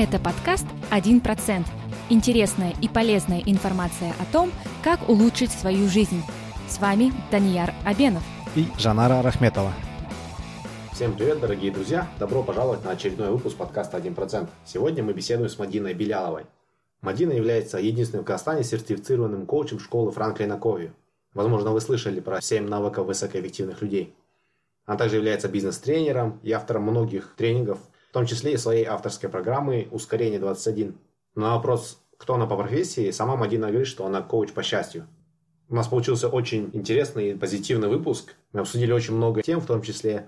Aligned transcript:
Это 0.00 0.20
подкаст 0.20 0.64
«1%». 0.92 1.66
Интересная 2.08 2.72
и 2.80 2.88
полезная 2.88 3.42
информация 3.44 4.14
о 4.20 4.32
том, 4.32 4.52
как 4.84 5.08
улучшить 5.08 5.50
свою 5.50 5.88
жизнь. 5.88 6.22
С 6.68 6.78
вами 6.78 7.12
Данияр 7.32 7.74
Абенов 7.84 8.22
и 8.54 8.68
Жанара 8.78 9.22
Рахметова. 9.22 9.72
Всем 10.92 11.16
привет, 11.16 11.40
дорогие 11.40 11.72
друзья! 11.72 12.06
Добро 12.20 12.44
пожаловать 12.44 12.84
на 12.84 12.92
очередной 12.92 13.32
выпуск 13.32 13.56
подкаста 13.56 13.98
«1%». 13.98 14.48
Сегодня 14.64 15.02
мы 15.02 15.14
беседуем 15.14 15.50
с 15.50 15.58
Мадиной 15.58 15.94
Беляловой. 15.94 16.46
Мадина 17.00 17.32
является 17.32 17.78
единственным 17.78 18.22
в 18.22 18.28
Казахстане 18.28 18.62
сертифицированным 18.62 19.46
коучем 19.46 19.80
школы 19.80 20.12
Франклина 20.12 20.58
Кови. 20.58 20.92
Возможно, 21.34 21.72
вы 21.72 21.80
слышали 21.80 22.20
про 22.20 22.40
7 22.40 22.68
навыков 22.68 23.08
высокоэффективных 23.08 23.82
людей. 23.82 24.14
Она 24.86 24.96
также 24.96 25.16
является 25.16 25.48
бизнес-тренером 25.48 26.38
и 26.44 26.52
автором 26.52 26.84
многих 26.84 27.34
тренингов– 27.36 27.80
в 28.08 28.12
том 28.12 28.26
числе 28.26 28.54
и 28.54 28.56
своей 28.56 28.84
авторской 28.84 29.28
программы 29.28 29.88
«Ускорение 29.90 30.40
21». 30.40 30.94
На 31.34 31.56
вопрос, 31.56 32.02
кто 32.16 32.34
она 32.34 32.46
по 32.46 32.56
профессии, 32.56 33.10
сама 33.10 33.36
Мадина 33.36 33.68
говорит, 33.68 33.86
что 33.86 34.06
она 34.06 34.22
коуч 34.22 34.52
по 34.52 34.62
счастью. 34.62 35.06
У 35.68 35.74
нас 35.74 35.88
получился 35.88 36.28
очень 36.28 36.70
интересный 36.72 37.30
и 37.30 37.34
позитивный 37.34 37.88
выпуск. 37.88 38.34
Мы 38.52 38.60
обсудили 38.60 38.92
очень 38.92 39.14
много 39.14 39.42
тем, 39.42 39.60
в 39.60 39.66
том 39.66 39.82
числе, 39.82 40.26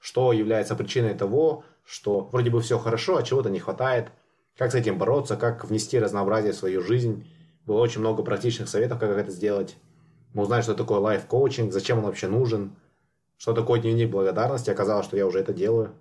что 0.00 0.32
является 0.32 0.74
причиной 0.74 1.14
того, 1.14 1.64
что 1.84 2.28
вроде 2.30 2.50
бы 2.50 2.60
все 2.60 2.78
хорошо, 2.78 3.16
а 3.16 3.22
чего-то 3.22 3.48
не 3.48 3.58
хватает, 3.58 4.08
как 4.56 4.72
с 4.72 4.74
этим 4.74 4.98
бороться, 4.98 5.36
как 5.36 5.64
внести 5.64 5.98
разнообразие 5.98 6.52
в 6.52 6.56
свою 6.56 6.82
жизнь. 6.82 7.26
Было 7.64 7.80
очень 7.80 8.00
много 8.00 8.22
практичных 8.22 8.68
советов, 8.68 8.98
как 8.98 9.10
это 9.10 9.30
сделать. 9.30 9.76
Мы 10.34 10.42
узнали, 10.42 10.60
что 10.60 10.74
такое 10.74 10.98
лайф-коучинг, 10.98 11.72
зачем 11.72 11.98
он 11.98 12.04
вообще 12.04 12.28
нужен, 12.28 12.76
что 13.38 13.54
такое 13.54 13.80
дневник 13.80 14.10
благодарности. 14.10 14.68
Оказалось, 14.68 15.06
что 15.06 15.16
я 15.16 15.26
уже 15.26 15.38
это 15.38 15.54
делаю. 15.54 15.94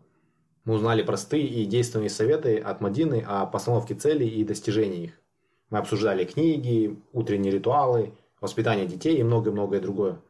Мы 0.64 0.76
узнали 0.76 1.02
простые 1.02 1.48
и 1.48 1.66
действенные 1.66 2.10
советы 2.10 2.58
от 2.58 2.82
Мадины 2.82 3.24
о 3.28 3.48
постановке 3.48 3.96
целей 3.96 4.30
и 4.30 4.44
достижении 4.44 5.06
их. 5.06 5.20
Мы 5.72 5.80
обсуждали 5.80 6.24
книги, 6.24 7.00
утренние 7.14 7.52
ритуалы, 7.52 8.14
воспитание 8.42 8.86
детей 8.86 9.18
и 9.18 9.24
многое-многое 9.24 9.80
другое. 9.80 10.22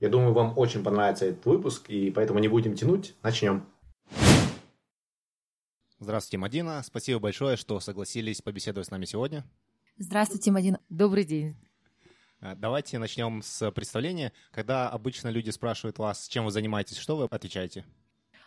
Я 0.00 0.08
думаю, 0.08 0.32
вам 0.32 0.56
очень 0.56 0.82
понравится 0.82 1.26
этот 1.26 1.44
выпуск, 1.44 1.90
и 1.90 2.10
поэтому 2.10 2.38
не 2.38 2.48
будем 2.48 2.74
тянуть. 2.74 3.14
Начнем. 3.22 3.66
Здравствуйте, 5.98 6.38
Мадина. 6.38 6.82
Спасибо 6.82 7.20
большое, 7.20 7.56
что 7.56 7.78
согласились 7.80 8.40
побеседовать 8.40 8.88
с 8.88 8.90
нами 8.90 9.04
сегодня. 9.04 9.44
Здравствуйте, 9.98 10.50
Мадина. 10.50 10.80
Добрый 10.88 11.24
день. 11.24 11.56
Э, 12.40 12.54
давайте 12.54 12.98
начнем 12.98 13.42
с 13.42 13.70
представления. 13.70 14.32
Когда 14.50 14.88
обычно 14.88 15.28
люди 15.28 15.50
спрашивают 15.50 15.98
вас, 15.98 16.28
чем 16.28 16.46
вы 16.46 16.50
занимаетесь, 16.50 16.96
что 16.96 17.16
вы 17.16 17.24
отвечаете? 17.24 17.84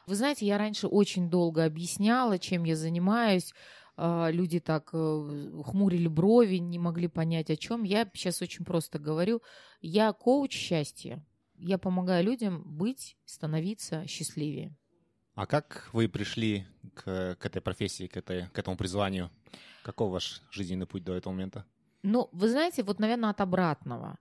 Вы 0.08 0.16
знаете, 0.16 0.46
я 0.46 0.58
раньше 0.58 0.88
очень 0.88 1.30
долго 1.30 1.66
объясняла, 1.66 2.40
чем 2.40 2.64
я 2.64 2.78
занимаюсь. 2.78 3.54
А, 3.98 4.30
люди 4.32 4.62
так 4.62 4.90
э, 4.94 5.62
хмурили 5.66 6.08
брови, 6.08 6.56
не 6.56 6.80
могли 6.80 7.10
понять, 7.10 7.50
о 7.50 7.58
чем. 7.58 7.84
Я 7.84 8.10
сейчас 8.14 8.42
очень 8.42 8.64
просто 8.64 9.00
говорю. 9.00 9.42
Я 9.82 10.14
коуч 10.14 10.54
счастья. 10.54 11.26
Я 11.58 11.78
помогаю 11.78 12.24
людям 12.24 12.64
быть, 12.66 13.18
становиться 13.26 14.08
счастливее. 14.08 14.74
А 15.36 15.46
как 15.46 15.90
вы 15.92 16.08
пришли 16.08 16.66
к, 16.94 17.36
к 17.36 17.46
этой 17.46 17.62
профессии, 17.62 18.08
к, 18.08 18.16
этой, 18.16 18.48
к 18.48 18.58
этому 18.58 18.78
призванию? 18.78 19.30
Каков 19.84 20.12
ваш 20.12 20.42
жизненный 20.52 20.86
путь 20.86 21.04
до 21.04 21.16
этого 21.16 21.34
момента? 21.34 21.66
Ну, 22.02 22.30
вы 22.32 22.48
знаете, 22.48 22.82
вот, 22.82 23.00
наверное, 23.00 23.32
от 23.32 23.42
обратного. 23.42 24.18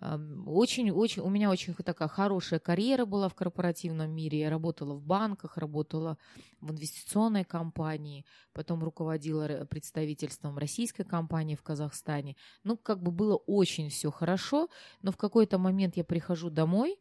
Очень, 0.00 0.90
очень, 0.90 1.22
у 1.22 1.30
меня 1.30 1.50
очень 1.50 1.74
такая 1.74 2.08
хорошая 2.08 2.60
карьера 2.60 3.06
была 3.06 3.30
в 3.30 3.34
корпоративном 3.34 4.10
мире. 4.10 4.40
Я 4.40 4.50
работала 4.50 4.92
в 4.92 5.02
банках, 5.02 5.56
работала 5.56 6.18
в 6.60 6.70
инвестиционной 6.70 7.44
компании, 7.44 8.26
потом 8.52 8.84
руководила 8.84 9.64
представительством 9.64 10.58
российской 10.58 11.04
компании 11.04 11.54
в 11.54 11.62
Казахстане. 11.62 12.36
Ну, 12.62 12.76
как 12.76 13.02
бы 13.02 13.10
было 13.10 13.36
очень 13.36 13.88
все 13.88 14.10
хорошо, 14.10 14.68
но 15.00 15.12
в 15.12 15.16
какой-то 15.16 15.56
момент 15.56 15.96
я 15.96 16.04
прихожу 16.04 16.50
домой, 16.50 16.98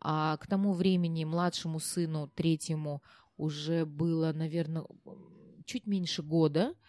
а 0.00 0.36
к 0.38 0.48
тому 0.48 0.72
времени 0.72 1.24
младшему 1.24 1.78
сыну, 1.78 2.28
третьему, 2.34 3.04
уже 3.36 3.86
было, 3.86 4.32
наверное, 4.32 4.84
чуть 5.64 5.86
меньше 5.86 6.22
года– 6.22 6.74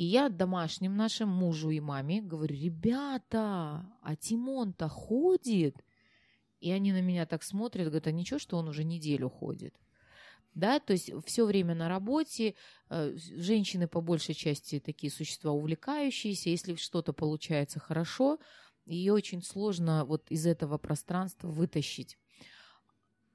и 0.00 0.04
я 0.04 0.30
домашним 0.30 0.96
нашим 0.96 1.28
мужу 1.28 1.68
и 1.68 1.78
маме 1.78 2.22
говорю, 2.22 2.56
ребята, 2.56 3.86
а 4.00 4.16
Тимон-то 4.18 4.88
ходит? 4.88 5.76
И 6.58 6.70
они 6.70 6.94
на 6.94 7.02
меня 7.02 7.26
так 7.26 7.42
смотрят, 7.42 7.88
говорят, 7.88 8.06
а 8.06 8.10
ничего, 8.10 8.38
что 8.38 8.56
он 8.56 8.68
уже 8.68 8.82
неделю 8.82 9.28
ходит? 9.28 9.74
Да, 10.54 10.80
то 10.80 10.94
есть 10.94 11.10
все 11.26 11.44
время 11.44 11.74
на 11.74 11.90
работе, 11.90 12.54
э, 12.88 13.14
женщины 13.14 13.88
по 13.88 14.00
большей 14.00 14.34
части 14.34 14.80
такие 14.80 15.12
существа 15.12 15.52
увлекающиеся, 15.52 16.48
если 16.48 16.76
что-то 16.76 17.12
получается 17.12 17.78
хорошо, 17.78 18.38
ее 18.86 19.12
очень 19.12 19.42
сложно 19.42 20.06
вот 20.06 20.30
из 20.30 20.46
этого 20.46 20.78
пространства 20.78 21.48
вытащить. 21.48 22.16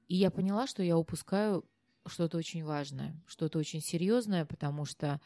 И 0.08 0.16
я 0.16 0.32
поняла, 0.32 0.66
что 0.66 0.82
я 0.82 0.98
упускаю 0.98 1.64
что-то 2.06 2.38
очень 2.38 2.64
важное, 2.64 3.22
что-то 3.28 3.60
очень 3.60 3.80
серьезное, 3.80 4.44
потому 4.44 4.84
что 4.84 5.20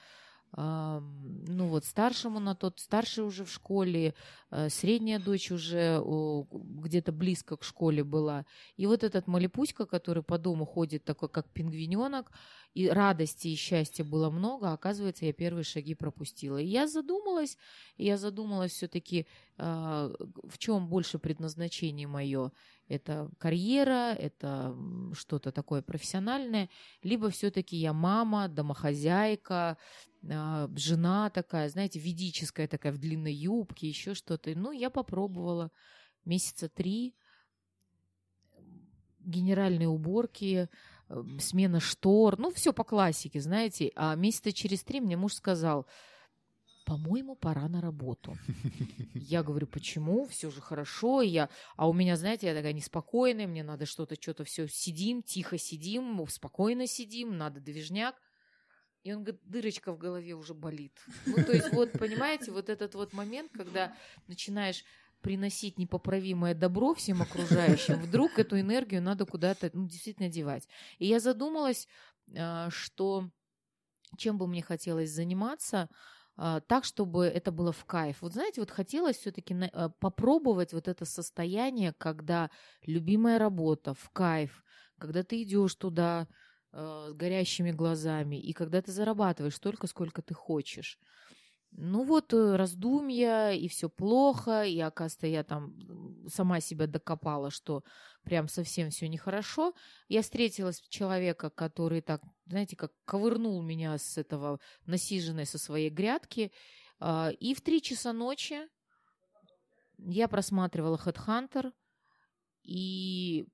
ну 0.56 1.66
вот 1.66 1.84
старшему 1.84 2.40
на 2.40 2.54
тот, 2.54 2.80
старший 2.80 3.24
уже 3.24 3.44
в 3.44 3.52
школе, 3.52 4.14
э, 4.50 4.68
средняя 4.68 5.20
дочь 5.20 5.52
уже 5.52 6.02
где-то 6.50 7.12
близко 7.12 7.56
к 7.56 7.62
школе 7.62 8.02
была. 8.02 8.44
И 8.76 8.86
вот 8.86 9.04
этот 9.04 9.28
малипуська, 9.28 9.86
который 9.86 10.22
по 10.22 10.38
дому 10.38 10.66
ходит 10.66 11.04
такой, 11.04 11.28
как 11.28 11.48
пингвиненок, 11.50 12.32
и 12.74 12.88
радости 12.88 13.48
и 13.48 13.56
счастья 13.56 14.04
было 14.04 14.30
много, 14.30 14.70
а 14.70 14.74
оказывается, 14.74 15.26
я 15.26 15.32
первые 15.32 15.64
шаги 15.64 15.94
пропустила. 15.94 16.58
И 16.58 16.66
я 16.66 16.86
задумалась, 16.86 17.58
я 17.96 18.16
задумалась 18.16 18.72
все-таки, 18.72 19.26
а, 19.56 20.12
в 20.44 20.58
чем 20.58 20.88
больше 20.88 21.18
предназначение 21.18 22.06
мое. 22.06 22.52
Это 22.90 23.30
карьера, 23.38 24.14
это 24.14 24.76
что-то 25.14 25.52
такое 25.52 25.80
профессиональное, 25.80 26.68
либо 27.02 27.30
все-таки 27.30 27.76
я 27.76 27.92
мама, 27.92 28.48
домохозяйка, 28.48 29.78
а, 30.28 30.70
жена 30.76 31.30
такая, 31.30 31.68
знаете, 31.68 31.98
ведическая 31.98 32.68
такая 32.68 32.92
в 32.92 32.98
длинной 32.98 33.32
юбке, 33.32 33.88
еще 33.88 34.14
что-то. 34.14 34.52
Ну, 34.54 34.72
я 34.72 34.90
попробовала 34.90 35.70
месяца 36.24 36.68
три 36.68 37.14
генеральные 39.20 39.88
уборки, 39.88 40.68
Эм, 41.10 41.40
смена 41.40 41.80
штор, 41.80 42.38
ну, 42.38 42.52
все 42.52 42.72
по 42.72 42.84
классике, 42.84 43.40
знаете. 43.40 43.90
А 43.96 44.14
месяца 44.14 44.52
через 44.52 44.84
три 44.84 45.00
мне 45.00 45.16
муж 45.16 45.34
сказал, 45.34 45.86
по-моему, 46.84 47.36
пора 47.36 47.68
на 47.68 47.80
работу. 47.80 48.36
Я 49.14 49.42
говорю, 49.42 49.66
почему? 49.66 50.26
Все 50.26 50.50
же 50.50 50.60
хорошо. 50.60 51.22
Я... 51.22 51.48
А 51.76 51.88
у 51.88 51.92
меня, 51.92 52.16
знаете, 52.16 52.46
я 52.46 52.54
такая 52.54 52.72
неспокойная, 52.72 53.46
мне 53.46 53.62
надо 53.62 53.86
что-то, 53.86 54.16
что-то 54.20 54.44
все 54.44 54.68
сидим, 54.68 55.22
тихо 55.22 55.58
сидим, 55.58 56.26
спокойно 56.28 56.86
сидим, 56.86 57.36
надо 57.36 57.60
движняк. 57.60 58.16
И 59.02 59.12
он 59.12 59.22
говорит, 59.22 59.40
дырочка 59.44 59.92
в 59.92 59.98
голове 59.98 60.34
уже 60.34 60.52
болит. 60.52 61.00
Ну, 61.24 61.36
то 61.36 61.52
есть, 61.52 61.72
вот, 61.72 61.92
понимаете, 61.92 62.50
вот 62.50 62.68
этот 62.68 62.94
вот 62.94 63.12
момент, 63.12 63.50
когда 63.52 63.96
начинаешь 64.26 64.84
приносить 65.22 65.78
непоправимое 65.78 66.54
добро 66.54 66.94
всем 66.94 67.22
окружающим, 67.22 68.00
вдруг 68.00 68.38
эту 68.38 68.60
энергию 68.60 69.02
надо 69.02 69.24
куда-то 69.24 69.70
ну, 69.72 69.86
действительно 69.86 70.28
девать. 70.28 70.68
И 70.98 71.06
я 71.06 71.20
задумалась, 71.20 71.88
а, 72.36 72.68
что 72.70 73.30
чем 74.16 74.38
бы 74.38 74.46
мне 74.46 74.62
хотелось 74.62 75.10
заниматься, 75.10 75.88
так, 76.66 76.84
чтобы 76.84 77.26
это 77.26 77.52
было 77.52 77.72
в 77.72 77.84
кайф. 77.84 78.22
Вот 78.22 78.32
знаете, 78.32 78.60
вот 78.60 78.70
хотелось 78.70 79.18
все-таки 79.18 79.54
а, 79.72 79.90
попробовать 79.90 80.72
вот 80.72 80.88
это 80.88 81.04
состояние, 81.04 81.92
когда 81.98 82.50
любимая 82.86 83.38
работа 83.38 83.94
в 83.94 84.10
кайф, 84.10 84.64
когда 84.98 85.22
ты 85.22 85.42
идешь 85.42 85.74
туда 85.74 86.28
с 86.72 87.12
горящими 87.14 87.72
глазами, 87.72 88.36
и 88.36 88.52
когда 88.52 88.80
ты 88.80 88.92
зарабатываешь 88.92 89.56
столько, 89.56 89.88
сколько 89.88 90.22
ты 90.22 90.34
хочешь. 90.34 90.98
Ну 91.72 92.02
вот 92.02 92.32
э, 92.34 92.56
раздумья, 92.56 93.52
и 93.52 93.68
все 93.68 93.88
плохо, 93.88 94.64
и, 94.64 94.78
оказывается, 94.80 95.28
я 95.28 95.44
там 95.44 95.74
сама 96.28 96.60
себя 96.60 96.86
докопала, 96.86 97.50
что 97.50 97.84
прям 98.24 98.48
совсем 98.48 98.90
все 98.90 99.08
нехорошо. 99.08 99.74
Я 100.08 100.22
встретилась 100.22 100.80
человека, 100.88 101.48
который 101.48 102.00
так, 102.00 102.22
знаете, 102.46 102.76
как 102.76 102.92
ковырнул 103.04 103.62
меня 103.62 103.96
с 103.96 104.18
этого 104.18 104.58
насиженной 104.86 105.46
со 105.46 105.58
своей 105.58 105.90
грядки, 105.90 106.52
а, 106.98 107.30
и 107.30 107.54
в 107.54 107.60
три 107.60 107.80
часа 107.80 108.12
ночи 108.12 108.68
я 109.98 110.28
просматривала 110.28 110.96
Headhunter, 110.96 111.72
и 112.62 113.46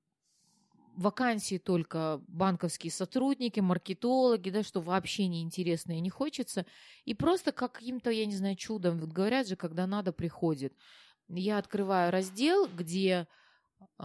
вакансии 0.96 1.58
только 1.58 2.20
банковские 2.26 2.90
сотрудники, 2.90 3.60
маркетологи, 3.60 4.50
да, 4.50 4.62
что 4.62 4.80
вообще 4.80 5.26
неинтересно 5.26 5.92
и 5.92 6.00
не 6.00 6.10
хочется. 6.10 6.66
И 7.04 7.14
просто 7.14 7.52
каким-то, 7.52 8.10
я 8.10 8.26
не 8.26 8.34
знаю, 8.34 8.56
чудом, 8.56 8.98
вот 8.98 9.10
говорят 9.10 9.46
же, 9.46 9.56
когда 9.56 9.86
надо, 9.86 10.12
приходит. 10.12 10.74
Я 11.28 11.58
открываю 11.58 12.10
раздел, 12.10 12.66
где 12.66 13.26
э, 13.98 14.04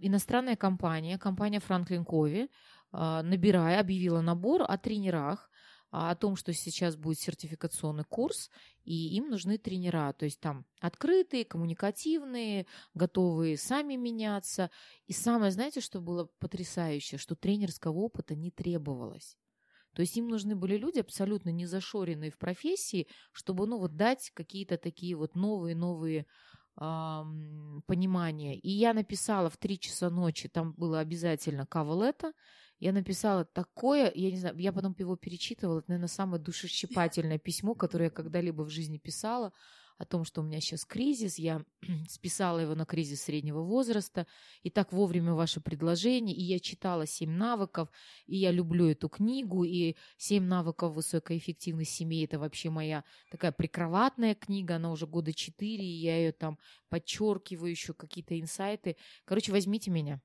иностранная 0.00 0.56
компания, 0.56 1.18
компания 1.18 1.60
Франклин 1.60 2.04
Кови, 2.04 2.48
э, 2.92 3.20
набирая, 3.22 3.80
объявила 3.80 4.20
набор 4.20 4.62
о 4.66 4.78
тренерах, 4.78 5.50
а, 5.50 5.55
о 5.90 6.14
том, 6.14 6.36
что 6.36 6.52
сейчас 6.52 6.96
будет 6.96 7.18
сертификационный 7.18 8.04
курс, 8.04 8.50
и 8.84 9.16
им 9.16 9.30
нужны 9.30 9.58
тренера, 9.58 10.12
то 10.12 10.24
есть 10.24 10.40
там 10.40 10.66
открытые, 10.80 11.44
коммуникативные, 11.44 12.66
готовые 12.94 13.56
сами 13.56 13.94
меняться. 13.94 14.70
И 15.06 15.12
самое, 15.12 15.52
знаете, 15.52 15.80
что 15.80 16.00
было 16.00 16.28
потрясающе, 16.38 17.18
что 17.18 17.36
тренерского 17.36 17.98
опыта 17.98 18.34
не 18.34 18.50
требовалось. 18.50 19.36
То 19.96 20.02
есть 20.02 20.16
им 20.18 20.28
нужны 20.28 20.54
были 20.54 20.76
люди 20.76 20.98
абсолютно 20.98 21.48
не 21.48 21.64
зашоренные 21.64 22.30
в 22.30 22.36
профессии, 22.36 23.08
чтобы, 23.32 23.66
ну, 23.66 23.78
вот 23.78 23.96
дать 23.96 24.30
какие-то 24.34 24.76
такие 24.76 25.16
вот 25.16 25.34
новые-новые 25.34 26.26
эм, 26.78 27.82
понимания. 27.86 28.58
И 28.58 28.70
я 28.70 28.92
написала 28.92 29.48
в 29.48 29.56
3 29.56 29.78
часа 29.78 30.10
ночи, 30.10 30.48
там 30.50 30.74
было 30.74 31.00
обязательно 31.00 31.64
кавалета, 31.64 32.34
я 32.78 32.92
написала 32.92 33.44
такое, 33.44 34.12
я 34.14 34.30
не 34.30 34.36
знаю, 34.36 34.56
я 34.58 34.72
потом 34.72 34.94
его 34.98 35.16
перечитывала, 35.16 35.78
это, 35.78 35.90
наверное, 35.90 36.08
самое 36.08 36.42
душесчипательное 36.42 37.38
письмо, 37.38 37.74
которое 37.74 38.04
я 38.04 38.10
когда-либо 38.10 38.62
в 38.62 38.70
жизни 38.70 38.98
писала 38.98 39.52
о 39.98 40.04
том, 40.04 40.24
что 40.24 40.42
у 40.42 40.44
меня 40.44 40.60
сейчас 40.60 40.84
кризис, 40.84 41.38
я 41.38 41.64
списала 42.08 42.58
его 42.58 42.74
на 42.74 42.84
кризис 42.84 43.22
среднего 43.22 43.62
возраста, 43.62 44.26
и 44.62 44.70
так 44.70 44.92
вовремя 44.92 45.32
ваше 45.32 45.60
предложение, 45.60 46.36
и 46.36 46.42
я 46.42 46.58
читала 46.58 47.06
«Семь 47.06 47.30
навыков», 47.30 47.88
и 48.26 48.36
я 48.36 48.50
люблю 48.50 48.90
эту 48.90 49.08
книгу, 49.08 49.64
и 49.64 49.96
«Семь 50.18 50.44
навыков 50.44 50.92
высокоэффективной 50.92 51.86
семьи»— 51.86 52.24
это 52.26 52.38
вообще 52.38 52.68
моя 52.68 53.04
такая 53.30 53.52
прикроватная 53.52 54.34
книга, 54.34 54.76
она 54.76 54.90
уже 54.90 55.06
года 55.06 55.32
четыре, 55.32 55.84
и 55.84 55.96
я 55.96 56.18
ее 56.18 56.32
там 56.32 56.58
подчеркиваю 56.90 57.70
еще 57.70 57.94
какие-то 57.94 58.38
инсайты. 58.38 58.96
Короче, 59.24 59.52
возьмите 59.52 59.90
меня. 59.90 60.20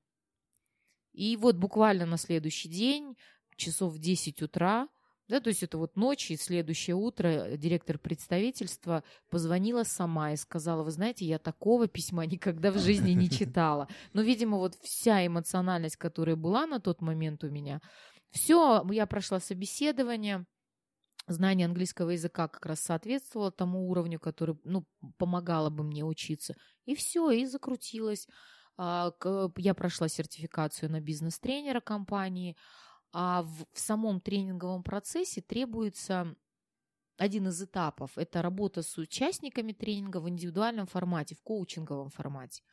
И 1.12 1.36
вот 1.36 1.56
буквально 1.56 2.06
на 2.06 2.16
следующий 2.16 2.68
день, 2.68 3.16
часов 3.56 3.94
в 3.94 3.98
10 3.98 4.42
утра, 4.42 4.88
да, 5.28 5.40
то 5.40 5.48
есть 5.48 5.62
это 5.62 5.78
вот 5.78 5.96
ночь 5.96 6.30
и 6.30 6.36
следующее 6.36 6.96
утро 6.96 7.56
директор 7.56 7.98
представительства 7.98 9.04
позвонила 9.30 9.84
сама 9.84 10.32
и 10.32 10.36
сказала, 10.36 10.82
вы 10.82 10.90
знаете, 10.90 11.24
я 11.24 11.38
такого 11.38 11.88
письма 11.88 12.26
никогда 12.26 12.70
в 12.70 12.78
жизни 12.78 13.12
не 13.12 13.30
читала. 13.30 13.88
Но, 14.12 14.22
видимо, 14.22 14.58
вот 14.58 14.74
вся 14.82 15.26
эмоциональность, 15.26 15.96
которая 15.96 16.36
была 16.36 16.66
на 16.66 16.80
тот 16.80 17.00
момент 17.00 17.44
у 17.44 17.50
меня, 17.50 17.80
все, 18.30 18.84
я 18.90 19.06
прошла 19.06 19.40
собеседование, 19.40 20.44
знание 21.28 21.66
английского 21.66 22.10
языка 22.10 22.48
как 22.48 22.66
раз 22.66 22.80
соответствовало 22.80 23.52
тому 23.52 23.88
уровню, 23.88 24.18
который, 24.18 24.56
ну, 24.64 24.84
помогало 25.18 25.70
бы 25.70 25.84
мне 25.84 26.04
учиться. 26.04 26.54
И 26.84 26.94
все, 26.94 27.30
и 27.30 27.46
закрутилось. 27.46 28.26
А, 28.84 29.12
я 29.58 29.74
прошла 29.74 30.08
сертификацию 30.08 30.90
на 30.90 31.00
бизнес-тренера 31.00 31.78
компании, 31.80 32.56
а 33.12 33.42
в, 33.44 33.66
в 33.72 33.78
самом 33.78 34.20
тренинговом 34.20 34.82
процессе 34.82 35.40
требуется 35.40 36.34
один 37.16 37.46
из 37.46 37.62
этапов. 37.62 38.18
Это 38.18 38.42
работа 38.42 38.82
с 38.82 38.98
участниками 38.98 39.70
тренинга 39.70 40.16
в 40.16 40.28
индивидуальном 40.28 40.86
формате, 40.86 41.36
в 41.36 41.42
коучинговом 41.42 42.10
формате. 42.10 42.64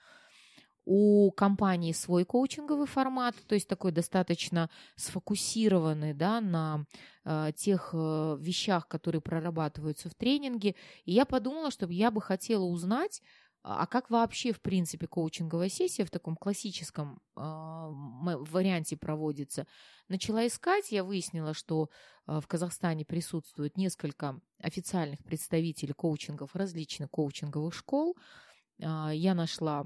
У 0.83 1.29
компании 1.29 1.91
свой 1.91 2.25
коучинговый 2.25 2.87
формат, 2.87 3.35
то 3.45 3.53
есть 3.53 3.67
такой 3.67 3.91
достаточно 3.91 4.71
сфокусированный 4.95 6.15
да, 6.15 6.41
на 6.41 6.85
э, 7.23 7.51
тех 7.55 7.91
э, 7.93 8.37
вещах, 8.39 8.87
которые 8.87 9.21
прорабатываются 9.21 10.09
в 10.09 10.15
тренинге. 10.15 10.73
И 11.05 11.11
я 11.11 11.25
подумала, 11.25 11.69
что 11.69 11.85
я 11.85 12.09
бы 12.09 12.19
хотела 12.19 12.63
узнать, 12.63 13.21
а 13.61 13.87
как 13.87 14.09
вообще, 14.09 14.53
в 14.53 14.61
принципе, 14.61 15.07
коучинговая 15.07 15.69
сессия 15.69 16.05
в 16.05 16.09
таком 16.09 16.37
классическом 16.37 17.21
э, 17.35 17.41
варианте 17.41 18.95
проводится? 18.95 19.67
Начала 20.07 20.47
искать, 20.47 20.91
я 20.91 21.03
выяснила, 21.03 21.53
что 21.53 21.89
э, 22.25 22.39
в 22.39 22.47
Казахстане 22.47 23.03
присутствует 23.03 23.75
несколько 23.75 24.39
официальных 24.59 25.23
представителей 25.23 25.93
коучингов 25.93 26.55
различных 26.55 27.11
коучинговых 27.11 27.73
школ. 27.73 28.17
Э, 28.79 29.09
я 29.13 29.33
нашла 29.33 29.85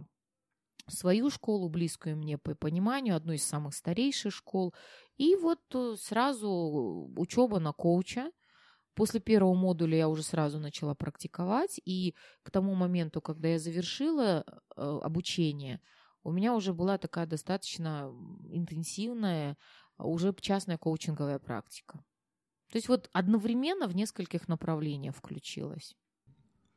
свою 0.88 1.32
школу, 1.32 1.68
близкую 1.68 2.18
мне 2.18 2.38
по 2.38 2.54
пониманию, 2.54 3.16
одну 3.16 3.34
из 3.34 3.44
самых 3.44 3.74
старейших 3.74 4.34
школ. 4.34 4.76
И 5.18 5.36
вот 5.36 5.62
э, 5.74 5.96
сразу 6.00 7.12
учеба 7.18 7.60
на 7.60 7.74
коуча– 7.74 8.32
После 8.96 9.20
первого 9.20 9.56
модуля 9.56 9.98
я 9.98 10.08
уже 10.08 10.24
сразу 10.24 10.60
начала 10.60 10.94
практиковать, 10.94 11.82
и 11.84 12.16
к 12.44 12.52
тому 12.52 12.76
моменту, 12.76 13.22
когда 13.22 13.48
я 13.48 13.60
завершила 13.60 14.46
э, 14.46 15.00
обучение, 15.02 15.82
у 16.24 16.32
меня 16.32 16.54
уже 16.56 16.74
была 16.74 16.98
такая 16.98 17.26
достаточно 17.26 18.12
интенсивная, 18.52 19.58
уже 19.98 20.34
частная 20.40 20.78
коучинговая 20.78 21.40
практика. 21.40 22.04
То 22.72 22.78
есть 22.78 22.88
вот 22.88 23.10
одновременно 23.14 23.88
в 23.88 23.96
нескольких 23.96 24.48
направлениях 24.48 25.16
включилась. 25.16 25.96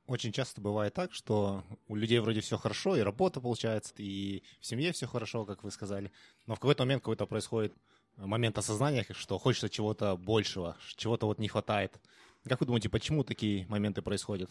Очень 0.07 0.33
часто 0.33 0.61
бывает 0.61 0.95
так, 0.95 1.13
что 1.13 1.65
у 1.89 1.97
людей 1.97 2.21
вроде 2.21 2.41
все 2.41 2.57
хорошо, 2.57 2.97
и 2.97 3.01
работа 3.01 3.41
получается, 3.41 3.93
и 3.99 4.43
в 4.61 4.67
семье 4.67 4.93
все 4.93 5.07
хорошо, 5.07 5.45
как 5.45 5.65
вы 5.65 5.71
сказали, 5.71 6.13
но 6.47 6.55
в 6.55 6.61
какой-то 6.61 6.85
момент 6.85 7.03
какой-то 7.03 7.27
происходит 7.27 7.75
момент 8.17 8.59
осознания, 8.59 9.07
что 9.11 9.39
хочется 9.39 9.69
чего-то 9.69 10.17
большего, 10.17 10.77
чего-то 10.97 11.27
вот 11.27 11.39
не 11.39 11.49
хватает. 11.49 12.01
Как 12.45 12.61
вы 12.61 12.67
думаете, 12.67 12.89
почему 12.89 13.25
такие 13.25 13.67
моменты 13.69 14.03
происходят? 14.03 14.51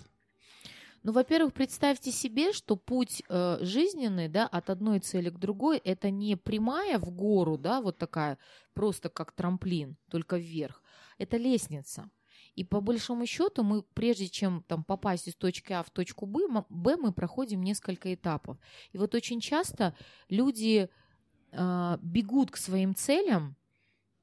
Ну, 1.04 1.12
во-первых, 1.12 1.54
представьте 1.54 2.12
себе, 2.12 2.52
что 2.52 2.76
путь 2.76 3.22
э, 3.30 3.60
жизненный, 3.62 4.28
да, 4.28 4.48
от 4.48 4.72
одной 4.72 5.00
цели 5.00 5.30
к 5.30 5.38
другой, 5.38 5.78
это 5.78 6.10
не 6.10 6.36
прямая 6.36 6.98
в 6.98 7.12
гору, 7.12 7.60
да, 7.60 7.80
вот 7.80 8.00
такая, 8.00 8.40
просто 8.74 9.10
как 9.10 9.32
трамплин, 9.32 9.98
только 10.10 10.38
вверх. 10.38 10.82
Это 11.20 11.38
лестница. 11.38 12.10
И 12.56 12.64
по 12.64 12.82
большому 12.82 13.28
счету 13.28 13.64
мы, 13.64 13.84
прежде 13.84 14.30
чем 14.30 14.64
там 14.68 14.84
попасть 14.84 15.28
из 15.28 15.36
точки 15.36 15.74
А 15.74 15.84
в 15.84 15.92
точку 15.92 16.26
Б, 16.26 16.48
Б 16.70 16.98
мы 16.98 17.12
проходим 17.12 17.62
несколько 17.62 18.14
этапов. 18.14 18.58
И 18.92 18.98
вот 18.98 19.14
очень 19.14 19.42
часто 19.42 19.96
люди 20.30 20.90
э, 21.56 21.98
бегут 22.02 22.52
к 22.52 22.58
своим 22.58 22.96
целям 22.96 23.56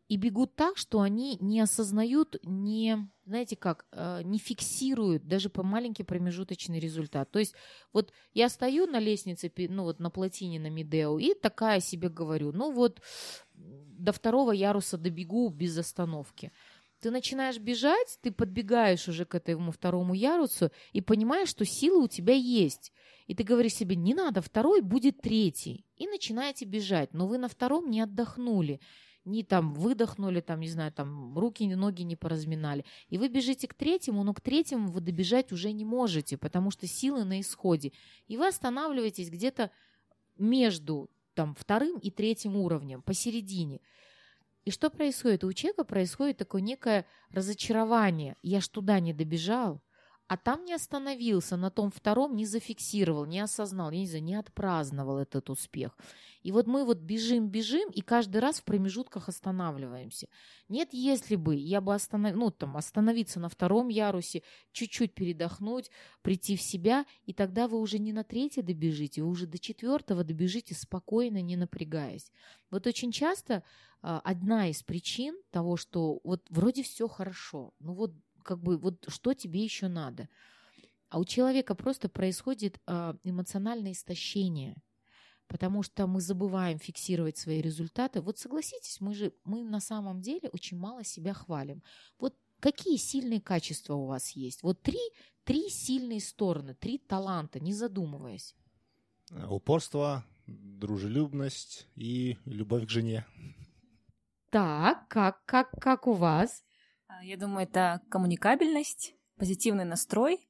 и 0.08 0.16
бегут 0.16 0.54
так, 0.54 0.76
что 0.76 1.00
они 1.00 1.38
не 1.40 1.60
осознают, 1.60 2.36
не, 2.42 3.08
знаете 3.24 3.56
как, 3.56 3.86
э, 3.92 4.20
не 4.24 4.38
фиксируют 4.38 5.26
даже 5.26 5.48
по 5.48 5.62
маленький 5.62 6.02
промежуточный 6.02 6.78
результат. 6.78 7.30
То 7.30 7.38
есть 7.38 7.54
вот 7.92 8.12
я 8.34 8.48
стою 8.48 8.86
на 8.86 8.98
лестнице, 8.98 9.50
ну 9.70 9.84
вот 9.84 10.00
на 10.00 10.10
плотине 10.10 10.60
на 10.60 10.68
Медео, 10.68 11.18
и 11.18 11.32
такая 11.34 11.80
себе 11.80 12.10
говорю, 12.10 12.52
ну 12.52 12.72
вот 12.72 13.00
до 13.54 14.12
второго 14.12 14.52
яруса 14.52 14.98
добегу 14.98 15.48
без 15.48 15.78
остановки. 15.78 16.52
Ты 17.02 17.10
начинаешь 17.10 17.58
бежать, 17.58 18.16
ты 18.22 18.30
подбегаешь 18.30 19.08
уже 19.08 19.24
к 19.24 19.34
этому 19.34 19.72
второму 19.72 20.14
ярусу 20.14 20.70
и 20.92 21.00
понимаешь, 21.00 21.48
что 21.48 21.64
сила 21.64 22.04
у 22.04 22.06
тебя 22.06 22.34
есть. 22.34 22.92
И 23.26 23.34
ты 23.34 23.42
говоришь 23.42 23.74
себе, 23.74 23.96
не 23.96 24.14
надо, 24.14 24.40
второй 24.40 24.82
будет 24.82 25.20
третий. 25.20 25.84
И 25.96 26.06
начинаете 26.06 26.64
бежать, 26.64 27.12
но 27.12 27.26
вы 27.26 27.38
на 27.38 27.48
втором 27.48 27.90
не 27.90 28.00
отдохнули 28.00 28.80
не 29.24 29.44
там 29.44 29.72
выдохнули, 29.74 30.40
там, 30.40 30.58
не 30.58 30.68
знаю, 30.68 30.92
там 30.92 31.38
руки, 31.38 31.62
ноги 31.74 32.02
не 32.02 32.16
поразминали. 32.16 32.84
И 33.08 33.18
вы 33.18 33.28
бежите 33.28 33.68
к 33.68 33.74
третьему, 33.74 34.24
но 34.24 34.34
к 34.34 34.40
третьему 34.40 34.88
вы 34.88 35.00
добежать 35.00 35.52
уже 35.52 35.70
не 35.70 35.84
можете, 35.84 36.36
потому 36.36 36.72
что 36.72 36.88
силы 36.88 37.22
на 37.22 37.40
исходе. 37.40 37.92
И 38.26 38.36
вы 38.36 38.48
останавливаетесь 38.48 39.30
где-то 39.30 39.70
между 40.38 41.08
там 41.34 41.54
вторым 41.54 41.98
и 41.98 42.10
третьим 42.10 42.56
уровнем, 42.56 43.00
посередине. 43.00 43.80
И 44.64 44.70
что 44.70 44.90
происходит? 44.90 45.44
У 45.44 45.52
человека 45.52 45.84
происходит 45.84 46.36
такое 46.36 46.60
некое 46.60 47.06
разочарование. 47.30 48.36
Я 48.42 48.60
ж 48.60 48.68
туда 48.68 49.00
не 49.00 49.12
добежал, 49.12 49.82
а 50.28 50.36
там 50.36 50.64
не 50.64 50.72
остановился, 50.72 51.56
на 51.56 51.70
том 51.70 51.90
втором 51.90 52.36
не 52.36 52.46
зафиксировал, 52.46 53.26
не 53.26 53.40
осознал, 53.40 53.90
я 53.90 54.00
не 54.00 54.06
знаю, 54.06 54.24
не 54.24 54.34
отпраздновал 54.34 55.18
этот 55.18 55.50
успех. 55.50 55.96
И 56.42 56.52
вот 56.52 56.66
мы 56.66 56.84
вот 56.84 56.98
бежим, 56.98 57.48
бежим, 57.48 57.90
и 57.90 58.00
каждый 58.00 58.38
раз 58.38 58.60
в 58.60 58.64
промежутках 58.64 59.28
останавливаемся. 59.28 60.28
Нет, 60.68 60.88
если 60.92 61.36
бы 61.36 61.54
я 61.54 61.80
бы 61.80 61.94
останов... 61.94 62.34
ну, 62.34 62.50
там, 62.50 62.76
остановиться 62.76 63.40
на 63.40 63.48
втором 63.48 63.88
ярусе, 63.88 64.42
чуть-чуть 64.72 65.14
передохнуть, 65.14 65.90
прийти 66.22 66.56
в 66.56 66.62
себя, 66.62 67.04
и 67.26 67.32
тогда 67.32 67.68
вы 67.68 67.78
уже 67.78 67.98
не 67.98 68.12
на 68.12 68.24
третье 68.24 68.62
добежите, 68.62 69.22
вы 69.22 69.28
уже 69.28 69.46
до 69.46 69.58
четвертого 69.58 70.24
добежите 70.24 70.74
спокойно, 70.74 71.40
не 71.42 71.56
напрягаясь. 71.56 72.32
Вот 72.70 72.86
очень 72.86 73.12
часто 73.12 73.62
а, 74.00 74.20
одна 74.24 74.68
из 74.68 74.82
причин 74.82 75.36
того, 75.50 75.76
что 75.76 76.20
вот 76.24 76.44
вроде 76.50 76.82
все 76.82 77.06
хорошо, 77.06 77.72
ну 77.78 77.94
вот 77.94 78.12
как 78.42 78.60
бы 78.60 78.76
вот 78.76 79.04
что 79.08 79.34
тебе 79.34 79.62
еще 79.62 79.88
надо. 79.88 80.28
А 81.08 81.18
у 81.18 81.24
человека 81.24 81.74
просто 81.74 82.08
происходит 82.08 82.80
э, 82.86 83.14
эмоциональное 83.22 83.92
истощение, 83.92 84.76
потому 85.46 85.82
что 85.82 86.06
мы 86.06 86.20
забываем 86.20 86.78
фиксировать 86.78 87.36
свои 87.36 87.60
результаты. 87.60 88.20
Вот 88.20 88.38
согласитесь, 88.38 89.00
мы 89.00 89.14
же 89.14 89.32
мы 89.44 89.62
на 89.62 89.80
самом 89.80 90.20
деле 90.20 90.48
очень 90.52 90.78
мало 90.78 91.04
себя 91.04 91.34
хвалим. 91.34 91.82
Вот 92.18 92.34
какие 92.60 92.96
сильные 92.96 93.40
качества 93.40 93.94
у 93.94 94.06
вас 94.06 94.30
есть? 94.30 94.62
Вот 94.62 94.80
три, 94.80 95.00
три 95.44 95.68
сильные 95.68 96.20
стороны, 96.20 96.74
три 96.74 96.98
таланта, 96.98 97.60
не 97.60 97.74
задумываясь. 97.74 98.54
Упорство, 99.48 100.24
дружелюбность 100.46 101.88
и 101.94 102.38
любовь 102.44 102.86
к 102.86 102.90
жене. 102.90 103.26
Так, 104.50 105.08
как, 105.08 105.44
как, 105.44 105.70
как 105.72 106.06
у 106.06 106.12
вас? 106.12 106.62
Я 107.22 107.36
думаю, 107.36 107.64
это 107.64 108.00
коммуникабельность, 108.10 109.14
позитивный 109.36 109.84
настрой 109.84 110.48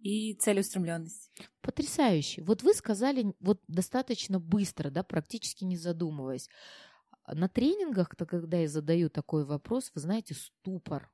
и 0.00 0.34
целеустремленность. 0.34 1.30
Потрясающе. 1.60 2.42
Вот 2.42 2.62
вы 2.62 2.74
сказали 2.74 3.34
вот 3.40 3.62
достаточно 3.68 4.40
быстро, 4.40 4.90
да, 4.90 5.02
практически 5.02 5.64
не 5.64 5.76
задумываясь. 5.76 6.48
На 7.26 7.48
тренингах-то, 7.48 8.26
когда 8.26 8.58
я 8.58 8.68
задаю 8.68 9.08
такой 9.08 9.44
вопрос, 9.44 9.92
вы 9.94 10.00
знаете, 10.00 10.34
ступор. 10.34 11.10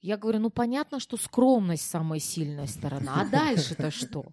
Я 0.00 0.18
говорю, 0.18 0.40
ну 0.40 0.50
понятно, 0.50 1.00
что 1.00 1.16
скромность 1.16 1.88
самая 1.88 2.20
сильная 2.20 2.66
сторона, 2.66 3.22
а 3.22 3.28
дальше-то 3.28 3.90
что? 3.90 4.24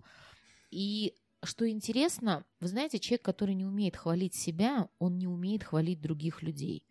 И 0.69 1.15
что 1.43 1.69
интересно, 1.69 2.45
вы 2.59 2.67
знаете, 2.67 2.99
человек, 2.99 3.23
который 3.23 3.55
не 3.55 3.65
умеет 3.65 3.95
хвалить 3.95 4.35
себя, 4.35 4.89
он 4.99 5.17
не 5.17 5.27
умеет 5.27 5.63
хвалить 5.63 6.01
других 6.01 6.43
людей. 6.43 6.85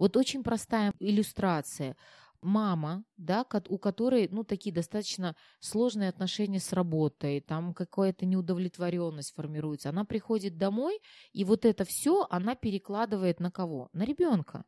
Вот 0.00 0.16
очень 0.16 0.42
простая 0.42 0.94
иллюстрация. 0.98 1.94
Мама, 2.40 3.04
да, 3.18 3.44
у 3.68 3.76
которой, 3.76 4.28
ну, 4.30 4.44
такие 4.44 4.74
достаточно 4.74 5.36
сложные 5.58 6.08
отношения 6.08 6.58
с 6.58 6.72
работой, 6.72 7.42
там 7.42 7.74
какая-то 7.74 8.24
неудовлетворенность 8.24 9.34
формируется. 9.34 9.90
Она 9.90 10.06
приходит 10.06 10.56
домой, 10.56 11.02
и 11.34 11.44
вот 11.44 11.66
это 11.66 11.84
все 11.84 12.26
она 12.30 12.54
перекладывает 12.54 13.40
на 13.40 13.50
кого? 13.50 13.90
На 13.92 14.04
ребенка. 14.04 14.64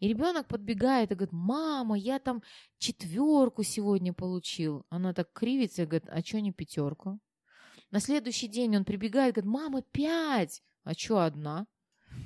И 0.00 0.08
ребенок 0.08 0.48
подбегает 0.48 1.12
и 1.12 1.14
говорит, 1.14 1.32
мама, 1.32 1.96
я 1.96 2.18
там 2.18 2.42
четверку 2.76 3.62
сегодня 3.62 4.12
получил. 4.12 4.84
Она 4.90 5.14
так 5.14 5.32
кривится 5.32 5.84
и 5.84 5.86
говорит, 5.86 6.10
а 6.10 6.20
что 6.20 6.42
не 6.42 6.52
пятерку? 6.52 7.18
На 7.90 8.00
следующий 8.00 8.48
день 8.48 8.76
он 8.76 8.84
прибегает 8.84 9.38
и 9.38 9.40
говорит, 9.40 9.62
мама, 9.62 9.80
пять. 9.80 10.62
А 10.82 10.92
что 10.92 11.20
одна? 11.20 11.66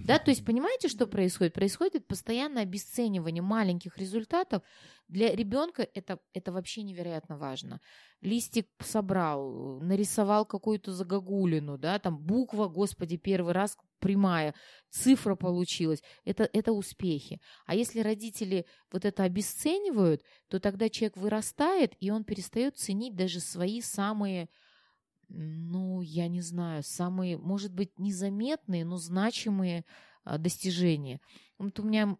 Да, 0.04 0.18
то 0.18 0.30
есть 0.30 0.44
понимаете, 0.44 0.88
что 0.88 1.06
происходит? 1.06 1.52
Происходит 1.52 2.06
постоянное 2.06 2.62
обесценивание 2.62 3.42
маленьких 3.42 3.98
результатов. 3.98 4.62
Для 5.06 5.34
ребенка 5.34 5.86
это, 5.94 6.18
это 6.32 6.50
вообще 6.50 6.82
невероятно 6.82 7.36
важно. 7.36 7.80
Листик 8.22 8.68
собрал, 8.80 9.80
нарисовал 9.80 10.46
какую-то 10.46 10.92
загогулину, 10.92 11.76
да, 11.76 11.98
там 11.98 12.18
буква, 12.18 12.68
господи, 12.68 13.18
первый 13.18 13.52
раз 13.52 13.76
прямая, 13.98 14.54
цифра 14.90 15.34
получилась. 15.34 16.02
Это, 16.24 16.48
это 16.52 16.72
успехи. 16.72 17.40
А 17.66 17.74
если 17.74 18.00
родители 18.00 18.66
вот 18.90 19.04
это 19.04 19.24
обесценивают, 19.24 20.22
то 20.48 20.58
тогда 20.58 20.88
человек 20.88 21.16
вырастает, 21.16 21.92
и 22.00 22.10
он 22.10 22.24
перестает 22.24 22.78
ценить 22.78 23.14
даже 23.14 23.40
свои 23.40 23.80
самые 23.82 24.48
ну, 25.28 26.00
я 26.00 26.28
не 26.28 26.40
знаю, 26.40 26.82
самые, 26.82 27.36
может 27.36 27.72
быть, 27.72 27.98
незаметные, 27.98 28.84
но 28.84 28.96
значимые 28.96 29.84
а, 30.24 30.38
достижения. 30.38 31.20
Вот 31.58 31.78
у 31.80 31.82
меня 31.82 32.16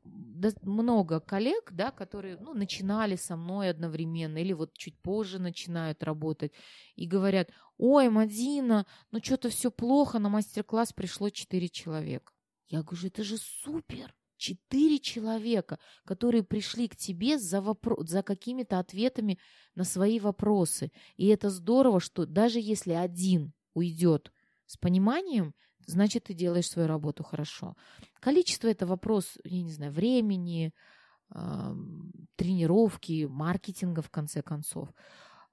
много 0.62 1.20
коллег, 1.20 1.70
да, 1.72 1.90
которые 1.90 2.36
ну, 2.38 2.54
начинали 2.54 3.16
со 3.16 3.36
мной 3.36 3.70
одновременно 3.70 4.38
или 4.38 4.52
вот 4.52 4.72
чуть 4.76 4.98
позже 5.00 5.38
начинают 5.38 6.02
работать 6.02 6.52
и 6.96 7.06
говорят, 7.06 7.50
ой, 7.76 8.08
Мадина, 8.08 8.86
ну 9.10 9.20
что-то 9.22 9.48
все 9.50 9.70
плохо, 9.70 10.18
на 10.18 10.28
мастер-класс 10.28 10.92
пришло 10.92 11.30
4 11.30 11.68
человека. 11.68 12.32
Я 12.68 12.82
говорю, 12.82 13.06
это 13.06 13.24
же 13.24 13.36
супер! 13.38 14.14
Четыре 14.38 14.98
человека, 14.98 15.78
которые 16.04 16.42
пришли 16.42 16.88
к 16.88 16.96
тебе 16.96 17.38
за, 17.38 17.62
за 17.98 18.22
какими-то 18.22 18.78
ответами 18.78 19.38
на 19.74 19.84
свои 19.84 20.20
вопросы. 20.20 20.90
И 21.16 21.26
это 21.26 21.50
здорово, 21.50 22.00
что 22.00 22.24
даже 22.24 22.60
если 22.60 22.92
один 22.92 23.52
уйдет 23.74 24.32
с 24.66 24.76
пониманием, 24.76 25.54
значит, 25.86 26.24
ты 26.24 26.34
делаешь 26.34 26.70
свою 26.70 26.88
работу 26.88 27.24
хорошо. 27.24 27.76
Количество– 28.20 28.68
это 28.68 28.86
вопрос, 28.86 29.38
я 29.44 29.62
не 29.62 29.72
знаю, 29.72 29.92
времени, 29.92 30.72
тренировки, 32.36 33.26
маркетинга, 33.28 34.02
в 34.02 34.10
конце 34.10 34.42
концов. 34.42 34.88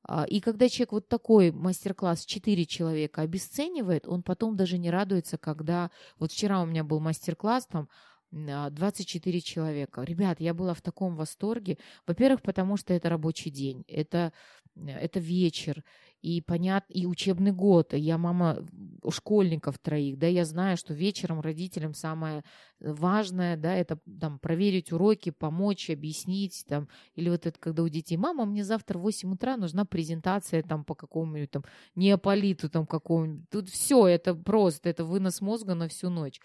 А, 0.08 0.26
и 0.26 0.40
когда 0.40 0.70
человек 0.70 0.92
вот 0.92 1.08
такой 1.10 1.52
мастер-класс 1.52 2.26
4 2.26 2.66
человека 2.66 3.22
обесценивает, 3.22 4.08
он 4.08 4.24
потом 4.24 4.56
даже 4.56 4.78
не 4.78 4.92
радуется, 4.92 5.38
когда... 5.38 5.90
Вот 6.20 6.32
вчера 6.32 6.62
у 6.62 6.66
меня 6.66 6.84
был 6.84 7.00
мастер-класс, 7.00 7.68
там 7.68 7.90
24 8.36 9.38
а, 9.38 9.42
человека. 9.42 10.04
Ребят, 10.04 10.40
я 10.40 10.54
была 10.54 10.74
в 10.74 10.82
таком 10.82 11.16
восторге. 11.16 11.78
Во-первых, 12.06 12.42
потому 12.42 12.76
что 12.76 12.94
это 12.94 13.10
рабочий 13.10 13.50
день, 13.50 13.86
это, 13.88 14.34
это 14.76 15.20
вечер, 15.20 15.84
и 16.22 16.42
понят, 16.42 16.86
и 16.90 17.06
учебный 17.06 17.52
год. 17.52 17.94
Я 17.94 18.18
мама 18.18 18.66
школьников 19.10 19.78
троих, 19.78 20.18
да, 20.18 20.28
я 20.28 20.44
знаю, 20.44 20.76
что 20.76 20.94
вечером 20.94 21.40
родителям 21.40 21.94
самое 21.94 22.44
важное, 22.80 23.56
да, 23.56 23.74
это 23.74 24.00
там 24.20 24.40
проверить 24.40 24.92
уроки, 24.92 25.30
помочь, 25.30 25.90
объяснить, 25.90 26.66
там, 26.68 26.90
или 27.14 27.30
вот 27.30 27.46
это 27.46 27.58
когда 27.60 27.84
у 27.84 27.90
детей, 27.90 28.18
мама, 28.18 28.46
мне 28.46 28.64
завтра 28.64 28.98
в 28.98 29.04
8 29.04 29.34
утра 29.34 29.56
нужна 29.56 29.86
презентация 29.86 30.62
там 30.62 30.84
по 30.84 30.96
какому-нибудь 30.96 31.52
там 31.52 31.64
неополиту 31.96 32.70
там 32.70 32.86
какому-нибудь. 32.86 33.50
Тут 33.50 33.70
все, 33.70 34.08
это 34.08 34.36
просто, 34.36 34.90
это 34.90 35.06
вынос 35.06 35.42
мозга 35.42 35.74
на 35.76 35.88
всю 35.88 36.10
ночь. 36.10 36.42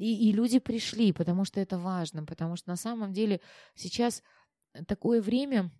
И, 0.00 0.30
и 0.30 0.32
люди 0.32 0.58
пришли, 0.58 1.12
потому 1.12 1.44
что 1.44 1.60
это 1.60 1.78
важно, 1.78 2.24
потому 2.24 2.56
что 2.56 2.70
на 2.70 2.76
самом 2.76 3.12
деле 3.12 3.40
сейчас 3.74 4.22
такое 4.86 5.20
время 5.20 5.70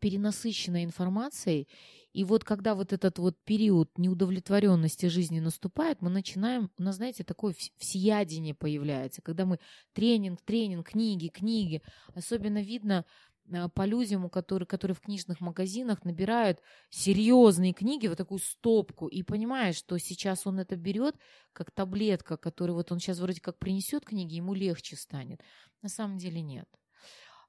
перенасыщенной 0.00 0.82
информацией, 0.82 1.68
и 2.12 2.24
вот 2.24 2.42
когда 2.42 2.74
вот 2.74 2.92
этот 2.92 3.20
вот 3.20 3.36
период 3.44 3.96
неудовлетворенности 3.96 5.06
жизни 5.06 5.38
наступает, 5.38 6.02
мы 6.02 6.10
начинаем, 6.10 6.70
у 6.76 6.82
нас, 6.82 6.96
знаете, 6.96 7.22
такое 7.22 7.54
всеядение 7.76 8.54
появляется, 8.54 9.22
когда 9.22 9.44
мы 9.44 9.60
тренинг, 9.92 10.40
тренинг, 10.42 10.88
книги, 10.88 11.28
книги. 11.28 11.82
Особенно 12.14 12.62
видно 12.62 13.04
по 13.74 13.84
людям, 13.84 14.28
которые, 14.30 14.66
которые 14.66 14.94
в 14.94 15.00
книжных 15.00 15.40
магазинах 15.40 16.04
набирают 16.04 16.60
серьезные 16.90 17.72
книги, 17.72 18.06
вот 18.06 18.18
такую 18.18 18.38
стопку, 18.38 19.08
и 19.08 19.22
понимаешь, 19.22 19.76
что 19.76 19.98
сейчас 19.98 20.46
он 20.46 20.58
это 20.60 20.76
берет 20.76 21.16
как 21.52 21.70
таблетка, 21.70 22.36
которую 22.36 22.76
вот 22.76 22.92
он 22.92 22.98
сейчас 23.00 23.18
вроде 23.18 23.40
как 23.40 23.58
принесет 23.58 24.04
книги, 24.04 24.34
ему 24.34 24.54
легче 24.54 24.96
станет. 24.96 25.40
На 25.82 25.88
самом 25.88 26.18
деле 26.18 26.40
нет. 26.42 26.68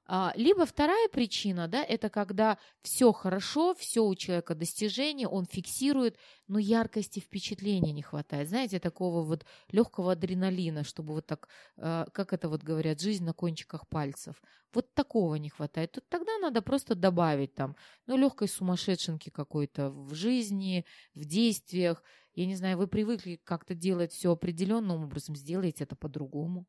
А, 0.06 0.32
либо 0.34 0.66
вторая 0.66 1.08
причина, 1.08 1.68
да, 1.68 1.84
это 1.84 2.10
когда 2.10 2.58
все 2.82 3.12
хорошо, 3.12 3.74
все 3.74 4.04
у 4.04 4.14
человека 4.14 4.54
достижение, 4.54 5.28
он 5.28 5.46
фиксирует, 5.46 6.18
но 6.48 6.58
яркости 6.58 7.20
впечатления 7.20 7.92
не 7.92 8.02
хватает. 8.02 8.48
Знаете, 8.48 8.80
такого 8.80 9.22
вот 9.22 9.46
легкого 9.70 10.12
адреналина, 10.12 10.82
чтобы 10.82 11.14
вот 11.14 11.26
так, 11.26 11.48
а, 11.76 12.06
как 12.12 12.32
это 12.32 12.48
вот 12.48 12.62
говорят, 12.62 13.00
жизнь 13.00 13.24
на 13.24 13.32
кончиках 13.32 13.86
пальцев. 13.88 14.42
Вот 14.74 14.92
такого 14.94 15.36
не 15.36 15.50
хватает. 15.50 15.92
Тут 15.92 16.08
тогда 16.08 16.36
надо 16.38 16.62
просто 16.62 16.94
добавить 16.94 17.54
там, 17.54 17.76
ну, 18.06 18.16
легкой 18.16 18.48
сумасшедшенки 18.48 19.30
какой-то 19.30 19.90
в 19.90 20.14
жизни, 20.14 20.84
в 21.14 21.24
действиях. 21.26 22.02
Я 22.34 22.46
не 22.46 22.56
знаю, 22.56 22.78
вы 22.78 22.88
привыкли 22.88 23.38
как-то 23.44 23.74
делать 23.74 24.12
все 24.12 24.32
определенным 24.32 25.04
образом, 25.04 25.36
сделайте 25.36 25.84
это 25.84 25.94
по-другому. 25.94 26.66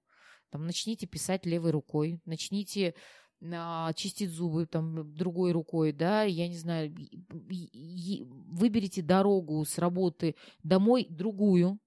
Там 0.54 0.68
начните 0.68 1.08
писать 1.08 1.48
левой 1.48 1.72
рукой, 1.72 2.22
начните 2.26 2.94
чистить 3.96 4.30
зубы 4.30 4.66
там 4.66 5.14
другой 5.16 5.52
рукой, 5.52 5.92
да, 5.92 6.24
я 6.24 6.48
не 6.48 6.58
знаю, 6.58 6.96
выберите 8.52 9.02
дорогу 9.02 9.66
с 9.66 9.78
работы 9.78 10.36
домой 10.64 11.08
другую, 11.10 11.80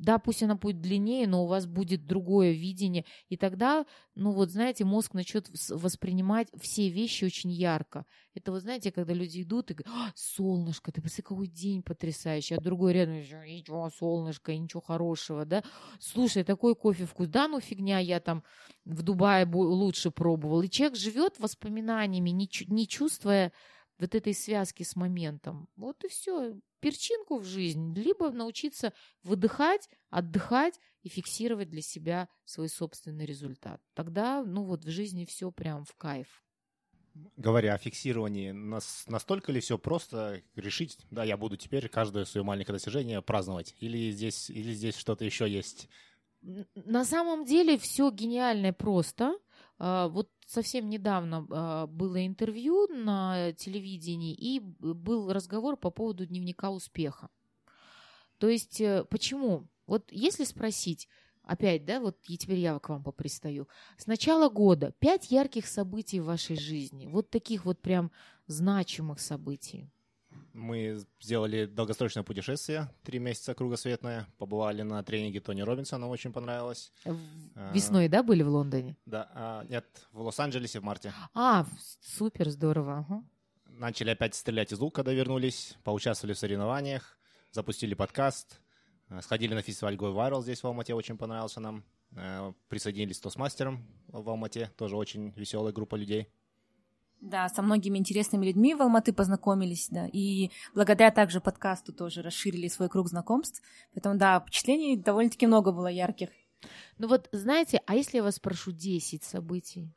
да, 0.00 0.18
пусть 0.18 0.42
она 0.42 0.54
будет 0.54 0.80
длиннее, 0.80 1.28
но 1.28 1.44
у 1.44 1.46
вас 1.46 1.66
будет 1.66 2.06
другое 2.06 2.52
видение. 2.52 3.04
И 3.28 3.36
тогда, 3.36 3.84
ну 4.14 4.32
вот, 4.32 4.50
знаете, 4.50 4.84
мозг 4.84 5.12
начнет 5.12 5.50
воспринимать 5.68 6.48
все 6.58 6.88
вещи 6.88 7.24
очень 7.24 7.50
ярко. 7.50 8.06
Это 8.34 8.50
вот, 8.50 8.62
знаете, 8.62 8.92
когда 8.92 9.12
люди 9.12 9.42
идут 9.42 9.70
и 9.70 9.74
говорят, 9.74 9.94
а, 9.94 10.12
солнышко, 10.16 10.90
ты 10.90 11.02
посмотри, 11.02 11.22
какой 11.22 11.46
день 11.48 11.82
потрясающий. 11.82 12.54
А 12.54 12.60
другой 12.60 12.94
рядом, 12.94 13.16
ничего, 13.16 13.90
солнышко, 13.90 14.56
ничего 14.56 14.80
хорошего, 14.80 15.44
да. 15.44 15.62
Слушай, 15.98 16.44
такой 16.44 16.74
кофе 16.74 17.04
вкус. 17.04 17.28
Да, 17.28 17.46
ну 17.46 17.60
фигня, 17.60 17.98
я 17.98 18.20
там 18.20 18.42
в 18.86 19.02
Дубае 19.02 19.46
лучше 19.46 20.10
пробовал. 20.10 20.62
И 20.62 20.70
человек 20.70 20.96
живет 20.96 21.38
воспоминаниями, 21.38 22.30
не, 22.30 22.48
не 22.68 22.88
чувствуя 22.88 23.52
вот 24.00 24.14
этой 24.14 24.34
связки 24.34 24.82
с 24.82 24.96
моментом. 24.96 25.68
Вот 25.76 26.02
и 26.04 26.08
все. 26.08 26.58
Перчинку 26.80 27.38
в 27.38 27.44
жизнь. 27.44 27.94
Либо 27.94 28.30
научиться 28.30 28.92
выдыхать, 29.22 29.88
отдыхать 30.08 30.80
и 31.02 31.08
фиксировать 31.08 31.68
для 31.68 31.82
себя 31.82 32.28
свой 32.44 32.68
собственный 32.68 33.26
результат. 33.26 33.82
Тогда, 33.94 34.42
ну 34.44 34.64
вот, 34.64 34.84
в 34.84 34.90
жизни 34.90 35.24
все 35.24 35.52
прям 35.52 35.84
в 35.84 35.94
кайф. 35.94 36.42
Говоря 37.36 37.74
о 37.74 37.78
фиксировании, 37.78 38.52
нас, 38.52 39.04
настолько 39.06 39.52
ли 39.52 39.60
все 39.60 39.78
просто 39.78 40.42
решить, 40.54 40.98
да, 41.10 41.24
я 41.24 41.36
буду 41.36 41.56
теперь 41.56 41.88
каждое 41.88 42.24
свое 42.24 42.44
маленькое 42.44 42.74
достижение 42.74 43.20
праздновать? 43.20 43.74
Или 43.80 44.10
здесь, 44.10 44.48
или 44.48 44.72
здесь 44.72 44.96
что-то 44.96 45.24
еще 45.24 45.50
есть? 45.50 45.88
На 46.40 47.04
самом 47.04 47.44
деле 47.44 47.76
все 47.76 48.10
гениальное 48.10 48.72
просто. 48.72 49.38
А, 49.82 50.08
вот 50.08 50.30
совсем 50.46 50.90
недавно 50.90 51.46
а, 51.50 51.86
было 51.86 52.24
интервью 52.26 52.86
на 52.88 53.52
телевидении, 53.54 54.34
и 54.34 54.60
был 54.60 55.32
разговор 55.32 55.78
по 55.78 55.90
поводу 55.90 56.26
дневника 56.26 56.70
успеха. 56.70 57.30
То 58.36 58.48
есть, 58.48 58.80
э, 58.80 59.04
почему? 59.08 59.68
Вот 59.86 60.12
если 60.12 60.44
спросить, 60.44 61.08
опять, 61.42 61.86
да, 61.86 61.98
вот 61.98 62.18
и 62.28 62.36
теперь 62.36 62.58
я 62.58 62.78
к 62.78 62.90
вам 62.90 63.02
попристаю. 63.02 63.68
С 63.96 64.06
начала 64.06 64.50
года 64.50 64.92
пять 64.98 65.30
ярких 65.30 65.66
событий 65.66 66.20
в 66.20 66.26
вашей 66.26 66.56
жизни, 66.56 67.06
вот 67.06 67.30
таких 67.30 67.64
вот 67.64 67.80
прям 67.80 68.12
значимых 68.46 69.18
событий. 69.18 69.90
Мы 70.52 71.00
сделали 71.20 71.66
долгосрочное 71.66 72.24
путешествие, 72.24 72.90
три 73.04 73.18
месяца 73.18 73.54
кругосветное, 73.54 74.26
побывали 74.38 74.82
на 74.82 75.02
тренинге 75.02 75.40
Тони 75.40 75.62
Робинсона, 75.62 76.08
очень 76.08 76.32
понравилось. 76.32 76.92
А. 77.54 77.72
Весной, 77.72 78.08
да, 78.08 78.22
были 78.22 78.42
в 78.42 78.48
Лондоне? 78.48 78.96
Да, 79.06 79.30
а, 79.34 79.64
нет, 79.68 79.86
в 80.12 80.22
Лос-Анджелесе 80.22 80.80
в 80.80 80.82
марте. 80.82 81.12
А, 81.34 81.66
супер, 82.00 82.50
здорово. 82.50 82.98
ага. 82.98 83.22
Начали 83.66 84.10
опять 84.10 84.34
стрелять 84.34 84.72
из 84.72 84.78
лука, 84.80 84.96
когда 84.96 85.12
вернулись, 85.12 85.76
поучаствовали 85.84 86.34
в 86.34 86.38
соревнованиях, 86.38 87.18
запустили 87.52 87.94
подкаст, 87.94 88.60
э, 89.08 89.20
сходили 89.22 89.54
на 89.54 89.62
фестиваль 89.62 89.94
Go 89.94 90.12
Viral 90.14 90.42
здесь 90.42 90.62
в 90.62 90.66
Алмате, 90.66 90.94
очень 90.94 91.16
понравился 91.16 91.60
нам. 91.60 91.84
Э, 92.16 92.52
Присоединились 92.68 93.18
к 93.20 93.22
Тосмастерам 93.22 93.86
в 94.08 94.28
Алмате, 94.28 94.70
тоже 94.76 94.96
очень 94.96 95.32
веселая 95.36 95.72
группа 95.72 95.94
людей. 95.94 96.28
Да, 97.20 97.48
со 97.50 97.60
многими 97.62 97.98
интересными 97.98 98.46
людьми 98.46 98.74
в 98.74 98.80
Алматы 98.80 99.12
познакомились, 99.12 99.88
да, 99.90 100.06
и 100.10 100.50
благодаря 100.74 101.10
также 101.10 101.40
подкасту 101.40 101.92
тоже 101.92 102.22
расширили 102.22 102.66
свой 102.68 102.88
круг 102.88 103.08
знакомств. 103.08 103.62
Поэтому, 103.94 104.16
да, 104.16 104.40
впечатлений 104.40 104.96
довольно-таки 104.96 105.46
много 105.46 105.70
было 105.70 105.88
ярких. 105.88 106.30
Ну 106.98 107.08
вот, 107.08 107.28
знаете, 107.32 107.82
а 107.86 107.94
если 107.94 108.18
я 108.18 108.22
вас 108.22 108.36
спрошу 108.36 108.72
10 108.72 109.22
событий? 109.22 109.92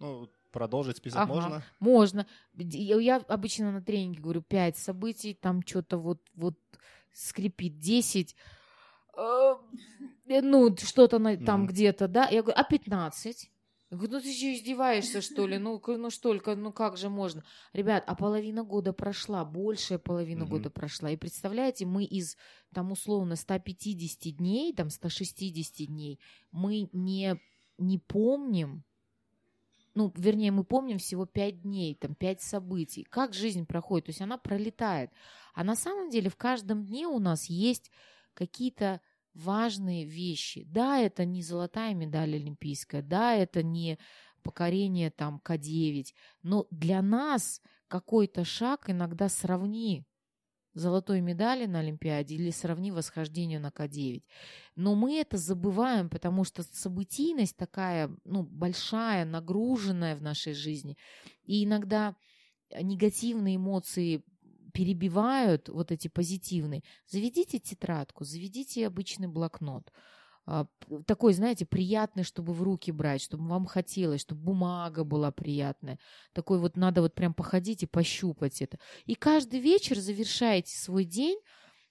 Ну, 0.00 0.28
продолжить 0.50 0.96
список 0.96 1.20
Ага. 1.20 1.32
можно? 1.34 1.62
Можно. 1.80 2.26
Я 2.54 2.98
я 3.00 3.16
обычно 3.16 3.70
на 3.70 3.80
тренинге 3.80 4.20
говорю 4.20 4.42
5 4.42 4.76
событий, 4.76 5.34
там 5.34 5.62
что-то 5.64 5.98
вот, 5.98 6.20
вот 6.34 6.58
скрипит 7.12 7.78
10. 7.78 8.34
э, 9.16 9.54
Ну, 10.42 10.76
что-то 10.76 11.18
на- 11.18 11.36
там 11.36 11.60
Мгм. 11.60 11.68
где-то, 11.68 12.08
да? 12.08 12.28
Я 12.28 12.42
говорю, 12.42 12.58
а 12.60 12.64
15? 12.64 13.50
Ну 14.00 14.20
ты 14.20 14.32
что, 14.32 14.52
издеваешься, 14.54 15.20
что 15.20 15.46
ли? 15.46 15.58
Ну, 15.58 15.82
ну 15.86 16.10
что 16.10 16.32
ли, 16.32 16.40
ну 16.56 16.72
как 16.72 16.96
же 16.96 17.08
можно? 17.08 17.44
Ребят, 17.72 18.04
а 18.06 18.14
половина 18.14 18.64
года 18.64 18.92
прошла, 18.92 19.44
большая 19.44 19.98
половина 19.98 20.44
Мгм. 20.44 20.50
года 20.50 20.70
прошла. 20.70 21.10
И 21.10 21.16
представляете, 21.16 21.86
мы 21.86 22.04
из, 22.04 22.36
там, 22.72 22.92
условно, 22.92 23.36
150 23.36 24.36
дней, 24.36 24.74
там, 24.74 24.90
160 24.90 25.86
дней, 25.86 26.20
мы 26.52 26.88
не, 26.92 27.40
не 27.78 27.98
помним, 27.98 28.84
ну, 29.94 30.12
вернее, 30.14 30.52
мы 30.52 30.62
помним 30.62 30.98
всего 30.98 31.24
пять 31.24 31.62
дней, 31.62 31.94
там, 31.94 32.14
пять 32.14 32.42
событий. 32.42 33.04
Как 33.04 33.32
жизнь 33.32 33.64
проходит? 33.64 34.06
То 34.06 34.10
есть 34.10 34.20
она 34.20 34.36
пролетает. 34.36 35.10
А 35.54 35.64
на 35.64 35.74
самом 35.74 36.10
деле 36.10 36.28
в 36.28 36.36
каждом 36.36 36.84
дне 36.84 37.06
у 37.06 37.18
нас 37.18 37.46
есть 37.48 37.90
какие-то 38.34 39.00
важные 39.36 40.04
вещи. 40.04 40.64
Да, 40.66 40.98
это 40.98 41.24
не 41.24 41.42
золотая 41.42 41.94
медаль 41.94 42.36
олимпийская, 42.36 43.02
да, 43.02 43.34
это 43.34 43.62
не 43.62 43.98
покорение 44.42 45.10
там 45.10 45.40
К9, 45.44 46.14
но 46.42 46.66
для 46.70 47.02
нас 47.02 47.60
какой-то 47.88 48.44
шаг 48.44 48.88
иногда 48.88 49.28
сравни 49.28 50.04
золотой 50.74 51.20
медали 51.20 51.66
на 51.66 51.80
Олимпиаде 51.80 52.34
или 52.34 52.50
сравни 52.50 52.92
восхождение 52.92 53.58
на 53.58 53.68
К9. 53.68 54.22
Но 54.76 54.94
мы 54.94 55.18
это 55.18 55.36
забываем, 55.38 56.10
потому 56.10 56.44
что 56.44 56.62
событийность 56.62 57.56
такая, 57.56 58.10
ну, 58.24 58.42
большая, 58.42 59.24
нагруженная 59.24 60.16
в 60.16 60.22
нашей 60.22 60.52
жизни. 60.52 60.96
И 61.44 61.64
иногда 61.64 62.14
негативные 62.70 63.56
эмоции 63.56 64.22
перебивают 64.76 65.70
вот 65.70 65.90
эти 65.90 66.08
позитивные. 66.08 66.82
Заведите 67.06 67.58
тетрадку, 67.58 68.24
заведите 68.24 68.86
обычный 68.86 69.26
блокнот. 69.26 69.90
А, 70.44 70.66
Такой, 71.06 71.32
знаете, 71.32 71.64
приятный, 71.64 72.24
чтобы 72.24 72.52
в 72.52 72.62
руки 72.62 72.92
брать, 72.92 73.22
чтобы 73.22 73.48
вам 73.48 73.64
хотелось, 73.64 74.20
чтобы 74.20 74.42
бумага 74.42 75.02
была 75.02 75.30
приятная. 75.30 75.98
Такой 76.34 76.58
вот 76.58 76.76
надо 76.76 77.00
вот 77.00 77.14
прям 77.14 77.32
походить 77.32 77.84
и 77.84 77.86
пощупать 77.86 78.60
это. 78.60 78.78
И 79.06 79.14
каждый 79.14 79.60
вечер 79.60 79.98
завершаете 79.98 80.76
свой 80.76 81.06
день 81.06 81.38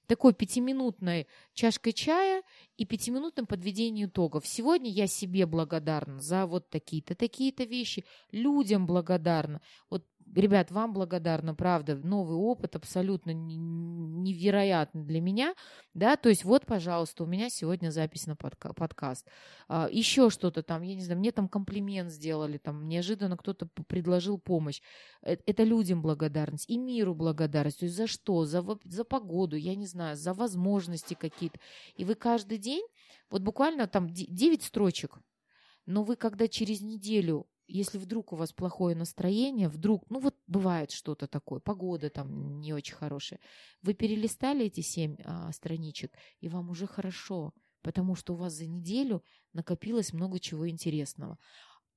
такой 0.06 0.34
пятиминутной 0.34 1.28
чашкой 1.54 1.92
чая 1.94 2.44
и 2.78 2.86
пятиминутным 2.86 3.46
подведением 3.48 4.10
итогов. 4.10 4.46
Сегодня 4.46 4.90
я 4.92 5.08
себе 5.08 5.46
благодарна 5.46 6.20
за 6.20 6.46
вот 6.46 6.70
такие-то, 6.70 7.16
такие-то 7.16 7.64
вещи, 7.64 8.06
людям 8.32 8.86
благодарна. 8.86 9.62
Вот, 9.90 10.06
ребят, 10.42 10.72
вам 10.72 10.94
благодарна, 10.94 11.56
правда, 11.56 11.96
новый 11.96 12.36
опыт 12.38 12.76
абсолютно 12.76 13.32
н- 13.32 14.24
невероятный 14.24 15.04
для 15.04 15.22
меня, 15.22 15.54
да, 15.94 16.16
то 16.16 16.30
есть 16.30 16.44
вот, 16.44 16.66
пожалуйста, 16.66 17.24
у 17.24 17.28
меня 17.28 17.50
сегодня 17.50 17.90
запись 17.90 18.28
на 18.28 18.34
подка- 18.36 18.74
подкаст. 18.74 19.28
А, 19.68 19.88
еще 19.92 20.30
что-то 20.30 20.64
там, 20.64 20.82
я 20.82 20.96
не 20.96 21.02
знаю, 21.02 21.20
мне 21.20 21.32
там 21.32 21.48
комплимент 21.48 22.12
сделали, 22.12 22.58
там 22.58 22.88
неожиданно 22.88 23.38
кто-то 23.38 23.68
предложил 23.88 24.38
помощь. 24.40 24.82
Э- 25.22 25.38
Это 25.46 25.64
людям 25.64 26.02
благодарность 26.02 26.70
и 26.70 26.78
миру 26.78 27.16
благодарность. 27.16 27.80
То 27.80 27.86
есть 27.86 27.96
за 27.98 28.08
что? 28.08 28.46
За, 28.46 28.64
за 28.84 29.04
погоду, 29.04 29.56
я 29.56 29.76
не 29.76 29.88
знаю, 29.88 30.16
за 30.16 30.34
возможности 30.34 31.14
какие-то. 31.14 31.60
И 31.96 32.06
вы 32.06 32.16
каждый 32.16 32.58
день, 32.58 32.86
вот 33.30 33.42
буквально 33.42 33.88
там 33.88 34.10
9 34.10 34.64
строчек, 34.64 35.18
но 35.86 36.04
вы 36.04 36.16
когда 36.16 36.48
через 36.48 36.82
неделю, 36.82 37.48
если 37.68 37.98
вдруг 37.98 38.34
у 38.34 38.36
вас 38.36 38.54
плохое 38.54 38.96
настроение, 38.96 39.70
вдруг, 39.70 40.10
ну 40.10 40.20
вот 40.20 40.36
бывает 40.48 40.92
что-то 40.92 41.28
такое, 41.28 41.60
погода 41.60 42.10
там 42.10 42.60
не 42.60 42.74
очень 42.74 42.96
хорошая, 42.96 43.40
вы 43.82 43.94
перелистали 43.94 44.66
эти 44.66 44.82
7 44.82 45.18
страничек, 45.52 46.14
и 46.40 46.50
вам 46.50 46.70
уже 46.70 46.88
хорошо, 46.88 47.54
потому 47.82 48.16
что 48.16 48.34
у 48.34 48.38
вас 48.38 48.54
за 48.54 48.68
неделю 48.68 49.24
накопилось 49.54 50.14
много 50.14 50.40
чего 50.40 50.70
интересного. 50.70 51.38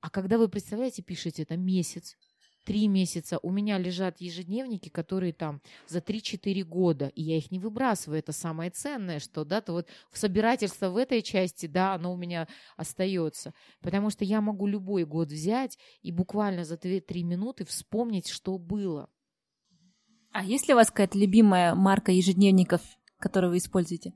А 0.00 0.10
когда 0.10 0.38
вы, 0.38 0.48
представляете, 0.48 1.02
пишете 1.02 1.42
это 1.42 1.56
месяц, 1.56 2.16
три 2.64 2.88
месяца, 2.88 3.38
у 3.42 3.50
меня 3.50 3.78
лежат 3.78 4.20
ежедневники, 4.20 4.88
которые 4.88 5.32
там 5.32 5.60
за 5.86 5.98
3-4 5.98 6.62
года, 6.64 7.06
и 7.14 7.22
я 7.22 7.36
их 7.38 7.50
не 7.50 7.58
выбрасываю, 7.58 8.18
это 8.18 8.32
самое 8.32 8.70
ценное, 8.70 9.20
что, 9.20 9.44
да, 9.44 9.60
то 9.60 9.72
вот 9.72 9.88
собирательство 10.12 10.90
в 10.90 10.96
этой 10.96 11.22
части, 11.22 11.66
да, 11.66 11.94
оно 11.94 12.12
у 12.12 12.16
меня 12.16 12.46
остается, 12.76 13.54
потому 13.80 14.10
что 14.10 14.24
я 14.24 14.40
могу 14.40 14.66
любой 14.66 15.04
год 15.04 15.28
взять 15.28 15.78
и 16.02 16.12
буквально 16.12 16.64
за 16.64 16.74
2-3 16.74 17.22
минуты 17.22 17.64
вспомнить, 17.64 18.28
что 18.28 18.58
было. 18.58 19.08
А 20.32 20.44
есть 20.44 20.68
ли 20.68 20.74
у 20.74 20.76
вас 20.76 20.90
какая-то 20.90 21.18
любимая 21.18 21.74
марка 21.74 22.12
ежедневников, 22.12 22.82
которую 23.18 23.50
вы 23.50 23.58
используете? 23.58 24.12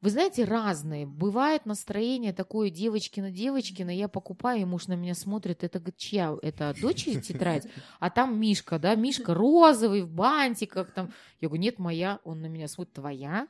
Вы 0.00 0.10
знаете, 0.10 0.44
разные. 0.44 1.06
Бывает 1.06 1.66
настроение 1.66 2.32
такое 2.32 2.70
девочкина 2.70 3.30
девочкина, 3.30 3.90
я 3.90 4.08
покупаю, 4.08 4.62
и 4.62 4.64
муж 4.64 4.86
на 4.86 4.94
меня 4.94 5.14
смотрит, 5.14 5.64
это 5.64 5.92
чья? 5.96 6.36
Это 6.42 6.74
дочери 6.80 7.20
тетрадь? 7.20 7.66
А 7.98 8.10
там 8.10 8.38
Мишка, 8.38 8.78
да, 8.78 8.94
Мишка 8.94 9.34
розовый, 9.34 10.02
в 10.02 10.10
бантиках 10.10 10.92
там. 10.92 11.12
Я 11.40 11.48
говорю, 11.48 11.62
нет, 11.62 11.78
моя. 11.78 12.20
Он 12.24 12.40
на 12.40 12.46
меня 12.46 12.68
смотрит, 12.68 12.94
твоя? 12.94 13.48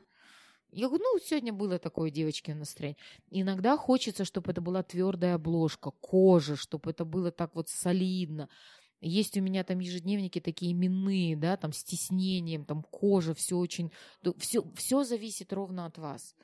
Я 0.71 0.89
говорю, 0.89 1.05
ну, 1.05 1.19
сегодня 1.25 1.53
было 1.53 1.79
такое 1.79 2.11
девочкино 2.11 2.59
настроение. 2.59 2.99
Иногда 3.31 3.77
хочется, 3.77 4.25
чтобы 4.25 4.51
это 4.51 4.61
была 4.61 4.83
твердая 4.83 5.37
обложка, 5.37 5.91
кожа, 5.91 6.57
чтобы 6.57 6.91
это 6.91 7.05
было 7.05 7.31
так 7.31 7.55
вот 7.55 7.69
солидно. 7.69 8.49
Есть 9.07 9.37
у 9.37 9.41
меня 9.41 9.63
там 9.65 9.79
ежедневники 9.79 10.41
такие 10.41 10.73
именные, 10.73 11.37
да, 11.37 11.57
там 11.57 11.73
с 11.73 11.85
тиснением, 11.85 12.65
там 12.65 12.83
кожа, 12.83 13.35
все 13.35 13.57
очень... 13.57 13.93
Все, 14.39 14.65
все 14.75 15.05
зависит 15.05 15.53
ровно 15.53 15.87
от 15.87 15.99
вас. 15.99 16.35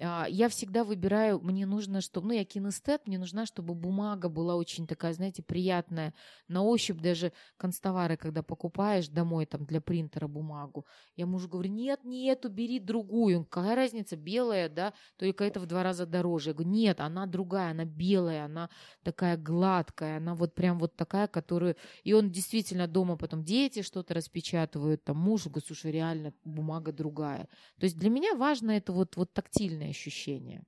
А, 0.00 0.26
Я 0.28 0.48
всегда 0.48 0.82
выбираю, 0.82 1.40
мне 1.40 1.66
нужно, 1.66 2.00
чтобы, 2.00 2.28
ну, 2.28 2.32
я 2.34 2.44
кинестет, 2.44 3.06
мне 3.06 3.16
нужна, 3.18 3.46
чтобы 3.46 3.74
бумага 3.74 4.28
была 4.28 4.56
очень 4.56 4.86
такая, 4.88 5.12
знаете, 5.12 5.42
приятная. 5.42 6.14
На 6.48 6.62
ощупь, 6.62 7.00
даже 7.00 7.32
констовары, 7.56 8.16
когда 8.16 8.42
покупаешь 8.42 9.06
домой 9.08 9.46
там 9.46 9.64
для 9.66 9.80
принтера 9.80 10.26
бумагу, 10.26 10.84
я 11.16 11.26
мужу 11.26 11.48
говорю, 11.48 11.70
нет, 11.70 12.00
нет, 12.04 12.44
убери 12.44 12.80
другую, 12.80 13.38
Он, 13.38 13.44
какая 13.44 13.76
разница, 13.76 14.16
белая, 14.16 14.68
да, 14.68 14.94
только 15.16 15.44
это 15.44 15.60
в 15.60 15.66
два 15.66 15.84
раза 15.84 16.06
дороже, 16.06 16.50
я 16.50 16.54
говорю, 16.54 16.70
нет, 16.70 17.00
она 17.00 17.26
другая, 17.26 17.70
она 17.70 17.84
белая, 17.84 18.46
она 18.46 18.70
такая 19.04 19.36
гладкая, 19.36 20.16
она 20.16 20.34
вот 20.34 20.54
прям 20.54 20.78
вот 20.80 20.96
такая, 20.96 21.28
которую, 21.28 21.76
и 22.02 22.12
он 22.14 22.30
действительно 22.30 22.88
дома 22.88 23.16
потом 23.16 23.44
дети 23.44 23.82
что-то 23.82 24.14
распечатывают, 24.14 25.04
там 25.04 25.18
муж, 25.18 25.46
говорю, 25.46 25.64
слушай, 25.66 25.92
реально 25.92 26.32
бумага 26.44 26.90
другая, 26.92 27.48
то 27.78 27.84
есть 27.84 27.96
для 27.98 28.10
меня 28.10 28.34
важно 28.34 28.72
это 28.72 28.92
вот, 28.92 29.16
вот 29.16 29.32
тактильное 29.32 29.83
ощущение. 29.90 30.64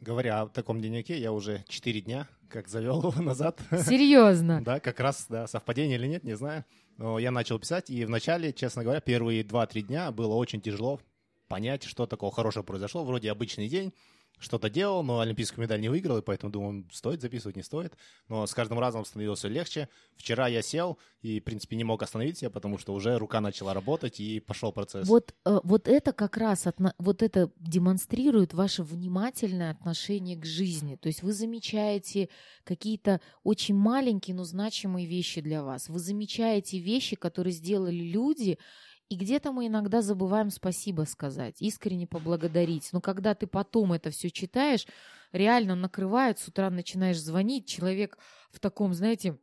Говоря 0.00 0.42
о 0.42 0.48
таком 0.48 0.80
дневнике, 0.80 1.18
я 1.18 1.32
уже 1.32 1.64
4 1.68 2.00
дня 2.02 2.28
как 2.48 2.68
завел 2.68 2.98
его 2.98 3.22
назад. 3.22 3.60
Серьезно? 3.70 4.62
Да, 4.64 4.80
как 4.80 5.00
раз, 5.00 5.26
да, 5.28 5.46
совпадение 5.46 5.98
или 5.98 6.06
нет, 6.06 6.24
не 6.24 6.36
знаю. 6.36 6.64
Но 6.96 7.18
я 7.18 7.30
начал 7.30 7.58
писать, 7.58 7.90
и 7.90 8.04
вначале, 8.04 8.52
честно 8.52 8.82
говоря, 8.82 9.00
первые 9.00 9.42
2-3 9.42 9.82
дня 9.82 10.10
было 10.10 10.34
очень 10.34 10.60
тяжело 10.60 11.00
понять, 11.46 11.84
что 11.84 12.06
такого 12.06 12.32
хорошего 12.32 12.62
произошло. 12.62 13.04
Вроде 13.04 13.30
обычный 13.30 13.68
день, 13.68 13.92
что-то 14.38 14.70
делал, 14.70 15.02
но 15.02 15.20
олимпийскую 15.20 15.64
медаль 15.64 15.80
не 15.80 15.88
выиграл, 15.88 16.18
и 16.18 16.22
поэтому 16.22 16.52
думал, 16.52 16.84
стоит 16.92 17.20
записывать, 17.20 17.56
не 17.56 17.62
стоит. 17.62 17.94
Но 18.28 18.46
с 18.46 18.54
каждым 18.54 18.78
разом 18.78 19.04
становилось 19.04 19.40
все 19.40 19.48
легче. 19.48 19.88
Вчера 20.16 20.48
я 20.48 20.62
сел 20.62 20.98
и, 21.22 21.40
в 21.40 21.44
принципе, 21.44 21.76
не 21.76 21.84
мог 21.84 22.02
остановить 22.02 22.38
себя, 22.38 22.50
потому 22.50 22.78
что 22.78 22.94
уже 22.94 23.18
рука 23.18 23.40
начала 23.40 23.74
работать, 23.74 24.20
и 24.20 24.40
пошел 24.40 24.72
процесс. 24.72 25.08
Вот, 25.08 25.34
э, 25.44 25.60
вот 25.64 25.88
это 25.88 26.12
как 26.12 26.36
раз, 26.36 26.66
вот 26.98 27.22
это 27.22 27.50
демонстрирует 27.58 28.54
ваше 28.54 28.82
внимательное 28.82 29.70
отношение 29.70 30.36
к 30.36 30.44
жизни. 30.44 30.96
То 30.96 31.08
есть 31.08 31.22
вы 31.22 31.32
замечаете 31.32 32.28
какие-то 32.64 33.20
очень 33.42 33.74
маленькие, 33.74 34.36
но 34.36 34.44
значимые 34.44 35.06
вещи 35.06 35.40
для 35.40 35.62
вас. 35.62 35.88
Вы 35.88 35.98
замечаете 35.98 36.78
вещи, 36.78 37.16
которые 37.16 37.52
сделали 37.52 38.02
люди, 38.02 38.58
и 39.08 39.16
где-то 39.16 39.52
мы 39.52 39.66
иногда 39.66 40.02
забываем 40.02 40.50
спасибо 40.50 41.02
сказать, 41.02 41.56
искренне 41.60 42.06
поблагодарить. 42.06 42.88
Но 42.92 43.00
когда 43.00 43.34
ты 43.34 43.46
потом 43.46 43.92
это 43.92 44.10
все 44.10 44.30
читаешь, 44.30 44.86
реально 45.32 45.74
накрывает, 45.74 46.38
с 46.38 46.48
утра 46.48 46.68
начинаешь 46.70 47.20
звонить, 47.20 47.66
человек 47.66 48.18
в 48.50 48.60
таком, 48.60 48.92
знаете, 48.92 49.38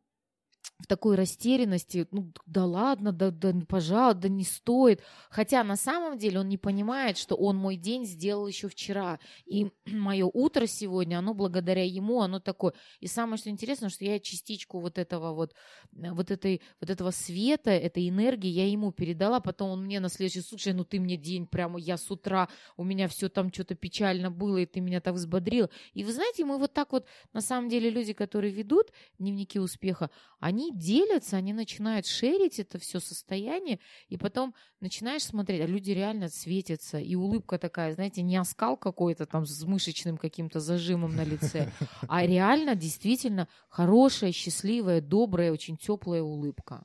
в 0.80 0.88
такой 0.88 1.15
растерянности, 1.15 2.08
ну 2.12 2.32
да 2.45 2.65
ладно, 2.65 3.12
да, 3.12 3.32
да 3.32 3.54
пожалуйста, 3.67 4.23
да 4.23 4.30
не 4.30 4.43
стоит. 4.43 5.01
Хотя 5.30 5.63
на 5.63 5.75
самом 5.75 6.17
деле 6.17 6.39
он 6.39 6.49
не 6.49 6.58
понимает, 6.58 7.17
что 7.17 7.36
он 7.36 7.56
мой 7.56 7.75
день 7.75 8.06
сделал 8.06 8.47
еще 8.47 8.67
вчера. 8.67 9.19
И 9.45 9.71
мое 9.86 10.25
утро 10.25 10.65
сегодня, 10.65 11.19
оно 11.19 11.34
благодаря 11.34 11.84
ему, 11.84 12.21
оно 12.21 12.39
такое. 12.39 12.73
И 12.99 13.08
самое, 13.08 13.38
что 13.38 13.49
интересно, 13.49 13.89
что 13.89 14.06
я 14.06 14.19
частичку 14.19 14.80
вот 14.80 14.97
этого 14.97 15.34
вот, 15.34 15.54
э, 15.95 16.12
вот, 16.12 16.32
этой, 16.32 16.62
вот 16.82 16.89
этого 16.89 17.12
света, 17.12 17.71
этой 17.71 18.10
энергии 18.10 18.49
я 18.49 18.69
ему 18.69 18.91
передала. 18.91 19.39
Потом 19.39 19.71
он 19.71 19.86
мне 19.86 19.99
на 19.99 20.10
следующий, 20.10 20.41
слушай, 20.41 20.73
ну 20.73 20.84
ты 20.84 20.99
мне 20.99 21.17
день 21.17 21.47
прямо, 21.47 21.80
я 21.80 21.97
с 21.97 22.10
утра, 22.12 22.49
у 22.78 22.84
меня 22.84 23.08
все 23.08 23.30
там 23.30 23.51
что-то 23.51 23.75
печально 23.75 24.32
было, 24.32 24.58
и 24.58 24.65
ты 24.65 24.82
меня 24.82 25.01
так 25.01 25.15
взбодрил. 25.15 25.69
И 25.93 26.04
вы 26.04 26.12
знаете, 26.12 26.45
мы 26.45 26.58
вот 26.58 26.73
так 26.73 26.91
вот, 26.91 27.06
на 27.34 27.41
самом 27.41 27.69
деле, 27.69 27.89
люди, 27.89 28.13
которые 28.13 28.51
ведут 28.51 28.91
дневники 29.19 29.60
успеха, 29.60 30.10
они 30.39 30.54
делятся, 30.73 31.37
они 31.37 31.53
начинают 31.53 32.05
шерить 32.05 32.59
это 32.59 32.79
все 32.79 32.99
состояние, 32.99 33.79
и 34.09 34.17
потом 34.17 34.53
начинаешь 34.79 35.23
смотреть, 35.23 35.61
а 35.61 35.65
люди 35.65 35.91
реально 35.91 36.29
светятся, 36.29 36.99
и 36.99 37.15
улыбка 37.15 37.57
такая, 37.57 37.93
знаете, 37.93 38.21
не 38.21 38.37
оскал 38.37 38.77
какой-то 38.77 39.25
там 39.25 39.45
с 39.45 39.63
мышечным 39.63 40.17
каким-то 40.17 40.59
зажимом 40.59 41.15
на 41.15 41.23
лице, 41.23 41.71
а 42.07 42.25
реально 42.25 42.75
действительно 42.75 43.47
хорошая, 43.69 44.31
счастливая, 44.31 45.01
добрая, 45.01 45.51
очень 45.51 45.77
теплая 45.77 46.21
улыбка. 46.21 46.83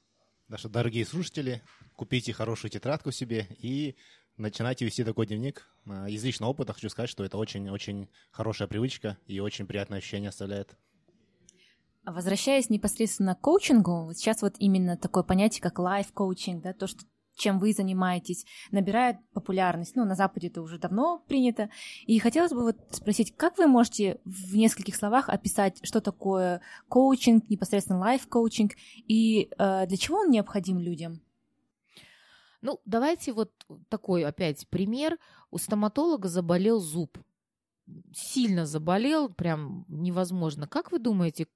Что, 0.56 0.68
дорогие 0.68 1.06
слушатели, 1.06 1.62
купите 1.94 2.32
хорошую 2.32 2.70
тетрадку 2.70 3.12
себе 3.12 3.46
и 3.58 3.96
начинайте 4.36 4.84
вести 4.84 5.04
такой 5.04 5.26
дневник. 5.26 5.66
А, 5.86 6.08
Из 6.08 6.24
личного 6.24 6.50
опыта 6.50 6.72
хочу 6.72 6.88
сказать, 6.88 7.10
что 7.10 7.24
это 7.24 7.38
очень-очень 7.38 8.08
хорошая 8.30 8.66
привычка 8.66 9.16
и 9.26 9.38
очень 9.38 9.66
приятное 9.66 9.98
ощущение 9.98 10.30
оставляет. 10.30 10.76
Возвращаясь 12.04 12.70
непосредственно 12.70 13.34
к 13.34 13.40
коучингу, 13.40 14.04
вот 14.04 14.16
сейчас 14.16 14.42
вот 14.42 14.54
именно 14.58 14.96
такое 14.96 15.22
понятие, 15.22 15.62
как 15.62 15.78
лайф-коучинг, 15.78 16.62
да, 16.62 16.72
то, 16.72 16.86
что 16.86 17.04
чем 17.36 17.58
вы 17.58 17.72
занимаетесь, 17.72 18.44
набирает 18.70 19.16
популярность. 19.32 19.96
Ну, 19.96 20.04
на 20.04 20.14
Западе 20.14 20.48
это 20.48 20.62
уже 20.62 20.78
давно 20.78 21.24
принято. 21.26 21.70
И 22.06 22.18
хотелось 22.18 22.52
бы 22.52 22.62
вот 22.62 22.76
спросить, 22.90 23.34
как 23.36 23.58
вы 23.58 23.66
можете 23.66 24.20
в 24.24 24.54
нескольких 24.54 24.94
словах 24.94 25.28
описать, 25.28 25.80
что 25.82 26.00
такое 26.00 26.60
коучинг, 26.88 27.48
непосредственно 27.48 27.98
лайф-коучинг, 27.98 28.72
и 29.08 29.50
э, 29.58 29.86
для 29.86 29.96
чего 29.96 30.18
он 30.18 30.30
необходим 30.30 30.78
людям? 30.78 31.22
Ну, 32.62 32.78
давайте 32.84 33.32
вот 33.32 33.52
такой 33.88 34.24
опять 34.24 34.68
пример. 34.68 35.18
У 35.50 35.58
стоматолога 35.58 36.28
заболел 36.28 36.78
зуб. 36.78 37.18
Сильно 38.14 38.66
заболел, 38.66 39.30
прям 39.30 39.86
невозможно. 39.88 40.68
Как 40.68 40.92
вы 40.92 40.98
думаете, 40.98 41.46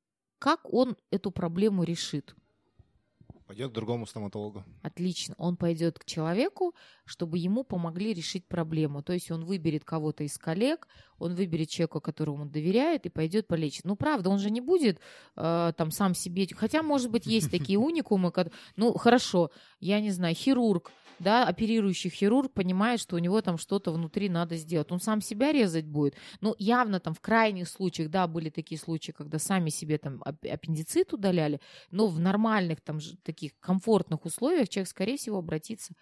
как 0.45 0.71
он 0.75 0.99
эту 1.11 1.31
проблему 1.31 1.85
решит? 1.85 2.37
Пойдет 3.55 3.71
к 3.71 3.75
другому 3.75 4.05
стоматологу. 4.05 4.65
Отлично. 4.83 5.37
Он 5.39 5.57
пойдет 5.57 6.01
к 6.01 6.05
человеку, 6.05 6.75
чтобы 7.05 7.39
ему 7.39 7.63
помогли 7.63 8.13
решить 8.13 8.49
проблему. 8.49 9.01
То 9.01 9.13
есть 9.13 9.31
он 9.31 9.45
выберет 9.45 9.85
кого-то 9.85 10.25
из 10.25 10.37
коллег, 10.39 10.89
он 11.19 11.37
выберет 11.37 11.69
человека, 11.69 12.01
которому 12.01 12.43
он 12.43 12.51
доверяет, 12.51 13.07
и 13.07 13.11
пойдет 13.11 13.47
полечить. 13.47 13.85
Ну, 13.85 13.95
правда, 13.95 14.31
он 14.31 14.41
же 14.41 14.51
не 14.51 14.61
будет 14.61 14.99
э, 15.37 15.73
там 15.77 15.93
сам 15.93 16.15
себе... 16.15 16.49
Хотя, 16.57 16.83
может 16.83 17.13
быть, 17.13 17.27
есть 17.27 17.49
такие 17.53 17.79
уникумы. 17.79 18.33
Ну, 18.75 18.93
хорошо, 18.95 19.53
я 19.79 20.01
не 20.01 20.11
знаю, 20.11 20.35
хирург, 20.35 20.91
да, 21.21 21.47
оперирующий 21.47 22.11
хирург 22.11 22.53
понимает, 22.53 22.99
что 22.99 23.15
у 23.15 23.21
него 23.21 23.41
там 23.41 23.57
что-то 23.57 23.93
внутри 23.93 24.29
надо 24.29 24.57
сделать. 24.57 24.91
Он 24.91 24.99
сам 24.99 25.21
себя 25.21 25.53
резать 25.53 25.87
будет. 25.87 26.17
Ну, 26.41 26.57
явно 26.59 26.99
там 26.99 27.15
в 27.15 27.21
крайних 27.21 27.69
случаях, 27.69 28.11
да, 28.11 28.27
были 28.27 28.51
такие 28.51 28.81
случаи, 28.81 29.13
когда 29.13 29.39
сами 29.39 29.71
себе 29.71 29.99
там 29.99 30.21
ап- 30.25 30.49
аппендицит 30.49 31.13
удаляли, 31.13 31.61
но 31.93 32.09
в 32.09 32.19
нормальных 32.19 32.81
там 32.81 32.99
ж- 32.99 33.15
таких 33.45 33.59
комфортных 33.61 34.25
условиях 34.25 34.69
человек, 34.69 34.89
скорее 34.89 35.17
всего, 35.17 35.39
обратится 35.39 35.95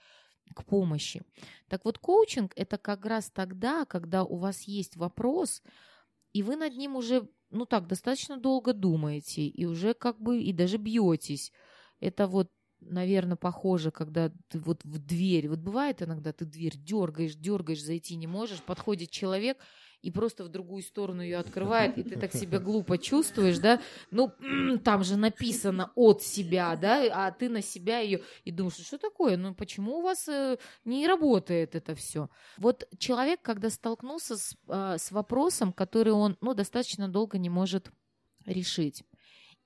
к 0.54 0.64
помощи. 0.64 1.22
Так 1.68 1.84
вот, 1.84 1.98
коучинг– 1.98 2.52
это 2.56 2.78
как 2.78 3.06
раз 3.06 3.30
тогда, 3.30 3.84
когда 3.84 4.24
у 4.24 4.36
вас 4.36 4.62
есть 4.62 4.96
вопрос, 4.96 5.62
и 6.32 6.42
вы 6.42 6.56
над 6.56 6.76
ним 6.76 6.96
уже, 6.96 7.28
ну 7.50 7.66
так, 7.66 7.86
достаточно 7.86 8.36
долго 8.36 8.72
думаете, 8.72 9.42
и 9.46 9.64
уже 9.64 9.94
как 9.94 10.20
бы, 10.20 10.42
и 10.42 10.52
даже 10.52 10.76
бьетесь. 10.76 11.52
Это 12.00 12.26
вот 12.26 12.50
наверное, 12.84 13.36
похоже, 13.36 13.92
когда 13.92 14.32
ты 14.48 14.58
вот 14.58 14.84
в 14.84 14.98
дверь, 14.98 15.48
вот 15.48 15.60
бывает 15.60 16.02
иногда 16.02 16.32
ты 16.32 16.44
дверь 16.44 16.76
дергаешь, 16.76 17.36
дергаешь, 17.36 17.80
зайти 17.80 18.16
не 18.16 18.26
можешь, 18.26 18.60
подходит 18.60 19.10
человек 19.10 19.56
и 20.02 20.10
просто 20.10 20.44
в 20.44 20.48
другую 20.48 20.82
сторону 20.82 21.22
ее 21.22 21.38
открывает, 21.38 21.96
и 21.96 22.02
ты 22.02 22.18
так 22.18 22.32
себя 22.32 22.58
глупо 22.58 22.98
чувствуешь, 22.98 23.58
да, 23.58 23.80
ну, 24.10 24.32
там 24.84 25.04
же 25.04 25.16
написано 25.16 25.92
от 25.94 26.22
себя, 26.22 26.76
да, 26.76 27.08
а 27.12 27.30
ты 27.30 27.48
на 27.48 27.62
себя 27.62 28.00
ее, 28.00 28.22
и 28.44 28.50
думаешь, 28.50 28.74
что 28.74 28.98
такое, 28.98 29.36
ну, 29.36 29.54
почему 29.54 29.98
у 29.98 30.02
вас 30.02 30.28
э, 30.28 30.58
не 30.84 31.06
работает 31.06 31.74
это 31.74 31.94
все? 31.94 32.28
Вот 32.58 32.88
человек, 32.98 33.40
когда 33.42 33.70
столкнулся 33.70 34.36
с, 34.36 34.56
а, 34.68 34.98
с 34.98 35.12
вопросом, 35.12 35.72
который 35.72 36.12
он, 36.12 36.36
ну, 36.40 36.54
достаточно 36.54 37.08
долго 37.08 37.38
не 37.38 37.48
может 37.48 37.90
решить, 38.44 39.04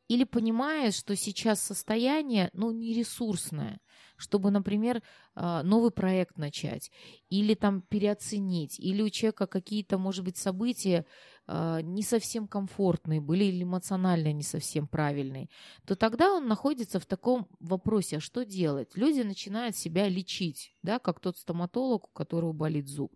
или 0.08 0.24
понимает, 0.24 0.94
что 0.94 1.16
сейчас 1.16 1.60
состояние, 1.60 2.50
ну, 2.52 2.70
не 2.70 2.92
ресурсное, 2.92 3.80
чтобы, 4.16 4.50
например, 4.50 5.02
а, 5.34 5.62
новый 5.62 5.90
проект 5.90 6.38
начать, 6.38 6.90
или 7.28 7.54
там 7.54 7.82
переоценить, 7.82 8.78
или 8.78 9.02
у 9.02 9.10
человека 9.10 9.46
какие-то, 9.46 9.98
может 9.98 10.24
быть, 10.24 10.36
события 10.36 11.06
а, 11.46 11.80
не 11.82 12.02
совсем 12.02 12.46
комфортные 12.46 13.20
были 13.20 13.44
или 13.44 13.64
эмоционально 13.64 14.32
не 14.32 14.42
совсем 14.42 14.86
правильные, 14.86 15.48
то 15.86 15.96
тогда 15.96 16.32
он 16.32 16.46
находится 16.46 17.00
в 17.00 17.06
таком 17.06 17.48
вопросе, 17.60 18.18
а 18.18 18.20
что 18.20 18.44
делать? 18.44 18.96
Люди 18.96 19.20
начинают 19.20 19.76
себя 19.76 20.08
лечить, 20.08 20.74
да, 20.82 20.98
как 20.98 21.20
тот 21.20 21.36
стоматолог, 21.36 22.08
у 22.08 22.12
которого 22.12 22.52
болит 22.52 22.88
зуб. 22.88 23.12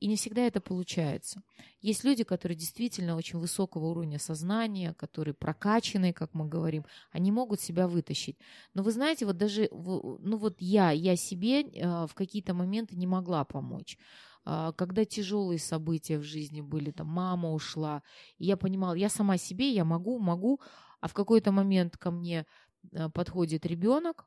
И 0.00 0.06
не 0.06 0.16
всегда 0.16 0.42
это 0.42 0.60
получается. 0.60 1.42
Есть 1.80 2.04
люди, 2.04 2.22
которые 2.22 2.56
действительно 2.56 3.16
очень 3.16 3.38
высокого 3.38 3.86
уровня 3.86 4.18
сознания, 4.18 4.94
которые 4.94 5.34
прокачанные, 5.34 6.12
как 6.12 6.34
мы 6.34 6.46
говорим, 6.46 6.84
они 7.10 7.32
могут 7.32 7.60
себя 7.60 7.88
вытащить. 7.88 8.38
Но 8.74 8.82
вы 8.82 8.92
знаете, 8.92 9.26
вот 9.26 9.36
даже, 9.36 9.68
ну 9.72 10.36
вот 10.36 10.56
я, 10.60 10.92
я 10.92 11.16
себе 11.16 11.62
э, 11.62 12.06
в 12.06 12.14
какие-то 12.14 12.54
моменты 12.54 12.96
не 12.96 13.06
могла 13.06 13.44
помочь. 13.44 13.98
А, 14.44 14.72
Когда 14.72 15.04
тяжелые 15.04 15.58
события 15.58 16.18
в 16.18 16.22
жизни 16.22 16.60
были, 16.60 16.90
там 16.90 17.08
мама 17.08 17.52
ушла, 17.52 18.02
и 18.38 18.46
я 18.46 18.56
понимала, 18.56 18.94
я 18.94 19.08
сама 19.08 19.36
себе, 19.36 19.72
я 19.72 19.84
могу, 19.84 20.18
могу, 20.18 20.60
а 21.00 21.08
в 21.08 21.12
какой-то 21.14 21.52
момент 21.52 21.96
ко 21.96 22.10
мне 22.10 22.46
э, 22.92 23.08
подходит 23.10 23.66
ребенок, 23.66 24.26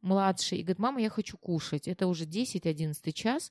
младший, 0.00 0.58
и 0.58 0.62
говорит, 0.62 0.78
мама, 0.78 1.00
я 1.00 1.10
хочу 1.10 1.36
кушать. 1.38 1.88
Это 1.88 2.06
уже 2.06 2.24
10-11 2.24 3.12
час, 3.12 3.50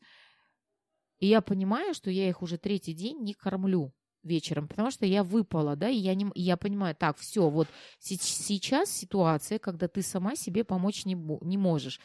и 1.20 1.28
я 1.28 1.42
понимаю, 1.42 1.94
что 1.94 2.10
я 2.10 2.30
их 2.30 2.42
уже 2.42 2.58
третий 2.58 2.94
день 2.94 3.20
не 3.24 3.34
кормлю 3.34 3.94
вечером, 4.24 4.68
потому 4.68 4.92
что 4.92 5.06
я 5.06 5.24
выпала, 5.24 5.76
да, 5.76 5.90
и 5.90 5.98
я, 5.98 6.14
не, 6.16 6.30
я 6.36 6.58
понимаю, 6.58 6.96
так, 6.96 7.18
все, 7.18 7.50
вот 7.50 7.68
се- 8.00 8.18
сейчас 8.20 8.92
ситуация, 8.92 9.60
когда 9.60 9.88
ты 9.88 10.02
сама 10.02 10.36
себе 10.36 10.64
помочь 10.64 11.06
не, 11.06 11.16
не 11.16 11.58
можешь. 11.58 12.00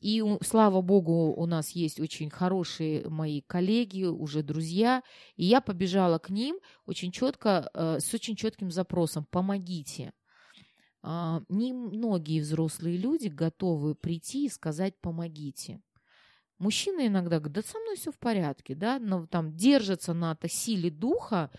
И, 0.00 0.22
слава 0.42 0.82
богу, 0.82 1.32
у 1.32 1.46
нас 1.46 1.70
есть 1.70 2.00
очень 2.00 2.30
хорошие 2.30 3.08
мои 3.08 3.40
коллеги, 3.40 4.04
уже 4.04 4.42
друзья, 4.42 5.02
и 5.36 5.44
я 5.46 5.60
побежала 5.60 6.18
к 6.18 6.28
ним 6.28 6.58
очень 6.84 7.10
четко, 7.10 7.70
э, 7.72 7.98
с 8.00 8.12
очень 8.12 8.36
четким 8.36 8.70
запросом 8.70 9.26
«помогите». 9.30 10.12
А, 11.02 11.40
Немногие 11.48 12.42
взрослые 12.42 12.96
люди 12.96 13.28
готовы 13.28 13.94
прийти 13.94 14.46
и 14.46 14.50
сказать 14.50 15.00
«помогите». 15.00 15.80
Мужчины 16.58 17.08
иногда 17.08 17.38
говорят, 17.38 17.52
да 17.52 17.62
со 17.62 17.78
мной 17.78 17.96
все 17.96 18.10
в 18.10 18.18
порядке, 18.18 18.74
да, 18.74 18.98
но 18.98 19.26
там 19.26 19.54
держатся 19.54 20.14
на 20.14 20.34
то 20.34 20.48
силе 20.48 20.90
духа, 20.90 21.50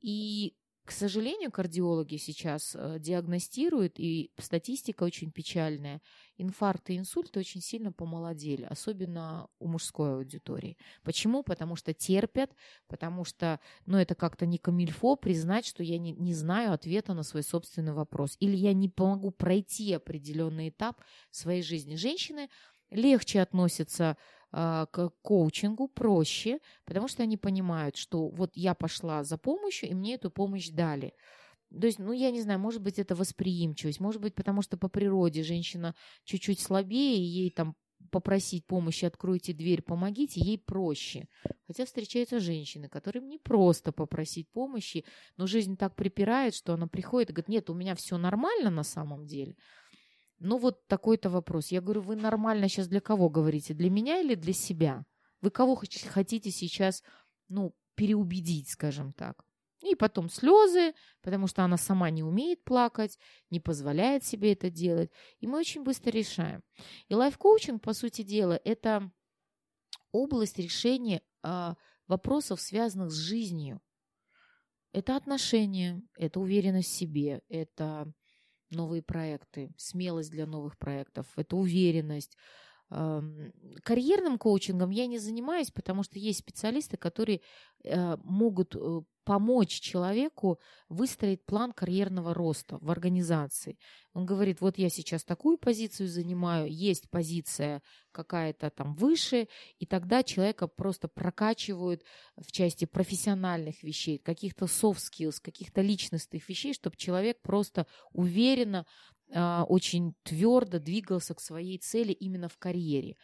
и 0.00 0.54
К 0.84 0.90
сожалению, 0.90 1.50
кардиологи 1.50 2.16
сейчас 2.18 2.76
э, 2.76 2.98
диагностируют, 2.98 3.98
и 3.98 4.30
статистика 4.38 5.04
очень 5.04 5.30
печальная. 5.30 6.02
Инфаркты 6.36 6.92
и 6.92 6.98
инсульты 6.98 7.40
очень 7.40 7.62
сильно 7.62 7.90
помолодели, 7.90 8.64
особенно 8.64 9.48
у 9.58 9.66
мужской 9.66 10.16
аудитории. 10.16 10.76
Почему? 11.02 11.42
Потому 11.42 11.74
что 11.76 11.94
терпят, 11.94 12.50
потому 12.86 13.24
что, 13.24 13.60
ну, 13.86 13.96
это 13.96 14.14
как-то 14.14 14.44
не 14.44 14.58
камильфо 14.58 15.16
признать, 15.16 15.64
что 15.64 15.82
я 15.82 15.96
не, 15.98 16.12
не 16.12 16.34
знаю 16.34 16.74
ответа 16.74 17.14
на 17.14 17.22
свой 17.22 17.44
собственный 17.44 17.94
вопрос. 17.94 18.36
Или 18.40 18.56
я 18.56 18.74
не 18.74 18.90
помогу 18.90 19.30
пройти 19.30 19.94
определенный 19.94 20.68
этап 20.68 21.00
своей 21.30 21.62
жизни. 21.62 21.96
Женщины 21.96 22.50
легче 22.90 23.40
относятся 23.40 24.16
а, 24.52 24.86
к 24.86 25.10
коучингу 25.22 25.88
проще, 25.88 26.60
потому 26.84 27.08
что 27.08 27.22
они 27.22 27.36
понимают, 27.36 27.96
что 27.96 28.28
вот 28.28 28.52
я 28.54 28.74
пошла 28.74 29.24
за 29.24 29.36
помощью, 29.36 29.90
и 29.90 29.94
мне 29.94 30.14
эту 30.14 30.30
помощь 30.30 30.68
дали. 30.70 31.14
То 31.70 31.86
есть, 31.86 31.98
ну, 31.98 32.12
я 32.12 32.30
не 32.30 32.40
знаю, 32.40 32.60
может 32.60 32.80
быть, 32.80 32.98
это 32.98 33.16
восприимчивость, 33.16 33.98
может 33.98 34.20
быть, 34.20 34.34
потому 34.34 34.62
что 34.62 34.76
по 34.76 34.88
природе 34.88 35.42
женщина 35.42 35.94
чуть-чуть 36.24 36.60
слабее, 36.60 37.16
и 37.16 37.22
ей 37.22 37.50
там 37.50 37.74
попросить 38.10 38.64
помощи, 38.66 39.06
откройте 39.06 39.52
дверь, 39.52 39.82
помогите, 39.82 40.40
ей 40.40 40.56
проще. 40.56 41.26
Хотя 41.66 41.84
встречаются 41.84 42.38
женщины, 42.38 42.88
которым 42.88 43.28
не 43.28 43.38
просто 43.38 43.90
попросить 43.90 44.48
помощи, 44.52 45.04
но 45.36 45.48
жизнь 45.48 45.76
так 45.76 45.96
припирает, 45.96 46.54
что 46.54 46.74
она 46.74 46.86
приходит 46.86 47.30
и 47.30 47.32
говорит, 47.32 47.48
нет, 47.48 47.70
у 47.70 47.74
меня 47.74 47.96
все 47.96 48.18
нормально 48.18 48.70
на 48.70 48.84
самом 48.84 49.26
деле. 49.26 49.56
Ну 50.44 50.58
вот 50.58 50.86
такой-то 50.88 51.30
вопрос. 51.30 51.68
Я 51.68 51.80
говорю, 51.80 52.02
вы 52.02 52.16
нормально 52.16 52.68
сейчас 52.68 52.86
для 52.86 53.00
кого 53.00 53.30
говорите? 53.30 53.72
Для 53.72 53.88
меня 53.88 54.20
или 54.20 54.34
для 54.34 54.52
себя? 54.52 55.06
Вы 55.40 55.50
кого 55.50 55.74
хотите 55.74 56.50
сейчас, 56.50 57.02
ну, 57.48 57.74
переубедить, 57.94 58.68
скажем 58.68 59.14
так? 59.14 59.42
И 59.80 59.94
потом 59.94 60.28
слезы, 60.28 60.92
потому 61.22 61.46
что 61.46 61.64
она 61.64 61.78
сама 61.78 62.10
не 62.10 62.22
умеет 62.22 62.62
плакать, 62.62 63.18
не 63.48 63.58
позволяет 63.58 64.22
себе 64.22 64.52
это 64.52 64.68
делать. 64.68 65.10
И 65.40 65.46
мы 65.46 65.58
очень 65.58 65.82
быстро 65.82 66.10
решаем. 66.10 66.62
И 67.08 67.14
лайф-коучинг, 67.14 67.80
по 67.80 67.94
сути 67.94 68.20
дела, 68.20 68.60
это 68.64 69.10
область 70.12 70.58
решения 70.58 71.22
а, 71.42 71.74
вопросов, 72.06 72.60
связанных 72.60 73.10
с 73.12 73.16
жизнью. 73.16 73.80
Это 74.92 75.16
отношения, 75.16 76.02
это 76.18 76.38
уверенность 76.38 76.90
в 76.90 76.94
себе, 76.94 77.40
это 77.48 78.12
новые 78.74 79.02
проекты, 79.02 79.70
смелость 79.76 80.30
для 80.30 80.46
новых 80.46 80.78
проектов, 80.78 81.26
это 81.36 81.56
уверенность. 81.56 82.36
Карьерным 82.90 84.38
коучингом 84.38 84.90
я 84.90 85.06
не 85.06 85.18
занимаюсь, 85.18 85.70
потому 85.70 86.02
что 86.02 86.18
есть 86.18 86.40
специалисты, 86.40 86.96
которые 86.96 87.40
э, 87.82 88.16
могут 88.22 88.76
э, 88.76 89.00
помочь 89.24 89.80
человеку 89.80 90.60
выстроить 90.88 91.44
план 91.44 91.72
карьерного 91.72 92.34
роста 92.34 92.78
в 92.80 92.90
организации. 92.90 93.78
Он 94.12 94.26
говорит, 94.26 94.60
вот 94.60 94.78
я 94.78 94.90
сейчас 94.90 95.24
такую 95.24 95.58
позицию 95.58 96.08
занимаю, 96.08 96.70
есть 96.70 97.10
позиция 97.10 97.82
какая-то 98.12 98.70
там 98.70 98.94
выше, 98.94 99.48
и 99.78 99.86
тогда 99.86 100.22
человека 100.22 100.68
просто 100.68 101.08
прокачивают 101.08 102.04
в 102.36 102.52
части 102.52 102.84
профессиональных 102.84 103.82
вещей, 103.82 104.18
каких-то 104.18 104.66
soft 104.66 104.98
skills, 104.98 105.40
каких-то 105.42 105.80
личностных 105.80 106.48
вещей, 106.48 106.74
чтобы 106.74 106.96
человек 106.96 107.40
просто 107.42 107.86
уверенно, 108.12 108.86
очень 109.32 110.14
твердо 110.22 110.78
двигался 110.78 111.34
к 111.34 111.40
своей 111.40 111.78
цели 111.78 112.12
именно 112.12 112.48
в 112.48 112.58
карьере. 112.58 113.16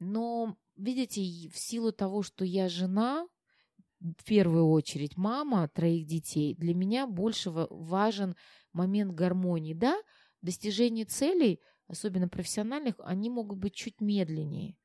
Но, 0.00 0.56
видите, 0.76 1.22
в 1.50 1.58
силу 1.58 1.92
того, 1.92 2.22
что 2.22 2.44
я 2.44 2.68
жена, 2.68 3.26
в 4.00 4.24
первую 4.24 4.68
очередь 4.68 5.16
мама 5.16 5.68
троих 5.68 6.06
детей, 6.06 6.54
для 6.54 6.74
меня 6.74 7.06
больше 7.06 7.50
важен 7.50 8.36
момент 8.72 9.12
гармонии. 9.14 9.74
Да, 9.74 10.00
достижение 10.40 11.04
целей, 11.04 11.60
особенно 11.88 12.28
профессиональных, 12.28 12.94
они 12.98 13.30
могут 13.30 13.58
быть 13.58 13.74
чуть 13.74 14.00
медленнее. 14.00 14.76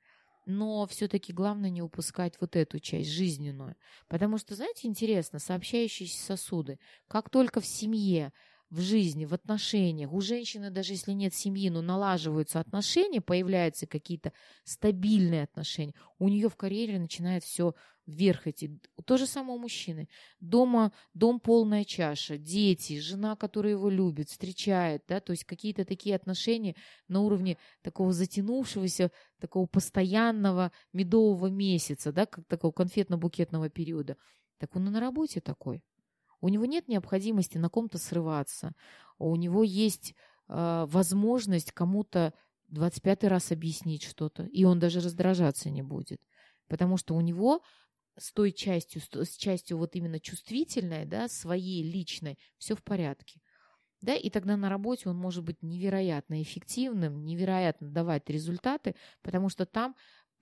Но 0.46 0.86
все-таки 0.88 1.32
главное 1.32 1.70
не 1.70 1.82
упускать 1.82 2.36
вот 2.42 2.56
эту 2.56 2.80
часть 2.80 3.10
жизненную. 3.10 3.76
Потому 4.10 4.38
что, 4.38 4.56
знаете, 4.56 4.88
интересно, 4.88 5.40
сообщающиеся 5.40 6.22
сосуды, 6.24 6.80
как 7.08 7.30
только 7.30 7.62
в 7.62 7.66
семье 7.66 8.34
в 8.74 8.82
жизни, 8.82 9.26
в 9.26 9.34
отношениях. 9.34 10.12
У 10.12 10.20
женщины, 10.20 10.72
даже 10.72 10.94
если 10.94 11.12
нет 11.12 11.36
семьи, 11.36 11.70
но 11.70 11.84
налаживаются 11.84 12.60
отношения, 12.60 13.22
появляются 13.22 13.86
какие-то 13.86 14.34
стабильные 14.64 15.44
отношения, 15.44 15.94
у 16.18 16.28
нее 16.28 16.50
в 16.50 16.56
карьере 16.56 16.98
начинает 16.98 17.44
все 17.44 17.76
вверх 18.08 18.48
идти. 18.48 18.80
То 19.06 19.18
же 19.18 19.28
самое 19.28 19.60
у 19.60 19.62
мужчины. 19.62 20.10
Дома 20.40 20.92
дом 21.14 21.40
полная 21.40 21.84
чаша, 21.84 22.40
дети, 22.40 23.00
жена, 23.00 23.36
которая 23.36 23.74
его 23.74 23.90
любит, 23.92 24.30
встречает, 24.30 25.04
да, 25.08 25.20
то 25.20 25.34
есть 25.34 25.46
какие-то 25.46 25.86
такие 25.86 26.16
отношения 26.16 26.76
на 27.08 27.22
уровне 27.22 27.58
такого 27.84 28.12
затянувшегося, 28.12 29.12
такого 29.40 29.68
постоянного 29.68 30.72
медового 30.94 31.48
месяца, 31.48 32.12
да, 32.12 32.26
как 32.26 32.48
такого 32.48 32.72
конфетно-букетного 32.72 33.70
периода. 33.70 34.18
Так 34.58 34.76
он 34.76 34.88
и 34.88 34.90
на 34.90 35.00
работе 35.00 35.42
такой. 35.42 35.84
У 36.44 36.50
него 36.50 36.66
нет 36.66 36.90
необходимости 36.90 37.58
на 37.58 37.70
ком-то 37.70 37.98
срываться. 37.98 38.76
У 39.18 39.34
него 39.38 39.64
есть 39.64 40.14
э, 40.50 40.86
возможность 40.90 41.72
кому-то 41.72 42.34
25 42.68 43.24
раз 43.24 43.54
объяснить 43.54 44.04
что-то, 44.04 44.44
и 44.44 44.66
он 44.66 44.78
даже 44.78 45.00
раздражаться 45.00 45.70
не 45.70 45.82
будет. 45.82 46.20
Потому 46.68 46.98
что 46.98 47.16
у 47.16 47.22
него 47.22 47.62
с 48.18 48.34
той 48.34 48.52
частью, 48.52 49.02
с 49.02 49.38
частью 49.38 49.78
вот 49.78 49.96
именно 49.96 50.20
чувствительной, 50.20 51.06
да, 51.06 51.30
своей 51.30 51.82
личной, 51.82 52.38
все 52.58 52.76
в 52.76 52.84
порядке. 52.84 53.40
Да, 54.02 54.14
и 54.14 54.30
тогда 54.30 54.58
на 54.58 54.68
работе 54.68 55.08
он 55.08 55.16
может 55.16 55.46
быть 55.46 55.64
невероятно 55.64 56.42
эффективным, 56.42 57.24
невероятно 57.24 57.90
давать 57.90 58.30
результаты, 58.30 58.96
потому 59.22 59.48
что 59.48 59.66
там 59.66 59.96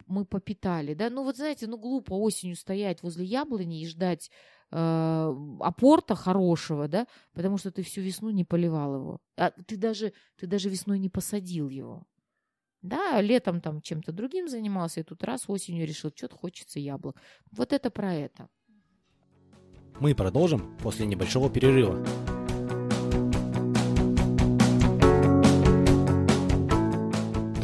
мы 0.08 0.26
попитали, 0.26 0.96
да, 0.96 1.12
ну 1.12 1.24
вот 1.24 1.38
знаете, 1.38 1.68
ну 1.68 1.78
глупо 1.78 2.14
осенью 2.14 2.56
стоять 2.56 3.04
возле 3.04 3.26
яблони 3.26 3.84
и 3.84 3.88
ждать 3.88 4.32
э, 4.71 5.36
апорта 5.60 6.15
хорошего, 6.15 6.88
да, 6.88 7.07
потому 7.34 7.57
что 7.57 7.71
ты 7.71 7.84
всю 7.84 8.01
весну 8.01 8.29
не 8.29 8.43
поливал 8.43 8.95
его. 8.95 9.21
А 9.38 9.51
ты 9.51 9.77
даже, 9.77 10.13
ты 10.38 10.47
даже 10.47 10.69
весной 10.69 10.99
не 10.99 11.10
посадил 11.10 11.69
его. 11.69 12.03
Да, 12.81 13.21
летом 13.21 13.62
там 13.62 13.81
чем-то 13.81 14.12
другим 14.12 14.47
занимался, 14.47 15.01
и 15.01 15.03
тут 15.03 15.23
раз 15.23 15.43
осенью 15.47 15.86
решил, 15.86 16.12
что-то 16.15 16.36
хочется 16.36 16.79
яблок. 16.79 17.15
Вот 17.51 17.73
это 17.73 17.91
про 17.91 18.13
это. 18.13 18.49
Мы 19.99 20.15
продолжим 20.15 20.77
после 20.79 21.05
небольшого 21.05 21.49
перерыва. 21.49 22.03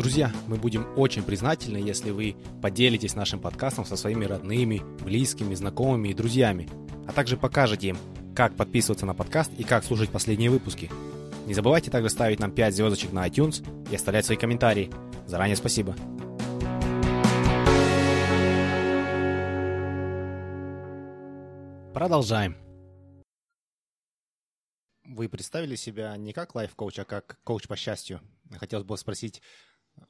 Друзья, 0.07 0.31
мы 0.47 0.55
будем 0.55 0.87
очень 0.95 1.21
признательны, 1.21 1.75
если 1.75 2.11
вы 2.11 2.37
поделитесь 2.61 3.13
нашим 3.13 3.41
подкастом 3.41 3.83
со 3.83 3.97
своими 3.97 4.23
родными, 4.23 4.81
близкими, 5.03 5.53
знакомыми 5.53 6.07
и 6.07 6.13
друзьями– 6.13 6.69
а 7.07 7.11
также 7.11 7.35
покажете 7.35 7.89
им, 7.89 7.97
как 8.33 8.55
подписываться 8.55 9.05
на 9.05 9.13
подкаст 9.13 9.51
и 9.57 9.65
как 9.65 9.83
слушать 9.83 10.09
последние 10.09 10.49
выпуски. 10.49 10.89
Не 11.45 11.53
забывайте 11.53 11.91
также 11.91 12.09
ставить 12.09 12.39
нам 12.39 12.51
5 12.51 12.73
звездочек 12.73 13.11
на 13.11 13.27
iTunes 13.27 13.65
и 13.91 13.95
оставлять 13.95 14.25
свои 14.25 14.37
комментарии. 14.37 14.89
Заранее 15.25 15.57
спасибо. 15.57 15.93
Продолжаем. 21.93 22.55
Вы 25.03 25.29
представили 25.29 25.75
себя 25.75 26.15
не 26.15 26.31
как 26.31 26.53
лайф-коуч, 26.53 26.99
а 26.99 27.05
как 27.05 27.39
коуч 27.43 27.67
по 27.67 27.75
счастью. 27.75 28.21
Хотелось 28.59 28.85
бы 28.85 28.97
спросить, 28.97 29.41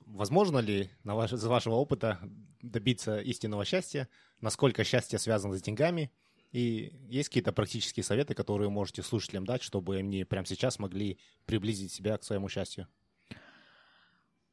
возможно 0.06 0.60
ли 0.60 0.90
на 1.04 1.16
ваш, 1.16 1.34
из 1.34 1.44
вашего 1.44 1.76
опыта 1.76 2.20
добиться 2.62 3.20
истинного 3.20 3.66
счастья? 3.66 4.08
Насколько 4.42 4.84
счастье 4.84 5.20
связано 5.20 5.58
с 5.58 5.62
деньгами– 5.62 6.12
и 6.52 6.94
есть 7.10 7.30
какие-то 7.30 7.52
практические 7.52 8.04
советы, 8.04 8.34
которые 8.34 8.70
можете 8.70 9.04
слушателям 9.04 9.46
дать, 9.46 9.62
чтобы 9.62 9.98
они 9.98 10.24
прямо 10.24 10.46
сейчас 10.46 10.80
могли 10.80 11.20
приблизить 11.46 11.92
себя 11.92 12.18
к 12.18 12.24
своему 12.24 12.48
счастью? 12.48 12.88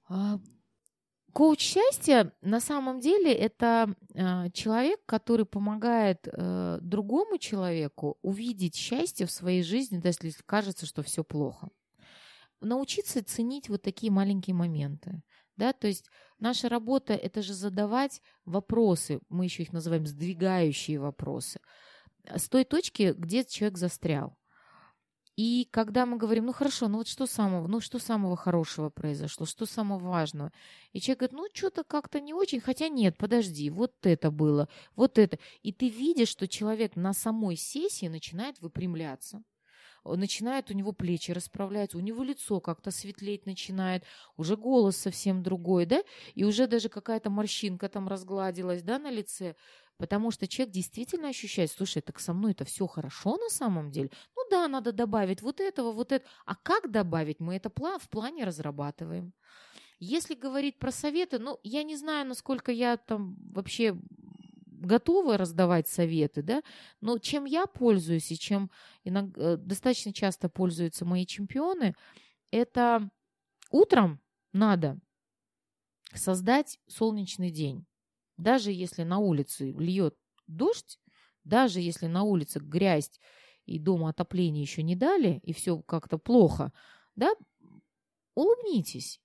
А, 0.09 0.39
коуч 1.33 1.61
счастья 1.61 2.33
на 2.41 2.61
самом 2.61 3.01
деле 3.01 3.33
это 3.33 3.95
э, 4.13 4.51
человек, 4.51 5.01
который 5.07 5.47
помогает 5.47 6.27
э, 6.27 6.79
другому 6.83 7.39
человеку 7.39 8.19
увидеть 8.23 8.75
счастье 8.75 9.27
в 9.27 9.31
своей 9.31 9.63
жизни, 9.63 9.99
даже 9.99 10.19
если 10.23 10.43
кажется, 10.45 10.87
что 10.87 11.03
все 11.03 11.23
плохо. 11.23 11.71
Научиться 12.61 13.25
ценить 13.25 13.69
вот 13.69 13.83
такие 13.83 14.11
маленькие 14.11 14.55
моменты. 14.55 15.23
Да, 15.57 15.73
то 15.73 15.87
есть 15.87 16.11
наша 16.39 16.69
работа 16.69 17.15
это 17.15 17.43
же 17.43 17.55
задавать 17.55 18.21
вопросы, 18.45 19.21
мы 19.29 19.45
еще 19.45 19.63
их 19.63 19.73
называем 19.73 20.07
сдвигающие 20.07 20.99
вопросы 20.99 21.61
с 22.25 22.49
той 22.49 22.65
точки, 22.65 23.15
где 23.17 23.45
человек 23.45 23.79
застрял. 23.79 24.37
И 25.37 25.69
когда 25.73 26.07
мы 26.07 26.17
говорим, 26.17 26.47
ну 26.47 26.53
хорошо, 26.53 26.87
ну 26.87 26.99
вот 26.99 27.09
что 27.09 27.27
самого, 27.27 27.67
ну 27.67 27.81
что 27.81 27.99
самого 27.99 28.37
хорошего 28.37 28.89
произошло, 28.89 29.47
что 29.47 29.67
самого 29.67 29.99
важного? 29.99 30.53
И 30.93 31.01
человек 31.01 31.21
говорит, 31.21 31.37
ну 31.37 31.49
что-то 31.53 31.83
как-то 31.83 32.21
не 32.21 32.33
очень, 32.33 32.61
хотя 32.61 32.89
нет, 32.89 33.17
подожди, 33.19 33.69
вот 33.69 33.95
это 34.03 34.31
было, 34.31 34.69
вот 34.95 35.19
это. 35.19 35.39
И 35.63 35.73
ты 35.73 35.89
видишь, 35.89 36.29
что 36.29 36.47
человек 36.47 36.95
на 36.95 37.13
самой 37.13 37.57
сессии 37.57 38.07
начинает 38.07 38.61
выпрямляться, 38.61 39.43
начинает 40.05 40.71
у 40.71 40.75
него 40.75 40.93
плечи 40.93 41.31
расправляться, 41.31 41.99
у 41.99 42.01
него 42.01 42.23
лицо 42.23 42.61
как-то 42.61 42.91
светлеть 42.91 43.47
начинает, 43.47 44.05
уже 44.37 44.57
голос 44.57 44.97
совсем 44.97 45.43
другой, 45.43 45.87
да, 45.87 46.03
и 46.35 46.45
уже 46.45 46.67
даже 46.67 46.89
какая-то 46.89 47.31
морщинка 47.31 47.89
там 47.89 48.09
разгладилась, 48.09 48.83
да, 48.83 48.99
на 48.99 49.11
лице, 49.11 49.57
потому 49.97 50.31
что 50.31 50.47
человек 50.47 50.75
действительно 50.75 51.29
ощущает, 51.29 51.71
слушай, 51.71 52.03
так 52.03 52.21
со 52.21 52.33
мной 52.33 52.53
это 52.53 52.65
все 52.65 52.87
хорошо 52.87 53.37
на 53.37 53.49
самом 53.49 53.91
деле, 53.91 54.11
ну 54.37 54.43
да, 54.51 54.69
надо 54.69 54.93
добавить 54.93 55.43
вот 55.43 55.61
этого, 55.61 55.93
вот 55.93 56.13
это, 56.13 56.27
а 56.45 56.55
как 56.55 56.91
добавить, 56.91 57.41
мы 57.41 57.57
это 57.57 57.71
в 57.71 58.09
плане 58.09 58.45
разрабатываем. 58.45 59.33
Если 60.01 60.35
говорить 60.35 60.79
про 60.79 60.91
советы, 60.91 61.39
ну, 61.39 61.59
я 61.63 61.83
не 61.83 61.97
знаю, 61.97 62.27
насколько 62.27 62.73
я 62.73 62.97
там 62.97 63.37
вообще 63.53 63.97
готовы 64.85 65.37
раздавать 65.37 65.89
советы, 65.89 66.43
да, 66.43 66.63
но 67.01 67.19
чем 67.19 67.45
я 67.45 67.67
пользуюсь 67.67 68.31
и 68.31 68.39
чем 68.39 68.71
иногда, 69.05 69.55
э, 69.55 69.57
достаточно 69.57 70.13
часто 70.13 70.49
пользуются 70.49 71.05
мои 71.05 71.27
чемпионы, 71.27 71.95
это 72.51 73.11
утром 73.71 74.21
надо 74.53 74.99
создать 76.15 76.79
солнечный 76.87 77.51
день. 77.51 77.87
Даже 78.37 78.71
если 78.73 79.03
на 79.03 79.19
улице 79.19 79.73
льет 79.73 80.17
дождь, 80.47 80.99
даже 81.45 81.81
если 81.81 82.07
на 82.07 82.23
улице 82.23 82.61
грязь 82.61 83.21
и 83.67 83.79
дома 83.79 84.11
отопление 84.11 84.63
еще 84.63 84.83
не 84.83 84.97
дали, 84.97 85.41
и 85.43 85.53
все 85.53 85.83
как-то 85.83 86.19
плохо, 86.19 86.73
да, 87.17 87.33
улыбнитесь. 88.35 89.21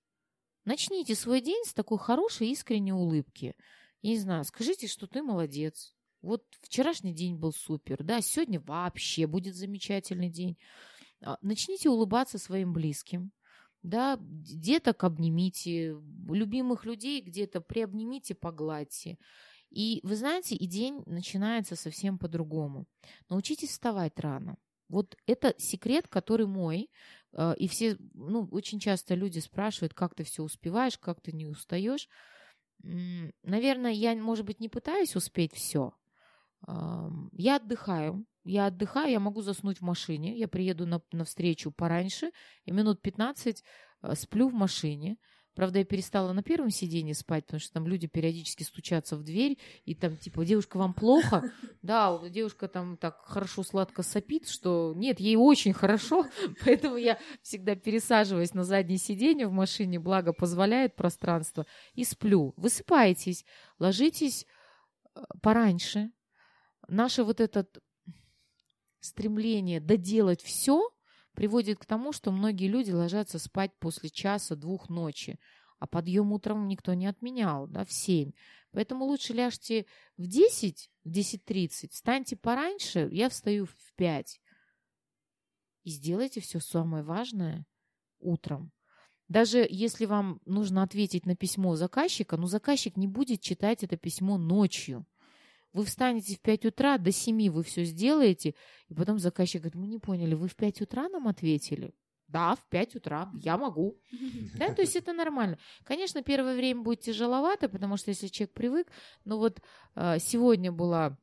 Начните 0.64 1.14
свой 1.14 1.40
день 1.40 1.64
с 1.64 1.74
такой 1.74 1.98
хорошей 1.98 2.48
искренней 2.48 2.92
улыбки– 2.92 3.54
я 4.02 4.10
не 4.10 4.18
знаю, 4.18 4.44
скажите, 4.44 4.86
что 4.86 5.06
ты 5.06 5.22
молодец. 5.22 5.94
Вот 6.22 6.44
вчерашний 6.62 7.14
день 7.14 7.36
был 7.36 7.52
супер, 7.52 8.02
да, 8.02 8.20
сегодня 8.20 8.60
вообще 8.60 9.26
будет 9.26 9.54
замечательный 9.54 10.28
день. 10.28 10.58
А, 11.22 11.38
начните 11.40 11.88
улыбаться 11.88 12.38
своим 12.38 12.72
близким, 12.72 13.32
да, 13.82 14.18
деток 14.20 15.04
обнимите, 15.04 15.96
любимых 16.28 16.84
людей 16.84 17.22
где-то 17.22 17.60
приобнимите, 17.60 18.34
погладьте. 18.34 19.18
И 19.70 20.00
вы 20.02 20.16
знаете, 20.16 20.56
и 20.56 20.66
день 20.66 21.02
начинается 21.06 21.76
совсем 21.76 22.18
по-другому. 22.18 22.86
Научитесь 23.28 23.70
вставать 23.70 24.18
рано. 24.18 24.56
Вот 24.88 25.16
это 25.26 25.54
секрет, 25.58 26.08
который 26.08 26.46
мой. 26.46 26.90
А, 27.32 27.52
и 27.52 27.68
все, 27.68 27.96
ну, 28.14 28.48
очень 28.50 28.80
часто 28.80 29.14
люди 29.14 29.38
спрашивают, 29.38 29.94
как 29.94 30.14
ты 30.14 30.24
все 30.24 30.42
успеваешь, 30.42 30.98
как 30.98 31.20
ты 31.20 31.32
не 31.32 31.46
устаешь. 31.46 32.08
Наверное, 32.82 33.92
я, 33.92 34.14
может 34.16 34.46
быть, 34.46 34.60
не 34.60 34.68
пытаюсь 34.68 35.16
успеть 35.16 35.54
все. 35.54 35.92
Я 37.32 37.56
отдыхаю. 37.56 38.24
Я 38.44 38.66
отдыхаю, 38.66 39.10
я 39.10 39.20
могу 39.20 39.42
заснуть 39.42 39.78
в 39.78 39.82
машине. 39.82 40.36
Я 40.36 40.48
приеду 40.48 40.86
на, 40.86 41.02
на 41.12 41.24
встречу 41.24 41.70
пораньше, 41.70 42.30
и 42.64 42.72
минут 42.72 43.02
15 43.02 43.62
э, 44.02 44.14
сплю 44.14 44.48
в 44.48 44.54
машине. 44.54 45.18
Правда, 45.60 45.80
я 45.80 45.84
перестала 45.84 46.32
на 46.32 46.42
первом 46.42 46.70
сиденье 46.70 47.14
спать, 47.14 47.44
потому 47.44 47.60
что 47.60 47.74
там 47.74 47.86
люди 47.86 48.06
периодически 48.06 48.62
стучатся 48.62 49.14
в 49.14 49.22
дверь, 49.22 49.58
и 49.84 49.94
там 49.94 50.16
типа, 50.16 50.42
девушка, 50.46 50.78
вам 50.78 50.94
плохо? 50.94 51.52
Да, 51.82 52.18
девушка 52.30 52.66
там 52.66 52.96
так 52.96 53.20
хорошо 53.26 53.62
сладко 53.62 54.02
сопит, 54.02 54.48
что 54.48 54.94
нет, 54.96 55.20
ей 55.20 55.36
очень 55.36 55.74
хорошо, 55.74 56.24
поэтому 56.64 56.96
я 56.96 57.18
всегда 57.42 57.74
пересаживаюсь 57.74 58.54
на 58.54 58.64
заднее 58.64 58.96
сиденье 58.96 59.48
в 59.48 59.52
машине, 59.52 60.00
благо 60.00 60.32
позволяет 60.32 60.96
пространство, 60.96 61.66
и 61.92 62.04
сплю. 62.04 62.54
Высыпаетесь, 62.56 63.44
ложитесь 63.78 64.46
э, 65.14 65.20
пораньше. 65.42 66.10
Наше 66.88 67.22
вот 67.22 67.38
это 67.38 67.66
стремление 69.00 69.78
доделать 69.78 70.40
все– 70.40 70.88
приводит 71.34 71.78
к 71.78 71.86
тому, 71.86 72.12
что 72.12 72.32
многие 72.32 72.68
люди 72.68 72.90
ложатся 72.90 73.38
спать 73.38 73.72
после 73.78 74.10
часа-двух 74.10 74.88
ночи, 74.88 75.38
а 75.78 75.86
подъем 75.86 76.32
утром 76.32 76.68
никто 76.68 76.94
не 76.94 77.06
отменял, 77.06 77.66
да, 77.66 77.84
в 77.84 77.92
7. 77.92 78.32
Поэтому 78.72 79.04
лучше 79.04 79.32
ляжьте 79.32 79.86
в 80.16 80.26
10, 80.26 80.90
в 81.04 81.08
10.30, 81.08 81.90
встаньте 81.90 82.36
пораньше, 82.36 83.08
я 83.10 83.28
встаю 83.28 83.66
в 83.66 83.94
5. 83.96 84.40
И 85.84 85.90
сделайте 85.90 86.40
все 86.40 86.60
самое 86.60 87.02
важное 87.02 87.66
утром. 88.18 88.72
Даже 89.28 89.66
если 89.70 90.06
вам 90.06 90.40
нужно 90.44 90.82
ответить 90.82 91.24
на 91.24 91.36
письмо 91.36 91.76
заказчика, 91.76 92.36
но 92.36 92.46
заказчик 92.46 92.96
не 92.96 93.06
будет 93.06 93.40
читать 93.40 93.82
это 93.82 93.96
письмо 93.96 94.36
ночью. 94.38 95.06
Вы 95.72 95.84
встанете 95.84 96.34
в 96.34 96.40
5 96.40 96.66
утра, 96.66 96.98
до 96.98 97.12
7 97.12 97.50
вы 97.50 97.62
все 97.62 97.84
сделаете, 97.84 98.54
и 98.88 98.94
потом 98.94 99.18
заказчик 99.18 99.62
говорит, 99.62 99.76
мы 99.76 99.86
не 99.86 99.98
поняли, 99.98 100.34
вы 100.34 100.48
в 100.48 100.56
5 100.56 100.82
утра 100.82 101.08
нам 101.08 101.28
ответили? 101.28 101.94
Да, 102.26 102.54
в 102.54 102.68
5 102.68 102.96
утра, 102.96 103.30
я 103.34 103.56
могу. 103.56 103.98
Да, 104.54 104.72
то 104.72 104.82
есть 104.82 104.96
это 104.96 105.12
нормально. 105.12 105.58
Конечно, 105.84 106.22
первое 106.22 106.56
время 106.56 106.82
будет 106.82 107.00
тяжеловато, 107.00 107.68
потому 107.68 107.96
что 107.96 108.10
если 108.10 108.28
человек 108.28 108.54
привык, 108.54 108.86
но 109.24 109.38
вот 109.38 109.60
э, 109.96 110.18
сегодня 110.20 110.70
была 110.70 111.18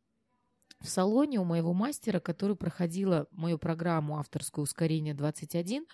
в 0.82 0.88
салоне 0.88 1.40
у 1.40 1.44
моего 1.44 1.74
мастера, 1.74 2.20
который 2.20 2.56
проходила 2.56 3.28
мою 3.32 3.58
программу 3.58 4.20
авторскую 4.20 4.64
«Ускорение 4.64 5.14
21», 5.14 5.86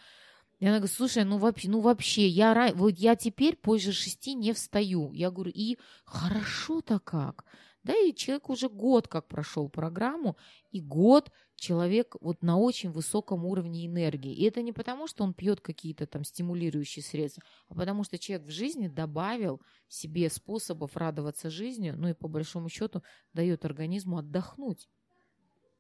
и 0.60 0.66
она 0.66 0.78
говорит, 0.78 0.96
слушай, 0.96 1.26
ну 1.26 1.38
вообще, 1.38 1.70
ну 1.70 1.82
вообще, 1.82 2.28
я, 2.28 2.72
вот 2.76 2.94
я 2.98 3.16
теперь 3.16 3.58
позже 3.58 3.92
шести 3.92 4.34
не 4.34 4.54
встаю. 4.54 5.12
Я 5.12 5.30
говорю, 5.30 5.52
и 5.54 5.78
хорошо-то 6.06 7.00
как. 7.00 7.44
Да, 7.84 7.94
и 7.94 8.14
человек 8.14 8.50
уже 8.50 8.70
год 8.70 9.10
как 9.10 9.28
прошел 9.28 9.68
программу, 9.68 10.38
и 10.72 10.80
год 10.80 11.32
человек 11.56 12.16
вот 12.22 12.42
на 12.42 12.58
очень 12.58 12.92
высоком 12.92 13.46
уровне 13.46 13.86
энергии. 13.86 14.34
И 14.34 14.44
это 14.46 14.62
не 14.62 14.72
потому, 14.72 15.06
что 15.06 15.24
он 15.26 15.34
пьет 15.34 15.60
какие-то 15.60 16.08
там 16.08 16.24
стимулирующие 16.24 17.04
средства, 17.04 17.44
а 17.68 17.76
потому 17.76 18.06
что 18.06 18.18
человек 18.18 18.48
в 18.48 18.52
жизни 18.52 18.88
добавил 18.88 19.62
себе 19.90 20.30
способов 20.30 20.96
радоваться 20.96 21.50
жизнью, 21.50 21.96
ну 21.98 22.08
и 22.08 22.14
по 22.14 22.30
большому 22.30 22.70
счету 22.70 23.04
дает 23.34 23.66
организму 23.66 24.18
отдохнуть. 24.18 24.88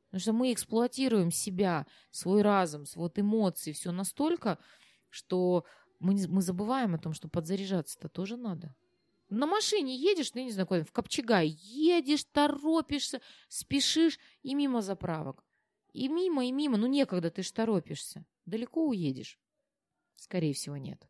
Потому 0.06 0.22
что 0.22 0.34
мы 0.34 0.54
эксплуатируем 0.54 1.32
себя, 1.32 1.88
свой 2.12 2.42
разум, 2.42 2.84
вот 2.96 3.18
эмоции, 3.18 3.72
все 3.72 3.92
настолько, 3.92 4.60
что 5.10 5.66
мы, 6.00 6.16
мы 6.28 6.42
забываем 6.42 6.96
о 6.96 7.00
том, 7.00 7.13
что 7.13 7.30
подзаряжаться-то 7.30 8.10
тоже 8.10 8.36
надо. 8.36 8.76
На 9.34 9.48
машине 9.48 9.96
едешь, 9.96 10.32
ну, 10.36 10.41
я 10.41 10.46
не 10.46 10.52
знаю, 10.52 10.67
в 10.86 10.91
Копчегай, 10.91 11.48
едешь, 11.48 12.24
торопишься, 12.24 13.19
спешишь 13.48 14.19
и 14.43 14.54
мимо 14.54 14.82
заправок. 14.82 15.43
И 15.91 16.08
мимо, 16.08 16.46
и 16.46 16.52
мимо, 16.52 16.78
ну 16.78 16.86
некогда, 16.86 17.32
ты 17.32 17.41
ж 17.41 17.52
торопишься. 17.52 18.26
Далеко 18.46 18.86
уедешь? 18.86 19.39
Скорее 20.15 20.54
всего, 20.54 20.78
нет. 20.78 21.02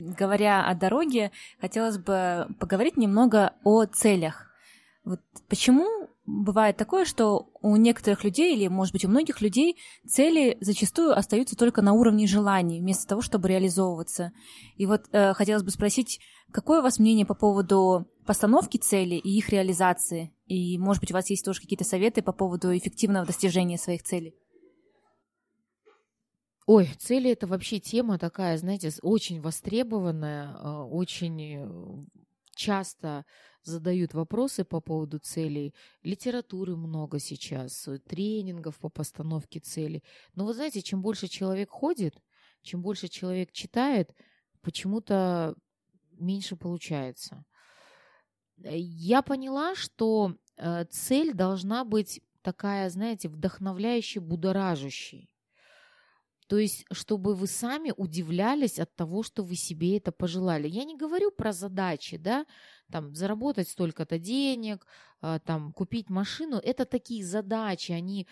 Говоря 0.00 0.66
о 0.66 0.74
дороге, 0.74 1.30
хотелось 1.60 1.98
бы 1.98 2.48
поговорить 2.58 2.96
немного 2.96 3.54
о 3.62 3.84
целях. 3.84 4.50
Вот 5.04 5.20
почему 5.48 6.08
бывает 6.26 6.76
такое, 6.78 7.04
что 7.04 7.50
у 7.60 7.76
некоторых 7.76 8.24
людей, 8.24 8.56
или, 8.56 8.68
может 8.68 8.92
быть, 8.92 9.04
у 9.04 9.08
многих 9.08 9.42
людей, 9.42 9.76
цели 10.06 10.56
зачастую 10.60 11.16
остаются 11.16 11.56
только 11.56 11.82
на 11.82 11.92
уровне 11.92 12.26
желаний, 12.26 12.80
вместо 12.80 13.06
того, 13.06 13.20
чтобы 13.20 13.48
реализовываться. 13.48 14.32
И 14.76 14.86
вот 14.86 15.02
э, 15.12 15.34
хотелось 15.34 15.62
бы 15.62 15.70
спросить, 15.70 16.20
какое 16.50 16.80
у 16.80 16.82
вас 16.82 16.98
мнение 16.98 17.26
по 17.26 17.34
поводу 17.34 18.06
постановки 18.24 18.78
цели 18.78 19.16
и 19.16 19.36
их 19.36 19.50
реализации? 19.50 20.32
И, 20.46 20.78
может 20.78 21.02
быть, 21.02 21.10
у 21.10 21.14
вас 21.14 21.28
есть 21.28 21.44
тоже 21.44 21.60
какие-то 21.60 21.84
советы 21.84 22.22
по 22.22 22.32
поводу 22.32 22.74
эффективного 22.76 23.26
достижения 23.26 23.76
своих 23.76 24.02
целей? 24.02 24.34
Ой, 26.66 26.88
цели 26.98 27.30
это 27.30 27.46
вообще 27.46 27.78
тема 27.78 28.18
такая, 28.18 28.56
знаете, 28.56 28.90
очень 29.02 29.42
востребованная, 29.42 30.54
э, 30.54 30.82
очень 30.84 31.56
э, 31.56 31.66
часто 32.54 33.24
задают 33.62 34.14
вопросы 34.14 34.64
по 34.64 34.80
поводу 34.80 35.18
целей. 35.18 35.74
Литературы 36.02 36.76
много 36.76 37.18
сейчас, 37.18 37.88
тренингов 38.06 38.78
по 38.78 38.88
постановке 38.88 39.60
целей. 39.60 40.02
Но 40.34 40.44
вы 40.44 40.54
знаете, 40.54 40.82
чем 40.82 41.02
больше 41.02 41.28
человек 41.28 41.70
ходит, 41.70 42.20
чем 42.62 42.82
больше 42.82 43.08
человек 43.08 43.52
читает, 43.52 44.14
почему-то 44.62 45.54
меньше 46.12 46.56
получается. 46.56 47.44
Я 48.56 49.22
поняла, 49.22 49.74
что 49.74 50.36
э, 50.56 50.84
цель 50.84 51.34
должна 51.34 51.84
быть 51.84 52.22
такая, 52.42 52.88
знаете, 52.90 53.28
вдохновляющей, 53.28 54.20
будоражащей. 54.20 55.28
То 56.46 56.58
есть, 56.58 56.84
чтобы 56.92 57.34
вы 57.34 57.46
сами 57.46 57.92
удивлялись 57.96 58.78
от 58.78 58.94
того, 58.94 59.22
что 59.22 59.42
вы 59.42 59.54
себе 59.54 59.96
это 59.96 60.12
пожелали. 60.12 60.68
Я 60.68 60.84
не 60.84 60.96
говорю 60.96 61.30
про 61.30 61.52
задачи, 61.52 62.18
да, 62.18 62.44
там, 62.90 63.14
заработать 63.14 63.68
столько-то 63.68 64.18
денег, 64.18 64.86
а, 65.22 65.38
там, 65.38 65.72
купить 65.72 66.10
машину. 66.10 66.56
Это 66.56 66.84
такие 66.84 67.24
задачи, 67.24 67.92
они 67.92 68.26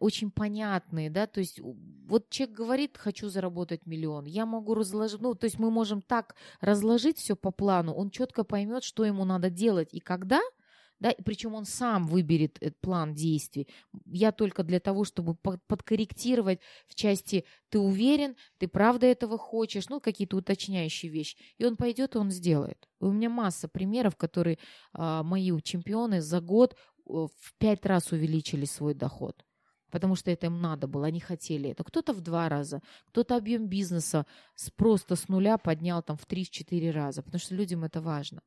очень 0.00 0.30
понятные, 0.30 1.08
да, 1.08 1.26
то 1.26 1.40
есть 1.40 1.60
вот 1.60 2.28
человек 2.28 2.56
говорит, 2.56 2.98
хочу 2.98 3.28
заработать 3.28 3.86
миллион, 3.86 4.26
я 4.26 4.44
могу 4.46 4.74
разложить, 4.74 5.20
ну, 5.20 5.34
то 5.34 5.46
есть 5.46 5.58
мы 5.58 5.70
можем 5.70 6.02
так 6.02 6.34
разложить 6.60 7.18
все 7.18 7.36
по 7.36 7.50
плану, 7.50 7.92
он 7.94 8.10
четко 8.10 8.44
поймет, 8.44 8.84
что 8.84 9.04
ему 9.04 9.24
надо 9.24 9.50
делать 9.50 9.88
и 9.92 10.00
когда– 10.00 10.40
да, 10.98 11.14
причем 11.24 11.54
он 11.54 11.64
сам 11.64 12.06
выберет 12.06 12.56
этот 12.60 12.80
план 12.80 13.14
действий. 13.14 13.68
Я 14.06 14.32
только 14.32 14.62
для 14.62 14.80
того, 14.80 15.04
чтобы 15.04 15.34
подкорректировать 15.34 16.60
в 16.86 16.94
части 16.94 17.44
«ты 17.68 17.78
уверен, 17.78 18.36
ты 18.58 18.68
правда 18.68 19.06
этого 19.06 19.38
хочешь», 19.38 19.88
ну, 19.88 20.00
какие-то 20.00 20.36
уточняющие 20.36 21.10
вещи. 21.10 21.36
И 21.58 21.64
он 21.64 21.76
пойдет, 21.76 22.14
и 22.14 22.18
он 22.18 22.30
сделает. 22.30 22.88
У 23.00 23.10
меня 23.10 23.28
масса 23.28 23.68
примеров, 23.68 24.16
которые 24.16 24.58
а, 24.92 25.22
мои 25.22 25.52
чемпионы 25.60 26.20
за 26.20 26.40
год 26.40 26.76
в 27.04 27.54
пять 27.58 27.86
раз 27.86 28.12
увеличили 28.12 28.64
свой 28.64 28.94
доход 28.94 29.44
потому 29.90 30.14
что 30.14 30.30
это 30.30 30.46
им 30.46 30.60
надо 30.60 30.86
было, 30.86 31.06
они 31.06 31.20
хотели 31.20 31.70
это. 31.70 31.82
Кто-то 31.84 32.12
в 32.12 32.20
два 32.20 32.50
раза, 32.50 32.82
кто-то 33.06 33.34
объем 33.34 33.66
бизнеса 33.66 34.26
с, 34.54 34.70
просто 34.70 35.16
с 35.16 35.28
нуля 35.28 35.56
поднял 35.56 36.02
там 36.02 36.18
в 36.18 36.26
три-четыре 36.26 36.90
раза, 36.90 37.22
потому 37.22 37.40
что 37.40 37.54
людям 37.54 37.82
это 37.82 38.02
важно. 38.02 38.42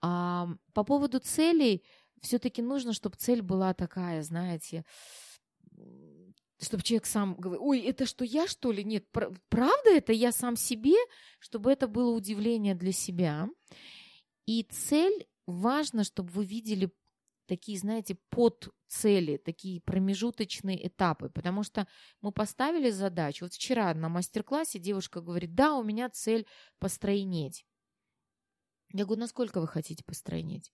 А 0.00 0.48
по 0.74 0.84
поводу 0.84 1.18
целей, 1.18 1.84
все-таки 2.20 2.62
нужно, 2.62 2.92
чтобы 2.92 3.16
цель 3.16 3.42
была 3.42 3.74
такая, 3.74 4.22
знаете, 4.22 4.84
чтобы 6.60 6.82
человек 6.82 7.06
сам 7.06 7.34
говорил, 7.34 7.64
ой, 7.64 7.80
это 7.80 8.06
что, 8.06 8.24
я 8.24 8.46
что 8.46 8.72
ли? 8.72 8.84
Нет, 8.84 9.06
правда 9.10 9.90
это 9.90 10.12
я 10.12 10.32
сам 10.32 10.56
себе? 10.56 10.96
Чтобы 11.38 11.70
это 11.70 11.86
было 11.86 12.10
удивление 12.10 12.74
для 12.74 12.92
себя. 12.92 13.48
И 14.46 14.64
цель, 14.64 15.26
важно, 15.46 16.04
чтобы 16.04 16.30
вы 16.32 16.44
видели 16.44 16.90
такие, 17.46 17.78
знаете, 17.78 18.16
под 18.28 18.68
цели, 18.86 19.36
такие 19.36 19.80
промежуточные 19.80 20.86
этапы, 20.86 21.30
потому 21.30 21.62
что 21.62 21.86
мы 22.20 22.32
поставили 22.32 22.90
задачу. 22.90 23.44
Вот 23.44 23.54
вчера 23.54 23.92
на 23.94 24.08
мастер-классе 24.08 24.78
девушка 24.78 25.20
говорит, 25.20 25.54
да, 25.54 25.74
у 25.74 25.82
меня 25.82 26.08
цель 26.10 26.46
постройнеть. 26.78 27.64
Я 28.92 29.04
говорю, 29.04 29.20
насколько 29.20 29.60
вы 29.60 29.68
хотите 29.68 30.04
постройнеть? 30.04 30.72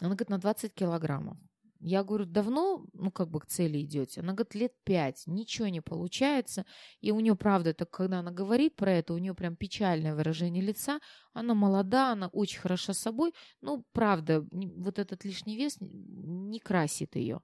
Она 0.00 0.10
говорит, 0.10 0.30
на 0.30 0.38
20 0.38 0.74
килограммов. 0.74 1.36
Я 1.82 2.04
говорю, 2.04 2.26
давно, 2.26 2.84
ну, 2.92 3.10
как 3.10 3.30
бы 3.30 3.40
к 3.40 3.46
цели 3.46 3.80
идете? 3.80 4.20
Она 4.20 4.34
говорит, 4.34 4.54
лет 4.54 4.72
пять, 4.84 5.22
ничего 5.26 5.66
не 5.68 5.80
получается. 5.80 6.66
И 7.00 7.10
у 7.10 7.20
нее, 7.20 7.34
правда, 7.36 7.70
это 7.70 7.86
когда 7.86 8.18
она 8.18 8.30
говорит 8.30 8.76
про 8.76 8.92
это, 8.92 9.14
у 9.14 9.18
нее 9.18 9.34
прям 9.34 9.56
печальное 9.56 10.14
выражение 10.14 10.62
лица. 10.62 11.00
Она 11.32 11.54
молода, 11.54 12.12
она 12.12 12.28
очень 12.28 12.60
хороша 12.60 12.92
собой. 12.92 13.32
Ну, 13.62 13.86
правда, 13.92 14.46
вот 14.50 14.98
этот 14.98 15.24
лишний 15.24 15.56
вес 15.56 15.78
не 15.80 16.60
красит 16.60 17.16
ее. 17.16 17.40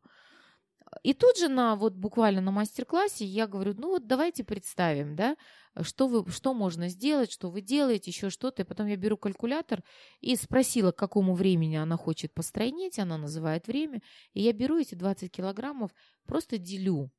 И 1.03 1.15
тут 1.15 1.37
же 1.39 1.49
на 1.49 1.77
вот 1.77 1.95
буквально 1.95 2.41
на 2.41 2.51
мастер-классе 2.51 3.25
я 3.25 3.47
говорю, 3.47 3.75
ну 3.77 3.89
вот 3.89 4.07
давайте 4.07 4.45
представим, 4.45 5.17
да, 5.17 5.37
что, 5.83 6.09
вы, 6.09 6.31
что 6.31 6.55
можно 6.55 6.89
сделать, 6.89 7.31
что 7.31 7.51
вы 7.51 7.61
делаете, 7.61 8.11
еще 8.11 8.31
что-то. 8.31 8.63
И 8.63 8.65
потом 8.65 8.87
я 8.87 8.97
беру 8.97 9.17
калькулятор 9.17 9.83
и 10.21 10.37
спросила, 10.37 10.93
к 10.93 10.99
какому 10.99 11.35
времени 11.35 11.77
она 11.77 11.97
хочет 11.97 12.33
постройнеть, 12.33 12.99
она 12.99 13.19
называет 13.19 13.67
время. 13.67 14.01
И 14.33 14.43
я 14.43 14.53
беру 14.53 14.79
эти 14.79 14.95
20 14.95 15.31
килограммов, 15.31 15.91
просто 16.27 16.59
делю 16.59 17.11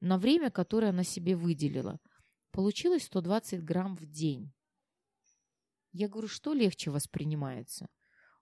на 0.00 0.18
время, 0.18 0.50
которое 0.50 0.88
она 0.88 1.04
себе 1.04 1.36
выделила. 1.36 1.98
Получилось 2.50 3.04
120 3.04 3.62
грамм 3.62 3.96
в 3.96 4.06
день. 4.06 4.52
Я 5.92 6.08
говорю, 6.08 6.28
что 6.28 6.52
легче 6.52 6.90
воспринимается? 6.90 7.88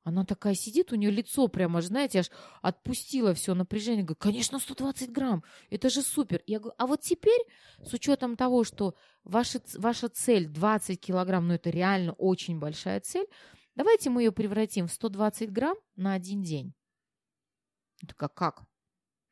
Она 0.05 0.25
такая 0.25 0.55
сидит, 0.55 0.93
у 0.93 0.97
нее 0.97 1.11
лицо 1.11 1.49
прямо, 1.49 1.83
знаете, 1.83 2.21
аж 2.21 2.31
отпустила 2.63 3.35
все 3.35 3.55
напряжение. 3.55 4.05
Говорит, 4.05 4.23
конечно, 4.23 4.59
120 4.59 5.13
грамм, 5.13 5.45
это 5.71 5.91
же 5.91 6.03
супер. 6.03 6.43
Я 6.47 6.61
говорю, 6.61 6.75
а 6.79 6.87
вот 6.87 7.03
теперь, 7.03 7.41
с 7.85 7.93
учетом 7.93 8.37
того, 8.37 8.65
что 8.65 8.95
ваша, 9.25 9.61
ваша 9.75 10.09
цель 10.09 10.47
20 10.49 11.01
килограмм, 11.01 11.49
ну 11.49 11.55
это 11.55 11.71
реально 11.71 12.13
очень 12.13 12.59
большая 12.59 13.01
цель, 13.01 13.27
давайте 13.75 14.09
мы 14.09 14.23
ее 14.23 14.33
превратим 14.33 14.87
в 14.87 14.93
120 14.93 15.53
грамм 15.53 15.77
на 15.97 16.15
один 16.15 16.43
день. 16.43 16.73
Это 18.03 18.15
как? 18.15 18.35
как? 18.35 18.63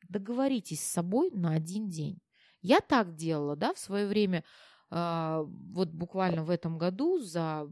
Договоритесь 0.07 0.81
с 0.81 0.91
собой 0.91 1.31
на 1.31 1.53
один 1.53 1.89
день. 1.89 2.19
Я 2.61 2.81
так 2.81 3.15
делала, 3.15 3.55
да, 3.55 3.73
в 3.73 3.79
свое 3.79 4.07
время 4.07 4.43
вот 4.89 5.89
буквально 5.89 6.43
в 6.43 6.49
этом 6.49 6.77
году 6.77 7.19
за 7.19 7.69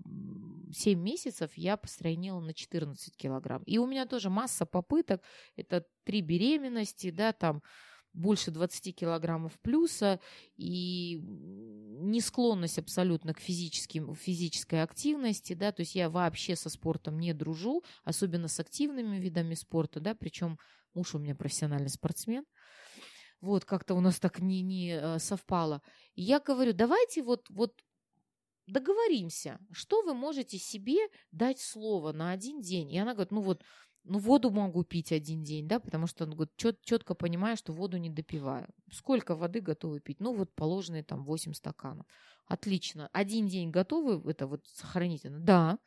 7 0.74 0.99
месяцев 0.99 1.51
я 1.55 1.78
постройнила 1.78 2.39
на 2.39 2.53
14 2.53 3.16
килограмм. 3.16 3.63
И 3.63 3.78
у 3.78 3.88
меня 3.88 4.05
тоже 4.05 4.30
масса 4.30 4.66
попыток. 4.66 5.22
Это 5.55 5.86
три 6.03 6.22
беременности, 6.22 7.11
да, 7.11 7.32
там 7.32 7.61
больше 8.16 8.49
20 8.51 8.95
килограммов 8.95 9.59
плюса 9.59 10.20
и 10.55 11.20
не 11.22 12.22
склонность 12.22 12.80
абсолютно 12.80 13.34
к 13.34 13.39
физическим, 13.39 14.16
физической 14.16 14.82
активности, 14.82 15.53
да, 15.53 15.72
то 15.72 15.82
есть 15.82 15.95
я 15.95 16.09
вообще 16.09 16.55
со 16.55 16.70
спортом 16.70 17.20
не 17.20 17.34
дружу, 17.34 17.84
особенно 18.03 18.47
с 18.47 18.59
активными 18.59 19.18
видами 19.18 19.53
спорта, 19.53 19.99
да, 19.99 20.16
причем 20.16 20.57
муж 20.93 21.13
у 21.13 21.20
меня 21.20 21.36
профессиональный 21.36 21.89
спортсмен, 21.89 22.45
вот, 23.41 23.65
как-то 23.65 23.95
у 23.95 23.99
нас 23.99 24.19
так 24.19 24.39
не, 24.39 24.61
не 24.61 24.99
э, 24.99 25.19
совпало. 25.19 25.81
Я 26.15 26.39
говорю, 26.39 26.73
давайте 26.73 27.21
вот, 27.21 27.49
вот 27.49 27.73
договоримся, 28.67 29.59
что 29.71 30.01
вы 30.01 30.13
можете 30.13 30.57
себе 30.57 30.97
дать 31.31 31.59
слово 31.59 32.11
на 32.11 32.31
один 32.31 32.61
день. 32.61 32.91
И 32.91 32.97
она 32.97 33.13
говорит, 33.13 33.31
ну 33.31 33.41
вот, 33.41 33.63
ну 34.03 34.19
воду 34.19 34.49
могу 34.51 34.83
пить 34.83 35.11
один 35.11 35.43
день, 35.43 35.67
да, 35.67 35.79
потому 35.79 36.07
что 36.07 36.25
он 36.25 36.31
говорит, 36.31 36.55
чет, 36.57 36.81
четко 36.81 37.15
понимаю, 37.15 37.57
что 37.57 37.73
воду 37.73 37.97
не 37.97 38.09
допиваю. 38.09 38.67
Сколько 38.91 39.36
воды 39.36 39.61
готовы 39.61 39.99
пить? 39.99 40.19
Ну 40.19 40.33
вот 40.33 40.53
положенные 40.53 41.03
там 41.03 41.23
8 41.23 41.53
стаканов. 41.53 42.05
Отлично. 42.47 43.09
Один 43.13 43.47
день 43.47 43.71
готовы 43.71 44.29
это 44.29 44.47
вот 44.47 44.65
сохранить? 44.67 45.25
Она, 45.25 45.39
да. 45.39 45.79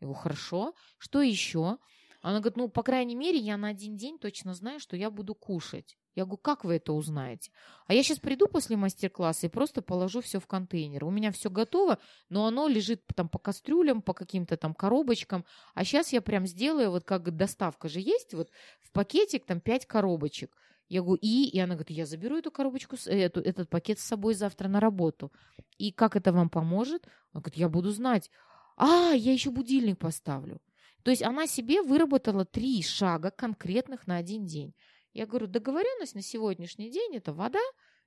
Его 0.00 0.14
хорошо. 0.14 0.74
Что 0.98 1.22
еще? 1.22 1.78
Она 2.26 2.40
говорит, 2.40 2.56
ну, 2.56 2.68
по 2.68 2.82
крайней 2.82 3.14
мере, 3.14 3.38
я 3.38 3.56
на 3.56 3.68
один 3.68 3.96
день 3.96 4.18
точно 4.18 4.52
знаю, 4.52 4.80
что 4.80 4.96
я 4.96 5.12
буду 5.12 5.32
кушать. 5.32 5.96
Я 6.16 6.24
говорю, 6.24 6.38
как 6.38 6.64
вы 6.64 6.74
это 6.74 6.92
узнаете? 6.92 7.52
А 7.86 7.94
я 7.94 8.02
сейчас 8.02 8.18
приду 8.18 8.48
после 8.48 8.76
мастер-класса 8.76 9.46
и 9.46 9.48
просто 9.48 9.80
положу 9.80 10.20
все 10.22 10.40
в 10.40 10.46
контейнер. 10.48 11.04
У 11.04 11.12
меня 11.12 11.30
все 11.30 11.50
готово, 11.50 12.00
но 12.28 12.48
оно 12.48 12.66
лежит 12.66 13.04
там 13.14 13.28
по 13.28 13.38
кастрюлям, 13.38 14.02
по 14.02 14.12
каким-то 14.12 14.56
там 14.56 14.74
коробочкам. 14.74 15.44
А 15.74 15.84
сейчас 15.84 16.12
я 16.12 16.20
прям 16.20 16.48
сделаю, 16.48 16.90
вот 16.90 17.04
как 17.04 17.36
доставка 17.36 17.88
же 17.88 18.00
есть, 18.00 18.34
вот 18.34 18.50
в 18.82 18.90
пакетик 18.90 19.46
там 19.46 19.60
5 19.60 19.86
коробочек. 19.86 20.56
Я 20.88 21.02
говорю, 21.02 21.20
и? 21.22 21.48
И 21.48 21.60
она 21.60 21.76
говорит, 21.76 21.96
я 21.96 22.06
заберу 22.06 22.38
эту 22.38 22.50
коробочку, 22.50 22.96
эту, 23.06 23.40
этот 23.40 23.70
пакет 23.70 24.00
с 24.00 24.04
собой 24.04 24.34
завтра 24.34 24.66
на 24.66 24.80
работу. 24.80 25.30
И 25.78 25.92
как 25.92 26.16
это 26.16 26.32
вам 26.32 26.50
поможет? 26.50 27.06
Она 27.32 27.42
говорит, 27.42 27.56
я 27.56 27.68
буду 27.68 27.92
знать. 27.92 28.32
А, 28.76 29.12
я 29.12 29.32
еще 29.32 29.52
будильник 29.52 30.00
поставлю. 30.00 30.60
То 31.06 31.10
есть 31.10 31.22
она 31.22 31.46
себе 31.46 31.82
выработала 31.82 32.44
три 32.44 32.82
шага 32.82 33.30
конкретных 33.30 34.08
на 34.08 34.16
один 34.16 34.44
день. 34.44 34.74
Я 35.12 35.26
говорю, 35.26 35.46
договоренность 35.46 36.16
на 36.16 36.20
сегодняшний 36.20 36.90
день– 36.90 37.14
это 37.14 37.32
вода, 37.32 37.60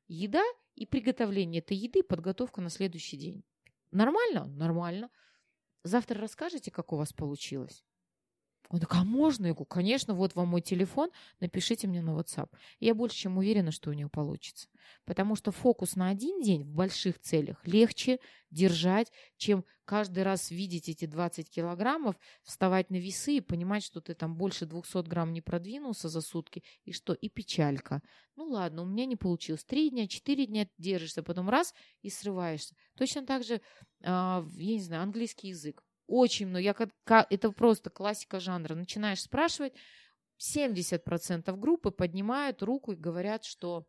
еда 0.10 0.44
и 0.76 0.86
приготовление 0.86 1.62
этой 1.62 1.78
еды, 1.78 2.04
подготовка 2.04 2.60
на 2.60 2.70
следующий 2.70 3.16
день. 3.16 3.46
Нормально? 3.92 4.48
Нормально. 4.48 5.10
Завтра 5.86 6.20
расскажете, 6.20 6.72
как 6.72 6.92
у 6.92 6.98
вас 6.98 7.14
получилось? 7.14 7.86
Он 8.70 8.80
такой, 8.80 9.00
а 9.00 9.04
можно? 9.04 9.48
Я 9.48 9.54
говорю, 9.54 9.66
конечно, 9.66 10.14
вот 10.14 10.36
вам 10.36 10.50
мой 10.50 10.62
телефон, 10.62 11.10
напишите 11.40 11.88
мне 11.88 12.04
на 12.04 12.12
WhatsApp. 12.12 12.50
я 12.80 12.94
больше 12.94 13.18
чем 13.18 13.38
уверена, 13.38 13.72
что 13.72 13.90
у 13.90 13.94
нее 13.94 14.10
получится. 14.10 14.70
Потому 15.06 15.36
что 15.36 15.52
фокус 15.52 15.96
на 15.96 16.10
один 16.10 16.40
день 16.42 16.64
в 16.64 16.72
больших 16.72 17.20
целях 17.20 17.66
легче 17.66 18.20
держать, 18.52 19.12
чем 19.38 19.66
каждый 19.86 20.22
раз 20.22 20.52
видеть 20.52 20.88
эти 20.88 21.06
20 21.06 21.50
килограммов, 21.50 22.16
вставать 22.44 22.92
на 22.92 22.98
весы 22.98 23.38
и 23.38 23.42
понимать, 23.42 23.84
что 23.84 24.02
ты 24.02 24.14
там 24.14 24.36
больше 24.36 24.68
200 24.68 25.08
грамм 25.08 25.34
не 25.34 25.42
продвинулся 25.42 26.08
за 26.08 26.22
сутки, 26.22 26.64
и 26.86 26.92
что, 26.92 27.14
и 27.14 27.28
печалька. 27.28 28.04
Ну 28.36 28.50
ладно, 28.50 28.84
у 28.84 28.86
меня 28.86 29.08
не 29.08 29.16
получилось. 29.16 29.64
Три 29.64 29.90
дня, 29.90 30.08
четыре 30.08 30.46
дня 30.46 30.68
держишься, 30.78 31.24
потом 31.24 31.50
раз 31.50 31.74
и 32.04 32.10
срываешься. 32.12 32.76
Точно 32.96 33.26
так 33.26 33.44
же, 33.44 33.62
я 34.02 34.44
не 34.56 34.82
знаю, 34.82 35.02
английский 35.02 35.48
язык 35.48 35.84
очень 36.10 36.48
много. 36.48 36.62
Я, 36.62 36.74
как, 36.74 37.28
это 37.30 37.52
просто 37.52 37.90
классика 37.90 38.40
жанра. 38.40 38.76
Начинаешь 38.76 39.22
спрашивать, 39.22 39.74
70% 40.40 41.56
группы 41.58 41.92
поднимают 41.92 42.64
руку 42.64 42.94
и 42.94 42.96
говорят, 42.96 43.46
что 43.46 43.86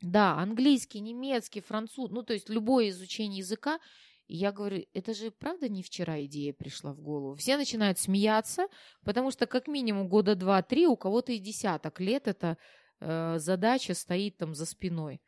да, 0.00 0.36
английский, 0.38 1.00
немецкий, 1.00 1.60
француз, 1.60 2.10
ну, 2.10 2.22
то 2.22 2.32
есть 2.32 2.48
любое 2.48 2.88
изучение 2.88 3.38
языка. 3.38 3.78
Я 4.26 4.50
говорю, 4.50 4.84
это 4.94 5.14
же 5.14 5.30
правда 5.30 5.68
не 5.68 5.82
вчера 5.82 6.24
идея 6.24 6.52
пришла 6.52 6.92
в 6.92 7.00
голову. 7.00 7.36
Все 7.36 7.56
начинают 7.56 7.98
смеяться, 7.98 8.66
потому 9.04 9.30
что 9.30 9.46
как 9.46 9.68
минимум 9.68 10.08
года 10.08 10.34
два-три, 10.34 10.86
у 10.86 10.96
кого-то 10.96 11.32
и 11.32 11.38
десяток 11.38 12.00
лет 12.00 12.26
эта 12.26 12.56
э, 13.00 13.38
задача 13.38 13.94
стоит 13.94 14.38
там 14.38 14.54
за 14.54 14.66
спиной. 14.66 15.20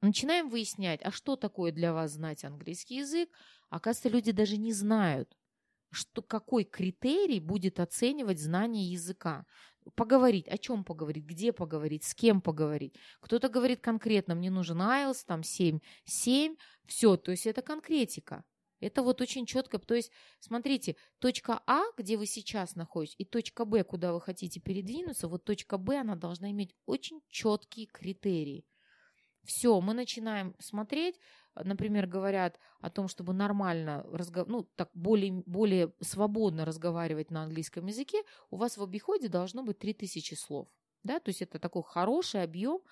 Начинаем 0.00 0.48
выяснять, 0.48 1.00
а 1.02 1.10
что 1.10 1.34
такое 1.34 1.72
для 1.72 1.92
вас 1.92 2.12
знать 2.12 2.44
английский 2.44 2.96
язык. 2.98 3.30
Оказывается, 3.68 4.08
люди 4.08 4.30
даже 4.30 4.56
не 4.56 4.72
знают, 4.72 5.36
что, 5.90 6.22
какой 6.22 6.64
критерий 6.64 7.40
будет 7.40 7.80
оценивать 7.80 8.40
знание 8.40 8.90
языка. 8.90 9.44
Поговорить, 9.96 10.46
о 10.48 10.58
чем 10.58 10.84
поговорить, 10.84 11.24
где 11.24 11.52
поговорить, 11.52 12.04
с 12.04 12.14
кем 12.14 12.40
поговорить. 12.40 12.94
Кто-то 13.20 13.48
говорит 13.48 13.80
конкретно, 13.80 14.34
мне 14.34 14.50
нужен 14.50 14.80
IELTS, 14.80 15.24
там 15.26 15.42
7, 15.42 15.80
7, 16.04 16.56
все, 16.86 17.16
то 17.16 17.30
есть 17.32 17.46
это 17.46 17.62
конкретика. 17.62 18.44
Это 18.80 19.02
вот 19.02 19.20
очень 19.20 19.46
четко, 19.46 19.80
то 19.80 19.94
есть, 19.94 20.12
смотрите, 20.38 20.94
точка 21.18 21.60
А, 21.66 21.82
где 21.96 22.16
вы 22.16 22.26
сейчас 22.26 22.76
находитесь, 22.76 23.16
и 23.18 23.24
точка 23.24 23.64
Б, 23.64 23.82
куда 23.82 24.12
вы 24.12 24.20
хотите 24.20 24.60
передвинуться, 24.60 25.26
вот 25.26 25.44
точка 25.44 25.78
Б, 25.78 25.98
она 25.98 26.14
должна 26.14 26.52
иметь 26.52 26.76
очень 26.86 27.20
четкие 27.28 27.86
критерии. 27.86 28.64
Все, 29.48 29.80
мы 29.80 29.94
начинаем 29.94 30.54
смотреть, 30.58 31.18
например, 31.54 32.06
говорят 32.06 32.60
о 32.82 32.90
том, 32.90 33.08
чтобы 33.08 33.32
нормально, 33.32 34.04
ну, 34.46 34.64
так 34.76 34.90
более, 34.92 35.42
более 35.46 35.94
свободно 36.00 36.66
разговаривать 36.66 37.30
на 37.30 37.44
английском 37.44 37.86
языке, 37.86 38.22
у 38.50 38.58
вас 38.58 38.76
в 38.76 38.82
обиходе 38.82 39.28
должно 39.30 39.62
быть 39.62 39.78
3000 39.78 40.34
слов. 40.34 40.68
Да? 41.02 41.18
То 41.18 41.30
есть 41.30 41.40
это 41.40 41.58
такой 41.58 41.82
хороший 41.82 42.42
объем. 42.42 42.82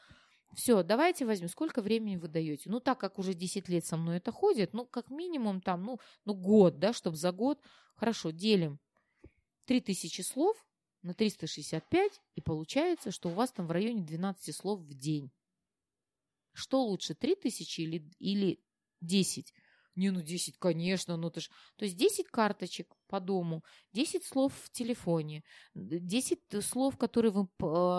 Все, 0.55 0.83
давайте 0.83 1.27
возьмем, 1.27 1.51
сколько 1.51 1.83
времени 1.83 2.17
вы 2.17 2.29
даете. 2.29 2.71
Ну, 2.71 2.81
так 2.81 2.99
как 2.99 3.19
уже 3.19 3.35
10 3.35 3.69
лет 3.69 3.85
со 3.85 3.99
мной 3.99 4.17
это 4.17 4.33
ходит, 4.33 4.73
ну, 4.73 4.87
как 4.87 5.11
минимум 5.11 5.61
там, 5.61 5.85
ну, 5.85 6.01
ну 6.25 6.33
год, 6.33 6.79
да, 6.79 6.95
чтобы 6.95 7.19
за 7.19 7.33
год. 7.33 7.61
Хорошо, 7.97 8.31
делим 8.31 8.81
3000 9.67 10.23
слов 10.23 10.57
на 11.03 11.13
365, 11.13 12.23
и 12.35 12.41
получается, 12.41 13.11
что 13.11 13.29
у 13.29 13.33
вас 13.33 13.53
там 13.53 13.67
в 13.67 13.73
районе 13.73 14.03
12 14.03 14.57
слов 14.57 14.81
в 14.81 14.95
день. 14.95 15.31
Что 16.57 16.83
лучше, 16.83 17.15
3000 17.15 17.81
или, 17.81 18.11
или 18.19 18.65
10? 19.03 19.53
Не, 19.95 20.11
ну 20.11 20.23
10, 20.23 20.59
конечно, 20.59 21.17
ну 21.17 21.31
ты 21.31 21.41
ж... 21.41 21.51
То 21.77 21.85
есть 21.85 21.97
10 21.97 22.29
карточек 22.29 22.95
по 23.09 23.21
дому, 23.21 23.63
10 23.93 24.25
слов 24.25 24.55
в 24.55 24.71
телефоне, 24.71 25.45
10 25.75 26.41
слов, 26.65 26.97
которые 26.97 27.33
вы 27.33 27.47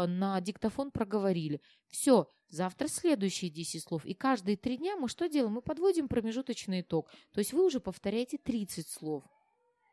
на 0.08 0.42
диктофон 0.42 0.92
проговорили. 0.92 1.62
Все, 1.88 2.28
завтра 2.50 2.88
следующие 2.88 3.52
10 3.52 3.84
слов. 3.84 4.06
И 4.06 4.16
каждые 4.16 4.58
три 4.58 4.78
дня 4.78 4.96
мы 4.96 5.08
что 5.08 5.30
делаем? 5.30 5.54
Мы 5.54 5.62
подводим 5.62 6.08
промежуточный 6.08 6.82
итог. 6.82 7.12
То 7.34 7.40
есть 7.40 7.54
вы 7.54 7.64
уже 7.64 7.80
повторяете 7.80 8.38
30 8.38 8.88
слов. 8.88 9.24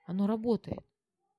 Оно 0.07 0.27
работает. 0.27 0.85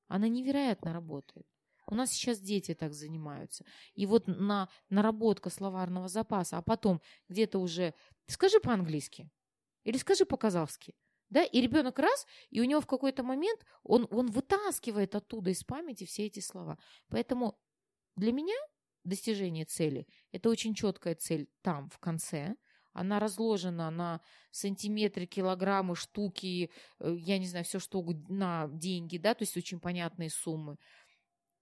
Оно 0.07 0.27
невероятно 0.27 0.93
работает. 0.93 1.47
У 1.87 1.95
нас 1.95 2.11
сейчас 2.11 2.39
дети 2.39 2.73
так 2.73 2.93
занимаются. 2.93 3.65
И 3.93 4.05
вот 4.05 4.27
на 4.27 4.69
наработка 4.89 5.49
словарного 5.49 6.07
запаса, 6.07 6.57
а 6.57 6.61
потом 6.61 7.01
где-то 7.29 7.59
уже 7.59 7.93
скажи 8.27 8.59
по-английски 8.59 9.29
или 9.83 9.97
скажи 9.97 10.25
по-казахски. 10.25 10.95
Да, 11.29 11.43
и 11.43 11.59
ребенок 11.59 11.97
раз, 11.99 12.27
и 12.49 12.61
у 12.61 12.65
него 12.65 12.81
в 12.81 12.87
какой-то 12.87 13.23
момент 13.23 13.65
он, 13.83 14.07
он 14.11 14.27
вытаскивает 14.27 15.15
оттуда 15.15 15.49
из 15.49 15.63
памяти 15.63 16.05
все 16.05 16.27
эти 16.27 16.39
слова. 16.39 16.77
Поэтому 17.09 17.59
для 18.15 18.31
меня 18.31 18.55
достижение 19.03 19.65
цели– 19.65 20.07
это 20.31 20.49
очень 20.49 20.75
четкая 20.75 21.15
цель 21.15 21.49
там, 21.61 21.89
в 21.89 21.99
конце. 21.99 22.55
Она 22.93 23.19
разложена 23.19 23.89
на 23.91 24.21
сантиметры, 24.51 25.25
килограммы, 25.25 25.95
штуки, 25.95 26.71
э, 26.99 27.15
я 27.19 27.37
не 27.39 27.47
знаю, 27.47 27.65
все 27.65 27.79
что 27.79 28.01
на 28.29 28.69
деньги, 28.69 29.17
да, 29.17 29.33
то 29.33 29.43
есть 29.43 29.57
очень 29.57 29.81
понятные 29.81 30.29
суммы 30.29 30.77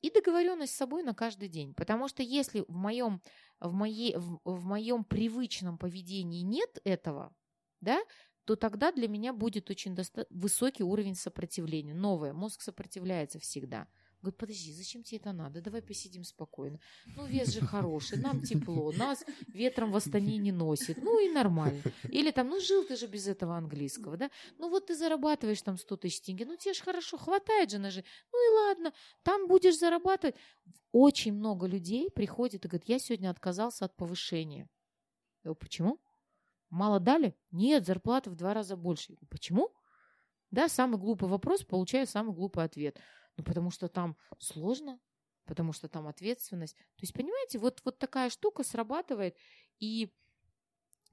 и 0.04 0.12
договоренность 0.12 0.74
с 0.74 0.78
собой 0.78 1.02
на 1.02 1.16
каждый 1.16 1.48
день. 1.48 1.74
Потому 1.74 2.08
что 2.10 2.22
если 2.22 2.66
в 2.68 2.76
моем, 2.76 3.22
в 3.60 3.72
моей, 3.74 4.16
в, 4.18 4.40
в 4.44 4.66
моем 4.66 5.06
привычном 5.06 5.78
поведении 5.78 6.42
нет 6.42 6.78
этого, 6.84 7.34
да, 7.80 8.00
то 8.44 8.58
тогда 8.58 8.92
для 8.92 9.08
меня 9.08 9.32
будет 9.32 9.70
очень 9.70 9.96
доста- 9.96 10.28
высокий 10.30 10.84
уровень 10.84 11.16
сопротивления. 11.16 11.94
Новое. 11.94 12.34
Мозг 12.34 12.62
сопротивляется 12.62 13.40
всегда. 13.40 13.88
Говорит, 14.24 14.38
подожди, 14.38 14.72
зачем 14.72 15.04
тебе 15.04 15.18
это 15.18 15.34
надо? 15.34 15.62
Давай 15.62 15.82
посидим 15.82 16.24
спокойно. 16.24 16.80
Ну, 17.18 17.26
вес 17.26 17.50
же 17.50 17.60
хороший, 17.60 18.20
нам 18.20 18.42
тепло, 18.42 18.94
нас 18.94 19.26
ветром 19.48 19.92
в 19.92 19.98
Астане 19.98 20.38
не 20.38 20.54
носит. 20.54 20.98
Ну 21.04 21.20
и 21.20 21.30
нормально. 21.30 21.82
Или 22.04 22.32
там, 22.32 22.48
ну 22.48 22.62
жил 22.62 22.86
ты 22.86 22.96
же 22.96 23.08
без 23.08 23.28
этого 23.28 23.58
английского, 23.58 24.16
да? 24.16 24.32
Ну 24.60 24.70
вот 24.70 24.86
ты 24.88 24.96
зарабатываешь 24.96 25.62
там 25.62 25.78
100 25.78 25.98
тысяч 25.98 26.22
тенге, 26.22 26.46
ну 26.46 26.56
тебе 26.56 26.74
же 26.74 26.82
хорошо, 26.82 27.18
хватает 27.18 27.72
же 27.72 27.80
на 27.80 27.92
жизнь. 27.92 28.08
Ну 28.32 28.40
и 28.40 28.56
ладно, 28.56 28.94
там 29.24 29.50
будешь 29.50 29.78
зарабатывать. 29.78 30.38
Очень 30.94 31.34
много 31.34 31.68
людей 31.68 32.10
приходит 32.10 32.64
и 32.64 32.70
говорит, 32.70 32.88
я 32.88 33.00
сегодня 33.00 33.30
отказался 33.30 33.84
от 33.84 33.98
повышения. 33.98 34.70
Я 35.44 35.50
говорю, 35.50 35.60
почему? 35.60 36.00
Мало 36.70 37.02
дали? 37.02 37.36
Нет, 37.52 37.86
зарплата 37.86 38.30
в 38.30 38.38
два 38.38 38.54
раза 38.54 38.78
больше. 38.78 39.18
Почему? 39.30 39.70
Да, 40.50 40.70
самый 40.70 40.98
глупый 40.98 41.28
вопрос, 41.28 41.66
получаю 41.66 42.08
самый 42.08 42.34
глупый 42.34 42.64
ответ– 42.64 42.98
ну, 43.38 43.44
потому 43.44 43.72
что 43.72 43.88
там 43.88 44.18
сложно, 44.40 45.00
потому 45.46 45.74
что 45.74 45.88
там 45.88 46.08
ответственность. 46.08 46.76
То 46.76 47.02
есть, 47.02 47.14
понимаете, 47.14 47.60
вот, 47.60 47.82
вот 47.84 48.00
такая 48.00 48.30
штука 48.30 48.64
срабатывает, 48.64 49.38
и 49.80 50.14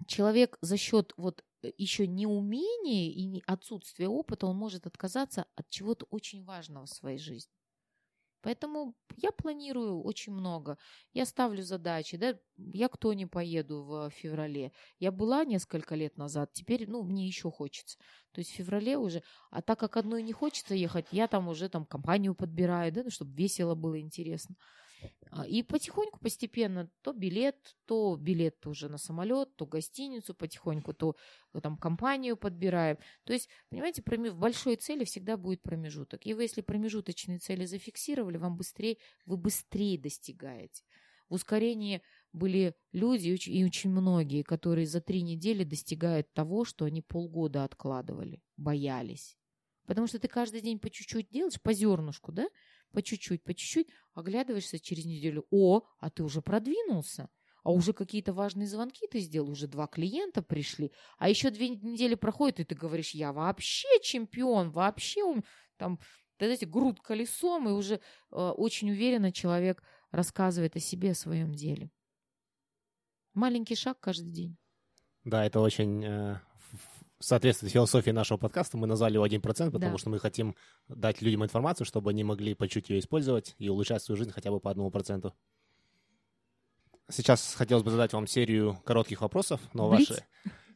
человек 0.06 0.58
за 0.60 0.76
счет 0.76 1.12
вот 1.16 1.44
э, 1.62 1.72
еще 1.76 2.06
неумения 2.06 3.10
и 3.10 3.42
отсутствия 3.46 4.08
опыта, 4.08 4.46
он 4.46 4.56
может 4.56 4.86
отказаться 4.86 5.46
от 5.54 5.68
чего-то 5.70 6.06
очень 6.10 6.44
важного 6.44 6.86
в 6.86 6.90
своей 6.90 7.18
жизни. 7.18 7.52
Поэтому 8.42 8.94
я 9.16 9.32
планирую 9.32 10.02
очень 10.02 10.32
много. 10.32 10.78
Я 11.12 11.26
ставлю 11.26 11.62
задачи, 11.62 12.16
да, 12.16 12.38
я 12.56 12.88
кто 12.88 13.12
не 13.12 13.26
поеду 13.26 13.84
в 13.84 14.10
феврале. 14.10 14.72
Я 14.98 15.12
была 15.12 15.44
несколько 15.44 15.94
лет 15.94 16.16
назад, 16.16 16.52
теперь, 16.52 16.88
ну, 16.88 17.02
мне 17.02 17.26
еще 17.26 17.50
хочется. 17.50 17.98
То 18.32 18.40
есть 18.40 18.50
в 18.50 18.54
феврале 18.54 18.96
уже, 18.96 19.22
а 19.50 19.62
так 19.62 19.78
как 19.78 19.96
одной 19.96 20.22
не 20.22 20.32
хочется 20.32 20.74
ехать, 20.74 21.06
я 21.10 21.28
там 21.28 21.48
уже 21.48 21.68
там 21.68 21.84
компанию 21.84 22.34
подбираю, 22.34 22.92
да, 22.92 23.02
ну, 23.04 23.10
чтобы 23.10 23.34
весело 23.34 23.74
было, 23.74 24.00
интересно. 24.00 24.56
А, 25.30 25.46
и 25.46 25.62
потихоньку, 25.62 26.18
постепенно, 26.18 26.90
то 27.02 27.12
билет, 27.12 27.76
то 27.86 28.16
билет 28.16 28.66
уже 28.66 28.88
на 28.88 28.98
самолет, 28.98 29.54
то 29.56 29.66
гостиницу 29.66 30.34
потихоньку, 30.34 30.92
то 30.92 31.16
э, 31.52 31.60
там 31.60 31.76
компанию 31.76 32.36
подбираем. 32.36 32.98
То 33.24 33.32
есть, 33.32 33.48
понимаете, 33.68 34.02
в 34.02 34.38
большой 34.38 34.76
цели 34.76 35.04
всегда 35.04 35.36
будет 35.36 35.62
промежуток. 35.62 36.26
И 36.26 36.34
вы, 36.34 36.42
если 36.42 36.62
промежуточные 36.62 37.38
цели 37.38 37.64
зафиксировали, 37.64 38.38
вам 38.38 38.56
быстрее, 38.56 38.98
вы 39.24 39.36
быстрее 39.36 39.98
достигаете. 39.98 40.82
В 41.28 41.34
ускорении 41.34 42.02
были 42.32 42.74
люди, 42.90 43.28
и 43.28 43.64
очень 43.64 43.90
многие, 43.90 44.42
которые 44.42 44.86
за 44.86 45.00
три 45.00 45.22
недели 45.22 45.62
достигают 45.62 46.32
того, 46.32 46.64
что 46.64 46.86
они 46.86 47.02
полгода 47.02 47.62
откладывали, 47.62 48.42
боялись. 48.56 49.38
Потому 49.86 50.08
что 50.08 50.18
ты 50.18 50.26
каждый 50.26 50.60
день 50.60 50.78
по 50.80 50.90
чуть-чуть 50.90 51.28
делаешь, 51.30 51.60
по 51.60 51.72
зернышку, 51.72 52.32
да? 52.32 52.48
По 52.92 53.02
чуть-чуть, 53.02 53.42
по 53.42 53.54
чуть-чуть, 53.54 53.88
оглядываешься 54.14 54.78
через 54.78 55.04
неделю, 55.04 55.46
о, 55.50 55.82
а 55.98 56.10
ты 56.10 56.22
уже 56.22 56.42
продвинулся, 56.42 57.28
а 57.62 57.72
уже 57.72 57.92
какие-то 57.92 58.32
важные 58.32 58.66
звонки 58.66 59.06
ты 59.06 59.20
сделал, 59.20 59.50
уже 59.50 59.66
два 59.66 59.86
клиента 59.86 60.42
пришли, 60.42 60.92
а 61.18 61.28
еще 61.28 61.50
две 61.50 61.68
недели 61.68 62.14
проходят, 62.14 62.60
и 62.60 62.64
ты 62.64 62.74
говоришь, 62.74 63.10
я 63.10 63.32
вообще 63.32 63.88
чемпион, 64.02 64.70
вообще 64.70 65.22
там, 65.76 65.98
знаете, 66.38 66.66
груд 66.66 67.00
колесом, 67.00 67.68
и 67.68 67.72
уже 67.72 67.94
э, 67.94 68.00
очень 68.36 68.90
уверенно 68.90 69.32
человек 69.32 69.82
рассказывает 70.10 70.76
о 70.76 70.80
себе, 70.80 71.12
о 71.12 71.14
своем 71.14 71.54
деле. 71.54 71.90
Маленький 73.34 73.76
шаг 73.76 74.00
каждый 74.00 74.30
день. 74.30 74.56
Да, 75.24 75.44
это 75.44 75.60
очень 75.60 76.04
э, 76.04 76.40
соответствует 77.20 77.72
философии 77.72 78.10
нашего 78.10 78.38
подкаста, 78.38 78.76
мы 78.76 78.86
назвали 78.86 79.14
его 79.14 79.26
1%, 79.26 79.40
потому 79.70 79.92
да. 79.92 79.98
что 79.98 80.10
мы 80.10 80.18
хотим 80.18 80.56
дать 80.88 81.22
людям 81.22 81.44
информацию, 81.44 81.86
чтобы 81.86 82.10
они 82.10 82.24
могли 82.24 82.54
по 82.54 82.66
чуть 82.66 82.88
ее 82.88 82.98
использовать 82.98 83.54
и 83.58 83.68
улучшать 83.68 84.02
свою 84.02 84.16
жизнь 84.16 84.32
хотя 84.32 84.50
бы 84.50 84.58
по 84.58 84.70
одному 84.70 84.90
проценту. 84.90 85.34
Сейчас 87.10 87.54
хотелось 87.54 87.84
бы 87.84 87.90
задать 87.90 88.12
вам 88.12 88.26
серию 88.26 88.80
коротких 88.84 89.20
вопросов, 89.20 89.60
но 89.74 89.88
ваши, 89.88 90.24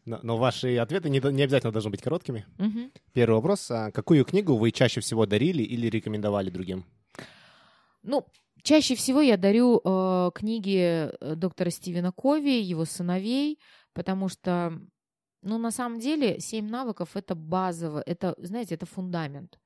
но, 0.05 0.19
но 0.23 0.37
ваши 0.37 0.77
ответы 0.77 1.09
не, 1.09 1.21
не 1.33 1.43
обязательно 1.43 1.73
должны 1.73 1.91
быть 1.91 2.03
короткими. 2.03 2.45
Угу. 2.59 2.91
Первый 3.13 3.37
вопрос. 3.37 3.71
А 3.71 3.91
какую 3.91 4.25
книгу 4.25 4.57
вы 4.57 4.71
чаще 4.71 5.01
всего 5.01 5.27
дарили 5.27 5.63
или 5.63 5.89
рекомендовали 5.89 6.51
другим? 6.51 6.85
Ну, 8.03 8.27
чаще 8.63 8.97
всего 8.97 9.23
я 9.23 9.37
дарю 9.37 9.81
э, 9.83 10.31
книги 10.35 11.09
э, 11.09 11.35
доктора 11.37 11.71
Стивена 11.71 12.13
Кови, 12.13 12.61
его 12.61 12.85
сыновей, 12.85 13.59
потому 13.95 14.29
что 14.29 14.79
ну, 15.45 15.59
на 15.59 15.71
самом 15.71 16.01
деле, 16.01 16.41
семь 16.41 16.69
навыков– 16.69 17.11
это 17.15 17.35
базово, 17.35 18.03
это, 18.07 18.35
знаете, 18.39 18.75
это 18.75 18.87
фундамент. 18.87 19.59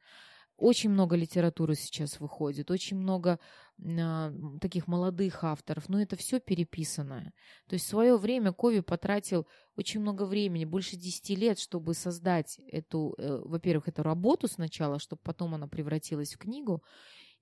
Очень 0.56 0.90
много 0.90 1.14
литературы 1.14 1.76
сейчас 1.76 2.18
выходит, 2.18 2.72
очень 2.72 2.96
много 2.96 3.38
э, 3.78 4.32
таких 4.60 4.88
молодых 4.88 5.44
авторов, 5.44 5.88
но 5.88 6.02
это 6.02 6.16
все 6.16 6.40
переписанное. 6.40 7.32
То 7.68 7.74
есть 7.74 7.86
в 7.86 7.88
свое 7.88 8.16
время 8.16 8.52
Кови 8.52 8.80
потратил 8.80 9.46
очень 9.76 10.00
много 10.00 10.24
времени, 10.24 10.64
больше 10.64 10.96
10 10.96 11.38
лет, 11.38 11.60
чтобы 11.60 11.94
создать 11.94 12.58
эту, 12.66 13.14
э, 13.18 13.40
во-первых, 13.44 13.86
эту 13.86 14.02
работу 14.02 14.48
сначала, 14.48 14.98
чтобы 14.98 15.22
потом 15.22 15.54
она 15.54 15.68
превратилась 15.68 16.34
в 16.34 16.38
книгу. 16.38 16.82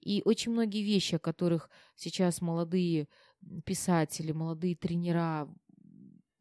И 0.01 0.21
очень 0.27 0.53
многие 0.53 0.83
вещи, 0.83 1.15
о 1.15 1.19
которых 1.19 1.71
сейчас 1.95 2.43
молодые 2.43 3.09
писатели, 3.65 4.33
молодые 4.33 4.77
тренера 4.77 5.49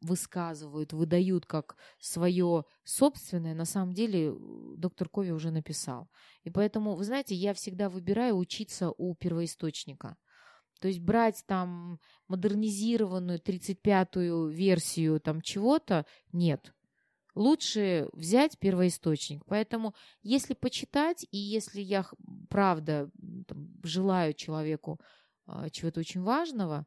высказывают, 0.06 0.94
выдают 0.94 1.44
как 1.44 1.76
свое 1.98 2.64
собственное, 2.84 3.54
на 3.54 3.66
самом 3.66 3.92
деле 3.92 4.32
доктор 4.76 5.08
Кови 5.10 5.32
уже 5.32 5.50
написал. 5.50 6.08
И 6.44 6.50
поэтому, 6.50 6.94
вы 6.94 7.04
знаете, 7.04 7.34
я 7.34 7.52
всегда 7.52 7.90
выбираю 7.90 8.36
учиться 8.36 8.90
у 8.96 9.14
первоисточника. 9.14 10.16
То 10.80 10.88
есть 10.88 11.00
брать 11.00 11.42
там 11.46 12.00
модернизированную 12.28 13.40
35-ю 13.40 14.48
версию 14.48 15.20
там 15.20 15.40
чего-то, 15.40 16.06
нет. 16.32 16.72
Лучше 17.34 18.08
взять 18.12 18.58
первоисточник. 18.58 19.44
Поэтому, 19.46 19.94
если 20.22 20.54
почитать, 20.54 21.26
и 21.30 21.36
если 21.36 21.82
я, 21.82 22.06
правда, 22.48 23.10
там, 23.46 23.68
желаю 23.82 24.32
человеку 24.32 24.98
а, 25.46 25.68
чего-то 25.68 26.00
очень 26.00 26.22
важного, 26.22 26.86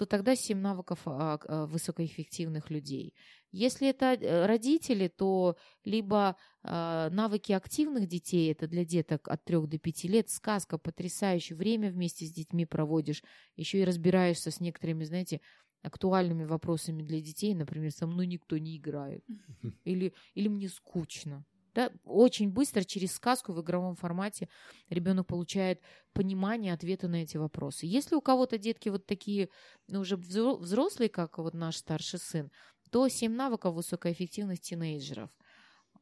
то 0.00 0.06
тогда 0.06 0.34
7 0.34 0.58
навыков 0.58 1.00
а, 1.04 1.38
а, 1.46 1.66
высокоэффективных 1.66 2.70
людей. 2.70 3.14
Если 3.52 3.86
это 3.90 4.14
э, 4.14 4.46
родители, 4.46 5.08
то 5.08 5.58
либо 5.84 6.36
а, 6.62 7.10
навыки 7.10 7.52
активных 7.52 8.06
детей, 8.06 8.50
это 8.50 8.66
для 8.66 8.86
деток 8.86 9.28
от 9.28 9.44
3 9.44 9.66
до 9.66 9.78
5 9.78 10.04
лет, 10.04 10.30
сказка 10.30 10.78
потрясающая, 10.78 11.54
время 11.54 11.90
вместе 11.90 12.24
с 12.24 12.32
детьми 12.32 12.64
проводишь, 12.64 13.22
еще 13.56 13.80
и 13.80 13.84
разбираешься 13.84 14.50
с 14.50 14.58
некоторыми, 14.58 15.04
знаете, 15.04 15.42
актуальными 15.82 16.44
вопросами 16.44 17.02
для 17.02 17.20
детей, 17.20 17.54
например, 17.54 17.92
со 17.92 18.06
мной 18.06 18.26
никто 18.26 18.56
не 18.56 18.78
играет, 18.78 19.22
или, 19.84 20.14
или 20.32 20.48
мне 20.48 20.70
скучно. 20.70 21.44
Да, 21.74 21.90
очень 22.04 22.50
быстро 22.50 22.82
через 22.82 23.12
сказку 23.12 23.52
в 23.52 23.60
игровом 23.60 23.94
формате 23.94 24.48
ребенок 24.88 25.28
получает 25.28 25.80
понимание 26.12 26.72
ответа 26.72 27.06
на 27.06 27.22
эти 27.22 27.36
вопросы. 27.36 27.86
Если 27.86 28.16
у 28.16 28.20
кого-то 28.20 28.58
детки 28.58 28.88
вот 28.88 29.06
такие, 29.06 29.50
ну, 29.86 30.00
уже 30.00 30.16
взрослые, 30.16 31.08
как 31.08 31.38
вот 31.38 31.54
наш 31.54 31.76
старший 31.76 32.18
сын, 32.18 32.50
то 32.90 33.08
семь 33.08 33.34
навыков 33.34 33.74
высокой 33.74 34.12
эффективности 34.12 34.70
тинейджеров. 34.70 35.30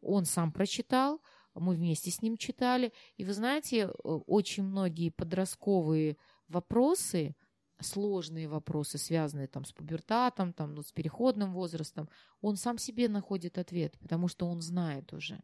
Он 0.00 0.24
сам 0.24 0.52
прочитал, 0.52 1.20
мы 1.54 1.74
вместе 1.74 2.10
с 2.10 2.22
ним 2.22 2.36
читали. 2.36 2.92
И 3.16 3.24
вы 3.24 3.32
знаете, 3.34 3.88
очень 3.88 4.64
многие 4.64 5.10
подростковые 5.10 6.16
вопросы, 6.48 7.36
сложные 7.80 8.48
вопросы, 8.48 8.98
связанные 8.98 9.48
там 9.48 9.64
с 9.64 9.72
пубертатом, 9.72 10.52
там, 10.52 10.74
ну, 10.74 10.82
с 10.82 10.92
переходным 10.92 11.52
возрастом, 11.52 12.08
он 12.40 12.56
сам 12.56 12.78
себе 12.78 13.08
находит 13.08 13.58
ответ, 13.58 13.98
потому 13.98 14.28
что 14.28 14.46
он 14.46 14.60
знает 14.60 15.12
уже. 15.12 15.40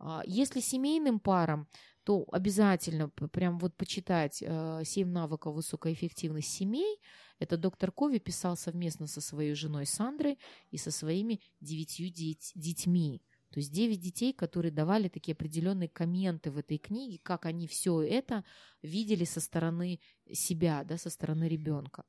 А, 0.00 0.22
если 0.26 0.60
семейным 0.60 1.20
парам, 1.20 1.68
то 2.04 2.26
обязательно 2.32 3.10
прям 3.10 3.58
вот 3.58 3.76
почитать 3.76 4.42
э, 4.42 4.82
«Семь 4.84 5.10
навыков 5.10 5.54
высокоэффективных 5.54 6.44
семей». 6.44 6.98
Это 7.38 7.58
доктор 7.58 7.92
Кови 7.92 8.18
писал 8.18 8.56
совместно 8.56 9.06
со 9.06 9.20
своей 9.20 9.54
женой 9.54 9.84
Сандрой 9.84 10.38
и 10.70 10.78
со 10.78 10.90
своими 10.90 11.40
девятью 11.60 12.10
деть, 12.10 12.52
детьми. 12.54 13.22
То 13.50 13.60
есть 13.60 13.72
девять 13.72 14.00
детей, 14.00 14.32
которые 14.32 14.72
давали 14.72 15.08
такие 15.08 15.34
определенные 15.34 15.88
комменты 15.88 16.50
в 16.50 16.56
этой 16.56 16.78
книге, 16.78 17.18
как 17.22 17.44
они 17.46 17.66
все 17.66 18.00
это 18.00 18.44
видели 18.80 19.24
со 19.24 19.40
стороны 19.40 20.00
себя, 20.32 20.84
да, 20.84 20.96
со 20.96 21.10
стороны 21.10 21.48
ребенка. 21.48 22.04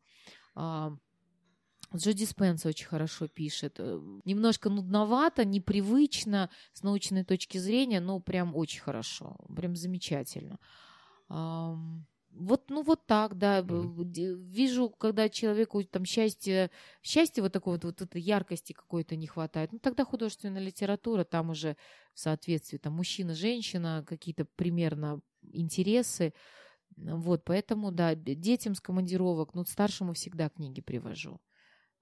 Джо 1.94 2.14
Диспенса 2.14 2.70
очень 2.70 2.88
хорошо 2.88 3.28
пишет. 3.28 3.76
Э, 3.80 4.00
немножко 4.26 4.70
нудновато, 4.70 5.46
непривычно 5.46 6.50
с 6.74 6.84
научной 6.84 7.24
точки 7.26 7.58
зрения, 7.58 8.00
но 8.00 8.20
прям 8.20 8.56
очень 8.56 8.82
хорошо, 8.82 9.36
прям 9.56 9.76
замечательно. 9.76 10.58
Вот, 12.34 12.70
ну 12.70 12.82
вот 12.84 13.06
так, 13.08 13.38
да. 13.38 13.60
Mm-hmm. 13.60 14.36
Вижу, 14.36 14.90
когда 14.90 15.28
человеку 15.28 15.84
там 15.84 16.06
счастье, 16.06 16.72
счастье 17.04 17.44
вот 17.44 17.52
такого 17.52 17.74
вот, 17.74 17.84
вот 17.84 18.02
этой 18.02 18.22
яркости 18.22 18.72
какой-то 18.74 19.18
не 19.18 19.28
хватает. 19.28 19.74
Ну 19.74 19.80
тогда 19.80 20.06
художественная 20.06 20.62
литература, 20.62 21.26
там 21.26 21.50
уже 21.50 21.76
в 22.14 22.20
соответствии, 22.20 22.78
там 22.78 22.94
мужчина, 22.94 23.36
женщина, 23.36 24.06
какие-то 24.08 24.46
примерно 24.46 25.22
интересы. 25.52 26.34
Вот, 26.96 27.44
поэтому, 27.44 27.92
да, 27.92 28.16
детям 28.16 28.76
с 28.76 28.82
командировок, 28.82 29.54
ну, 29.54 29.66
старшему 29.66 30.14
всегда 30.14 30.50
книги 30.50 30.82
привожу. 30.82 31.40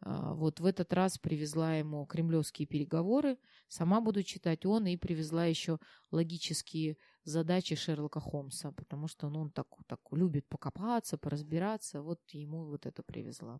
А, 0.02 0.34
вот 0.34 0.60
в 0.60 0.66
этот 0.66 0.94
раз 0.94 1.18
привезла 1.18 1.76
ему 1.76 2.06
кремлевские 2.06 2.68
переговоры, 2.68 3.38
сама 3.68 4.02
буду 4.02 4.24
читать 4.24 4.66
он, 4.66 4.88
и 4.88 4.98
привезла 4.98 5.46
еще 5.46 5.80
логические 6.12 6.98
задачи 7.24 7.76
Шерлока 7.76 8.20
Холмса, 8.20 8.72
потому 8.72 9.08
что 9.08 9.30
ну, 9.30 9.42
он 9.42 9.52
так, 9.52 9.68
так 9.88 10.00
любит 10.12 10.48
покопаться, 10.48 11.18
поразбираться, 11.18 12.02
вот 12.02 12.20
ему 12.32 12.66
вот 12.66 12.86
это 12.86 13.04
привезла. 13.04 13.60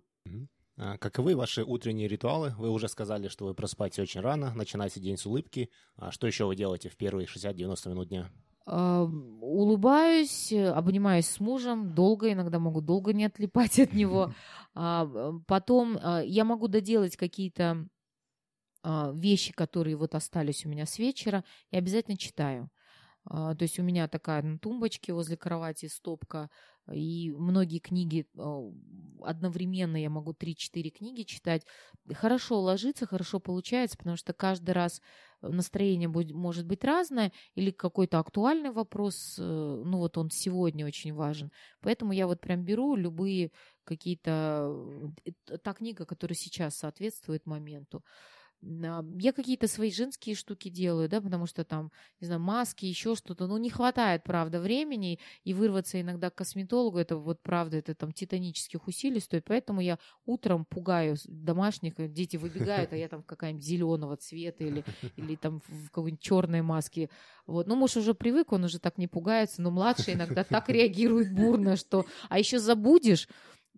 А 0.82 0.98
каковы 0.98 1.36
ваши 1.36 1.62
утренние 1.64 2.08
ритуалы? 2.08 2.54
Вы 2.58 2.70
уже 2.70 2.88
сказали, 2.88 3.28
что 3.28 3.46
вы 3.46 3.54
просыпаетесь 3.54 4.00
очень 4.00 4.22
рано, 4.22 4.54
начинаете 4.54 5.02
день 5.02 5.18
с 5.18 5.26
улыбки. 5.26 5.70
А 5.98 6.10
что 6.12 6.26
еще 6.26 6.46
вы 6.46 6.56
делаете 6.56 6.88
в 6.88 6.96
первые 6.96 7.28
60-90 7.28 7.90
минут 7.90 8.08
дня? 8.08 8.32
Улыбаюсь, 8.66 10.54
обнимаюсь 10.54 11.28
с 11.28 11.40
мужем, 11.40 11.94
долго, 11.94 12.32
иногда 12.32 12.60
могу 12.60 12.82
долго 12.82 13.14
не 13.14 13.26
отлипать 13.26 13.80
от 13.80 13.94
него. 13.94 14.34
А, 14.76 15.34
потом 15.48 15.98
а, 16.02 16.22
я 16.22 16.46
могу 16.46 16.68
доделать 16.68 17.18
какие-то 17.18 17.88
а, 18.84 19.12
вещи, 19.14 19.52
которые 19.52 19.96
вот 19.96 20.16
остались 20.16 20.66
у 20.66 20.70
меня 20.70 20.86
с 20.86 21.00
вечера, 21.00 21.44
и 21.72 21.78
обязательно 21.78 22.18
читаю. 22.18 22.70
То 23.26 23.58
есть 23.60 23.80
у 23.80 23.84
меня 23.84 24.08
такая 24.08 24.42
на 24.42 24.58
тумбочке 24.58 25.14
возле 25.14 25.38
кровати 25.38 25.88
стопка 25.88 26.50
и 26.92 27.32
многие 27.32 27.80
книги 27.80 28.28
а, 28.38 28.72
одновременно 29.22 29.98
я 29.98 30.10
могу 30.10 30.32
3-4 30.32 30.90
книги 30.90 31.24
читать. 31.24 31.66
Хорошо 32.14 32.60
ложиться, 32.60 33.06
хорошо 33.06 33.40
получается, 33.40 33.98
потому 33.98 34.18
что 34.18 34.34
каждый 34.34 34.72
раз 34.72 35.02
настроение 35.42 36.10
будет, 36.10 36.32
может 36.32 36.66
быть 36.66 36.84
разное, 36.84 37.32
или 37.56 37.72
какой-то 37.72 38.20
актуальный 38.20 38.72
вопрос, 38.72 39.38
э, 39.38 39.42
ну 39.42 39.98
вот 39.98 40.18
он 40.18 40.30
сегодня 40.30 40.86
очень 40.86 41.14
важен. 41.14 41.52
Поэтому 41.82 42.12
я 42.12 42.28
вот 42.28 42.42
прям 42.42 42.64
беру 42.64 42.96
любые 42.96 43.52
какие-то... 43.84 44.74
Э, 45.26 45.58
та 45.58 45.74
книга, 45.74 46.06
которая 46.06 46.36
сейчас 46.36 46.76
соответствует 46.76 47.46
моменту. 47.46 48.04
Я 48.62 49.32
какие-то 49.32 49.70
свои 49.70 49.90
женские 49.90 50.36
штуки 50.36 50.70
делаю, 50.70 51.08
да, 51.08 51.22
потому 51.22 51.46
что 51.46 51.64
там, 51.64 51.92
не 52.20 52.28
знаю, 52.28 52.42
маски, 52.42 52.86
еще 52.86 53.16
что-то. 53.16 53.48
Ну, 53.48 53.58
не 53.58 53.70
хватает, 53.70 54.24
правда, 54.24 54.60
времени, 54.60 55.20
и 55.46 55.54
вырваться 55.54 56.02
иногда 56.02 56.30
к 56.30 56.36
косметологу, 56.36 56.98
это 56.98 57.16
вот, 57.16 57.42
правда, 57.42 57.78
это 57.78 57.96
там 57.96 58.12
титанических 58.12 58.86
усилий 58.88 59.22
стоит. 59.22 59.46
Поэтому 59.46 59.80
я 59.80 59.98
утром 60.26 60.66
пугаю 60.66 61.16
домашних, 61.26 61.94
э, 62.00 62.10
дети 62.10 62.36
выбегают, 62.36 62.92
а 62.92 62.98
я 62.98 63.08
там 63.08 63.24
какая-нибудь 63.24 63.64
зеленого 63.64 64.18
цвета 64.18 64.66
или, 64.66 64.84
или 65.16 65.36
там 65.36 65.62
в 65.66 65.90
какой-нибудь 65.92 66.22
черной 66.22 66.62
маске. 66.62 67.10
Вот. 67.46 67.68
Ну, 67.68 67.76
муж 67.76 67.96
уже 67.96 68.14
привык, 68.14 68.52
он 68.52 68.66
уже 68.66 68.80
так 68.80 68.98
не 68.98 69.08
пугается, 69.08 69.62
но 69.62 69.72
младший 69.72 70.16
иногда 70.16 70.44
так 70.44 70.68
реагирует 70.70 71.34
бурно, 71.34 71.78
что... 71.78 72.06
А 72.28 72.38
еще 72.38 72.60
забудешь, 72.60 73.30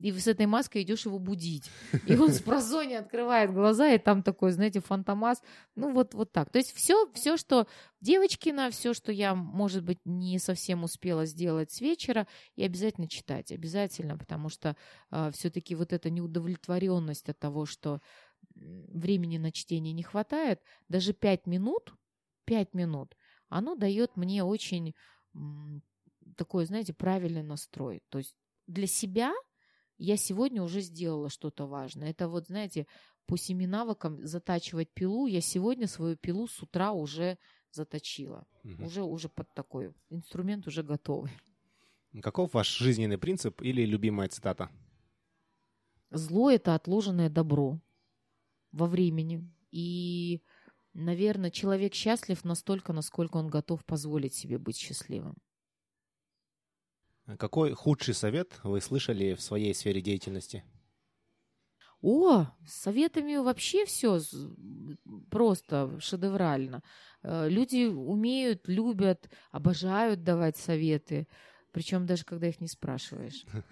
и 0.01 0.11
с 0.11 0.27
этой 0.27 0.45
маской 0.45 0.81
идешь 0.81 1.05
его 1.05 1.19
будить. 1.19 1.69
И 2.07 2.15
он 2.15 2.31
с 2.31 2.41
прозони 2.41 2.93
открывает 2.93 3.53
глаза, 3.53 3.89
и 3.89 3.97
там 3.97 4.23
такой, 4.23 4.51
знаете, 4.51 4.79
фантомас. 4.79 5.41
Ну, 5.75 5.93
вот, 5.93 6.13
вот 6.13 6.31
так. 6.31 6.49
То 6.49 6.57
есть 6.57 6.73
все, 6.73 7.09
все, 7.13 7.37
что 7.37 7.67
Девочкина, 8.01 8.71
все, 8.71 8.93
что 8.93 9.11
я, 9.11 9.35
может 9.35 9.83
быть, 9.83 9.99
не 10.05 10.39
совсем 10.39 10.83
успела 10.83 11.25
сделать 11.25 11.71
с 11.71 11.81
вечера, 11.81 12.27
и 12.55 12.63
обязательно 12.63 13.07
читать. 13.07 13.51
Обязательно, 13.51 14.17
потому 14.17 14.49
что 14.49 14.69
э, 14.69 14.73
а, 15.11 15.31
все-таки 15.31 15.75
вот 15.75 15.93
эта 15.93 16.09
неудовлетворенность 16.09 17.29
от 17.29 17.37
того, 17.37 17.65
что 17.65 18.01
времени 18.55 19.37
на 19.37 19.51
чтение 19.51 19.93
не 19.93 20.03
хватает, 20.03 20.61
даже 20.89 21.13
пять 21.13 21.45
минут, 21.45 21.93
пять 22.45 22.73
минут, 22.73 23.15
оно 23.49 23.75
дает 23.75 24.17
мне 24.17 24.43
очень 24.43 24.95
такой, 26.35 26.65
знаете, 26.65 26.93
правильный 26.93 27.43
настрой. 27.43 28.01
То 28.09 28.17
есть 28.17 28.35
для 28.67 28.87
себя 28.87 29.33
я 30.01 30.17
сегодня 30.17 30.63
уже 30.63 30.81
сделала 30.81 31.29
что-то 31.29 31.67
важное. 31.67 32.09
Это 32.09 32.27
вот, 32.27 32.47
знаете, 32.47 32.87
по 33.27 33.37
семи 33.37 33.67
навыкам 33.67 34.25
затачивать 34.25 34.91
пилу, 34.93 35.27
я 35.27 35.41
сегодня 35.41 35.87
свою 35.87 36.15
пилу 36.15 36.47
с 36.47 36.61
утра 36.63 36.91
уже 36.91 37.37
заточила. 37.71 38.47
Угу. 38.63 38.85
Уже, 38.85 39.03
уже 39.03 39.29
под 39.29 39.53
такой 39.53 39.93
инструмент 40.09 40.65
уже 40.67 40.81
готовый. 40.81 41.31
Каков 42.21 42.53
ваш 42.53 42.67
жизненный 42.77 43.17
принцип 43.17 43.61
или 43.61 43.85
любимая 43.85 44.27
цитата? 44.27 44.69
Зло– 46.09 46.49
это 46.51 46.73
отложенное 46.73 47.29
добро 47.29 47.79
во 48.71 48.87
времени. 48.87 49.47
И, 49.69 50.41
наверное, 50.93 51.51
человек 51.51 51.93
счастлив 51.93 52.43
настолько, 52.43 52.91
насколько 52.91 53.37
он 53.37 53.47
готов 53.47 53.85
позволить 53.85 54.33
себе 54.33 54.57
быть 54.57 54.77
счастливым. 54.77 55.35
Какой 57.37 57.73
худший 57.73 58.13
совет 58.13 58.59
вы 58.63 58.81
слышали 58.81 59.33
в 59.33 59.41
своей 59.41 59.73
сфере 59.73 60.01
деятельности? 60.01 60.63
О, 62.01 62.47
с 62.65 62.81
советами 62.81 63.35
вообще 63.35 63.85
все 63.85 64.19
просто 65.29 65.99
шедеврально. 65.99 66.81
Э, 67.21 67.47
люди 67.47 67.85
умеют, 67.85 68.67
любят, 68.67 69.29
обожают 69.51 70.23
давать 70.23 70.57
советы, 70.57 71.27
причем 71.71 72.07
даже 72.07 72.25
когда 72.25 72.47
их 72.47 72.59
не 72.59 72.67
спрашиваешь. 72.67 73.45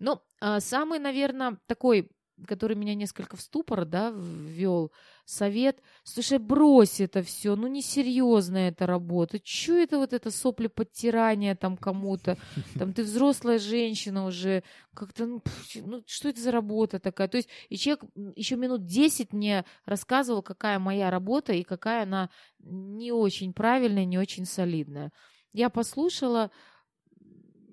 Ну, 0.00 0.20
а 0.40 0.60
самый, 0.60 1.00
наверное, 1.00 1.58
такой 1.66 2.10
который 2.46 2.76
меня 2.76 2.94
несколько 2.94 3.36
в 3.36 3.40
ступор, 3.40 3.84
да, 3.84 4.10
ввел 4.10 4.92
совет. 5.24 5.82
Слушай, 6.04 6.38
брось 6.38 7.00
это 7.00 7.22
все, 7.22 7.56
ну 7.56 7.66
несерьезная 7.66 8.70
эта 8.70 8.86
работа. 8.86 9.38
Че 9.40 9.82
это 9.82 9.98
вот 9.98 10.12
это 10.12 10.30
сопли 10.30 10.68
подтирания 10.68 11.54
там 11.54 11.76
кому-то? 11.76 12.38
Там 12.78 12.92
ты 12.92 13.02
взрослая 13.02 13.58
женщина 13.58 14.26
уже, 14.26 14.62
как-то, 14.94 15.26
ну, 15.26 15.42
ну 15.84 16.02
что 16.06 16.28
это 16.28 16.40
за 16.40 16.50
работа 16.50 16.98
такая? 16.98 17.28
То 17.28 17.36
есть 17.36 17.48
и 17.68 17.76
человек 17.76 18.04
еще 18.36 18.56
минут 18.56 18.84
10 18.84 19.32
мне 19.32 19.64
рассказывал, 19.84 20.42
какая 20.42 20.78
моя 20.78 21.10
работа 21.10 21.52
и 21.52 21.62
какая 21.62 22.04
она 22.04 22.30
не 22.60 23.12
очень 23.12 23.52
правильная, 23.52 24.04
не 24.04 24.18
очень 24.18 24.46
солидная. 24.46 25.12
Я 25.52 25.70
послушала, 25.70 26.50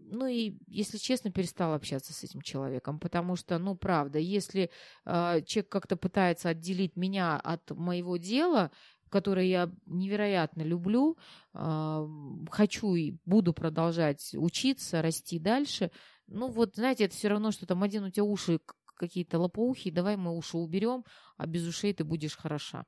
ну 0.07 0.27
и, 0.27 0.57
если 0.67 0.97
честно, 0.97 1.31
перестала 1.31 1.75
общаться 1.75 2.13
с 2.13 2.23
этим 2.23 2.41
человеком, 2.41 2.99
потому 2.99 3.35
что, 3.35 3.57
ну, 3.57 3.75
правда, 3.75 4.19
если 4.19 4.69
э, 5.05 5.41
человек 5.45 5.69
как-то 5.69 5.97
пытается 5.97 6.49
отделить 6.49 6.95
меня 6.95 7.37
от 7.37 7.71
моего 7.71 8.17
дела, 8.17 8.71
которое 9.09 9.45
я 9.45 9.71
невероятно 9.85 10.61
люблю, 10.61 11.17
э, 11.53 12.07
хочу 12.51 12.95
и 12.95 13.17
буду 13.25 13.53
продолжать 13.53 14.33
учиться, 14.35 15.01
расти 15.01 15.39
дальше, 15.39 15.91
ну 16.27 16.49
вот, 16.49 16.75
знаете, 16.75 17.05
это 17.05 17.15
все 17.15 17.27
равно, 17.27 17.51
что 17.51 17.65
там 17.65 17.83
один 17.83 18.03
у 18.03 18.09
тебя 18.09 18.23
уши 18.23 18.59
какие-то 18.97 19.39
лопоухие, 19.39 19.93
давай 19.93 20.17
мы 20.17 20.35
уши 20.35 20.57
уберем, 20.57 21.03
а 21.37 21.45
без 21.45 21.67
ушей 21.67 21.93
ты 21.93 22.03
будешь 22.03 22.37
хороша. 22.37 22.85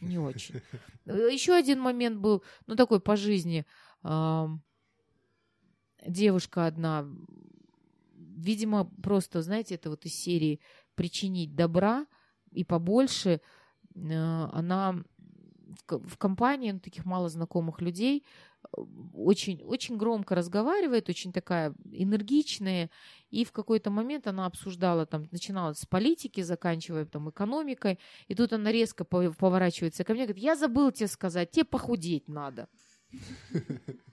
Не 0.00 0.18
очень. 0.18 0.62
Еще 1.06 1.52
один 1.52 1.80
момент 1.80 2.18
был, 2.18 2.42
ну, 2.66 2.74
такой 2.74 3.00
по 3.00 3.16
жизни 3.16 3.66
девушка 6.06 6.66
одна, 6.66 7.06
видимо, 8.16 8.90
просто, 9.02 9.42
знаете, 9.42 9.74
это 9.74 9.90
вот 9.90 10.04
из 10.04 10.14
серии 10.14 10.60
причинить 10.94 11.54
добра 11.54 12.06
и 12.52 12.64
побольше, 12.64 13.40
э, 13.94 14.48
она 14.52 15.02
в 15.88 16.16
компании 16.16 16.72
ну, 16.72 16.80
таких 16.80 17.04
мало 17.04 17.28
знакомых 17.28 17.80
людей 17.80 18.24
э, 18.62 18.80
очень, 19.14 19.62
очень 19.62 19.96
громко 19.96 20.34
разговаривает, 20.34 21.08
очень 21.08 21.32
такая 21.32 21.74
энергичная, 21.92 22.90
и 23.30 23.44
в 23.44 23.52
какой-то 23.52 23.90
момент 23.90 24.26
она 24.26 24.46
обсуждала, 24.46 25.06
там, 25.06 25.28
начинала 25.30 25.72
с 25.72 25.86
политики, 25.86 26.40
заканчивая 26.40 27.04
там 27.04 27.30
экономикой, 27.30 27.98
и 28.28 28.34
тут 28.34 28.52
она 28.52 28.72
резко 28.72 29.04
поворачивается 29.04 30.04
ко 30.04 30.12
мне, 30.12 30.24
говорит, 30.24 30.42
я 30.42 30.56
забыл 30.56 30.90
тебе 30.92 31.06
сказать, 31.06 31.50
тебе 31.50 31.64
похудеть 31.64 32.28
надо. 32.28 32.68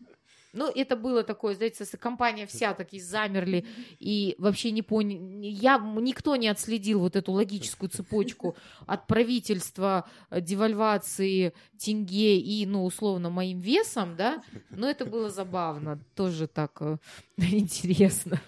Ну, 0.58 0.72
это 0.74 0.96
было 0.96 1.24
такое, 1.24 1.54
знаете, 1.54 1.86
компания 1.98 2.48
вся 2.48 2.74
такие 2.74 3.02
замерли 3.02 3.64
и 4.00 4.34
вообще 4.40 4.72
не 4.72 4.82
поняли. 4.82 5.46
Я, 5.46 5.78
никто 5.78 6.36
не 6.36 6.48
отследил 6.48 7.00
вот 7.00 7.16
эту 7.16 7.32
логическую 7.32 7.90
цепочку 7.90 8.56
от 8.88 9.06
правительства, 9.06 10.10
э, 10.32 10.42
девальвации, 10.42 11.54
тенге 11.78 12.40
и, 12.40 12.66
ну, 12.66 12.86
условно, 12.86 13.30
моим 13.30 13.60
весом, 13.60 14.16
да, 14.16 14.44
но 14.72 14.90
это 14.90 15.06
было 15.06 15.30
забавно, 15.30 16.00
тоже 16.16 16.48
так 16.48 16.82
э, 16.82 16.98
интересно. 17.38 18.42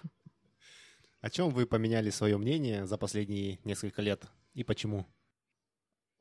О 1.21 1.29
чем 1.29 1.51
вы 1.51 1.67
поменяли 1.67 2.09
свое 2.09 2.37
мнение 2.37 2.87
за 2.87 2.97
последние 2.97 3.59
несколько 3.65 4.01
лет 4.01 4.23
и 4.55 4.63
почему? 4.63 5.05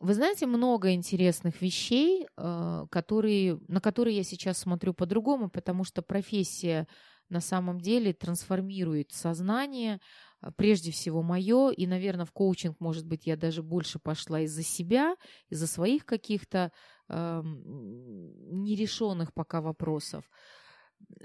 Вы 0.01 0.15
знаете, 0.15 0.47
много 0.47 0.93
интересных 0.93 1.61
вещей, 1.61 2.29
э, 2.37 2.87
которые, 2.91 3.59
на 3.67 3.81
которые 3.81 4.17
я 4.17 4.23
сейчас 4.23 4.59
смотрю 4.59 4.95
по-другому, 4.95 5.51
потому 5.51 5.83
что 5.83 6.03
профессия 6.03 6.87
на 7.29 7.41
самом 7.41 7.81
деле 7.81 8.13
трансформирует 8.13 9.11
сознание, 9.11 10.01
э, 10.41 10.51
прежде 10.57 10.93
всего 10.93 11.23
мое, 11.23 11.71
и, 11.71 11.89
наверное, 11.89 12.27
в 12.27 12.33
коучинг, 12.33 12.79
может 12.79 13.07
быть, 13.07 13.27
я 13.27 13.37
даже 13.37 13.65
больше 13.65 13.99
пошла 13.99 14.41
из-за 14.43 14.63
себя, 14.63 15.17
из-за 15.51 15.67
своих 15.67 16.07
каких-то 16.07 16.71
э, 17.09 17.43
нерешенных 17.45 19.35
пока 19.35 19.61
вопросов. 19.61 20.31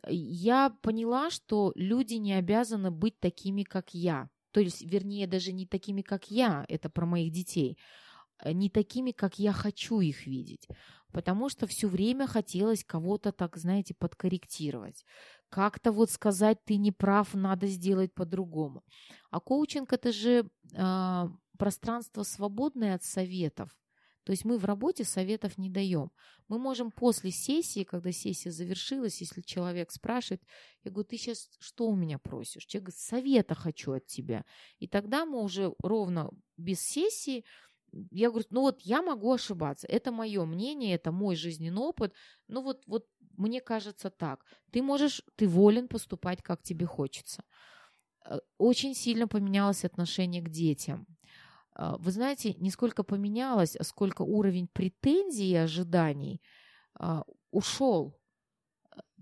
Я 0.07 0.69
поняла, 0.81 1.29
что 1.29 1.71
люди 1.75 2.15
не 2.15 2.33
обязаны 2.33 2.91
быть 2.91 3.19
такими, 3.19 3.63
как 3.63 3.93
я. 3.93 4.29
То 4.51 4.59
есть, 4.59 4.81
вернее, 4.83 5.27
даже 5.27 5.51
не 5.51 5.65
такими, 5.65 6.01
как 6.01 6.29
я, 6.29 6.65
это 6.69 6.89
про 6.89 7.05
моих 7.05 7.31
детей, 7.31 7.77
не 8.51 8.69
такими, 8.69 9.11
как 9.11 9.39
я 9.39 9.53
хочу 9.53 9.99
их 10.01 10.27
видеть. 10.27 10.67
Потому 11.13 11.49
что 11.49 11.67
все 11.67 11.87
время 11.87 12.27
хотелось 12.27 12.83
кого-то 12.83 13.31
так, 13.31 13.55
знаете, 13.57 13.93
подкорректировать. 13.93 15.05
Как-то 15.49 15.91
вот 15.91 16.09
сказать, 16.09 16.57
ты 16.65 16.77
не 16.77 16.91
прав, 16.91 17.35
надо 17.35 17.67
сделать 17.67 18.13
по-другому. 18.13 18.83
А 19.29 19.39
коучинг 19.39 19.93
это 19.93 20.11
же 20.11 20.49
э, 20.75 21.23
пространство 21.57 22.23
свободное 22.23 22.95
от 22.95 23.03
советов. 23.03 23.69
То 24.23 24.31
есть 24.31 24.45
мы 24.45 24.57
в 24.57 24.65
работе 24.65 25.03
советов 25.03 25.57
не 25.57 25.69
даем. 25.69 26.11
Мы 26.47 26.57
можем 26.57 26.91
после 26.91 27.31
сессии, 27.31 27.83
когда 27.83 28.11
сессия 28.11 28.51
завершилась, 28.51 29.21
если 29.21 29.41
человек 29.41 29.91
спрашивает, 29.91 30.41
я 30.83 30.91
говорю, 30.91 31.07
ты 31.07 31.17
сейчас 31.17 31.49
что 31.59 31.87
у 31.87 31.95
меня 31.95 32.19
просишь? 32.19 32.65
Человек 32.65 32.87
говорит, 32.87 32.99
совета 32.99 33.55
хочу 33.55 33.93
от 33.93 34.05
тебя. 34.07 34.45
И 34.79 34.87
тогда 34.87 35.25
мы 35.25 35.41
уже 35.41 35.73
ровно 35.79 36.31
без 36.57 36.79
сессии 36.79 37.43
я 38.11 38.29
говорю, 38.29 38.47
ну 38.49 38.61
вот 38.61 38.81
я 38.81 39.01
могу 39.01 39.33
ошибаться, 39.33 39.87
это 39.87 40.11
мое 40.11 40.45
мнение, 40.45 40.95
это 40.95 41.11
мой 41.11 41.35
жизненный 41.35 41.81
опыт, 41.81 42.13
ну 42.47 42.61
вот, 42.61 42.83
вот 42.87 43.05
мне 43.37 43.61
кажется 43.61 44.09
так. 44.09 44.45
Ты 44.71 44.81
можешь, 44.81 45.23
ты 45.35 45.47
волен 45.47 45.87
поступать, 45.87 46.41
как 46.41 46.61
тебе 46.61 46.85
хочется. 46.85 47.43
Э, 48.25 48.39
очень 48.57 48.95
сильно 48.95 49.27
поменялось 49.27 49.85
отношение 49.85 50.41
к 50.41 50.49
детям. 50.49 51.07
Э, 51.75 51.93
вы 51.99 52.11
знаете, 52.11 52.53
не 52.55 52.71
сколько 52.71 53.03
поменялось, 53.03 53.75
а 53.75 53.83
сколько 53.83 54.21
уровень 54.23 54.67
претензий 54.67 55.51
и 55.51 55.55
ожиданий 55.55 56.41
э, 56.99 57.21
ушел. 57.51 58.19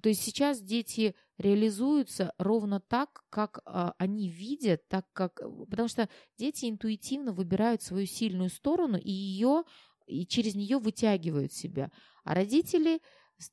То 0.02 0.10
есть 0.10 0.22
сейчас 0.22 0.62
дети 0.62 1.16
реализуются 1.38 2.34
ровно 2.38 2.80
так, 2.80 3.24
как 3.30 3.62
а, 3.66 3.94
они 3.98 4.30
видят, 4.30 4.88
так 4.88 5.06
как, 5.14 5.42
потому 5.70 5.88
что 5.88 6.10
дети 6.38 6.70
интуитивно 6.70 7.34
выбирают 7.34 7.82
свою 7.82 8.06
сильную 8.06 8.50
сторону 8.50 8.98
и 8.98 9.12
ее 9.12 9.64
и 10.08 10.26
через 10.26 10.56
нее 10.56 10.78
вытягивают 10.80 11.54
себя, 11.54 11.92
а 12.24 12.34
родители 12.34 13.02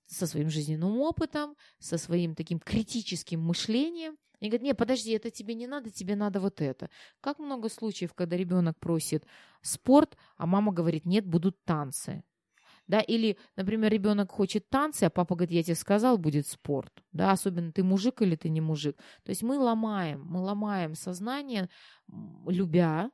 со 0.06 0.26
своим 0.26 0.50
жизненным 0.50 0.98
опытом, 0.98 1.54
со 1.78 1.98
своим 1.98 2.34
таким 2.34 2.58
критическим 2.58 3.40
мышлением, 3.40 4.16
и 4.40 4.46
говорят, 4.48 4.62
не, 4.62 4.74
подожди, 4.74 5.12
это 5.12 5.30
тебе 5.30 5.54
не 5.54 5.66
надо, 5.66 5.90
тебе 5.90 6.14
надо 6.14 6.40
вот 6.40 6.60
это. 6.60 6.90
Как 7.20 7.38
много 7.38 7.68
случаев, 7.68 8.14
когда 8.14 8.36
ребенок 8.36 8.78
просит 8.78 9.24
спорт, 9.62 10.16
а 10.36 10.46
мама 10.46 10.72
говорит, 10.72 11.04
нет, 11.06 11.26
будут 11.26 11.62
танцы 11.64 12.22
да, 12.88 13.00
или, 13.00 13.38
например, 13.54 13.92
ребенок 13.92 14.32
хочет 14.32 14.68
танцы, 14.68 15.04
а 15.04 15.10
папа 15.10 15.36
говорит, 15.36 15.52
я 15.52 15.62
тебе 15.62 15.76
сказал, 15.76 16.18
будет 16.18 16.46
спорт, 16.46 17.04
да, 17.12 17.30
особенно 17.30 17.70
ты 17.70 17.84
мужик 17.84 18.22
или 18.22 18.34
ты 18.34 18.48
не 18.48 18.60
мужик. 18.60 18.96
То 19.22 19.30
есть 19.30 19.42
мы 19.42 19.58
ломаем, 19.58 20.24
мы 20.24 20.40
ломаем 20.40 20.94
сознание, 20.94 21.68
любя, 22.46 23.10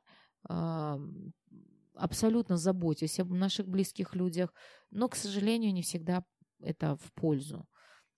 абсолютно 1.93 2.57
заботясь 2.57 3.19
об 3.19 3.31
наших 3.31 3.67
близких 3.67 4.15
людях, 4.15 4.53
но, 4.91 5.07
к 5.09 5.15
сожалению, 5.15 5.73
не 5.73 5.81
всегда 5.81 6.23
это 6.59 6.95
в 6.95 7.11
пользу. 7.13 7.67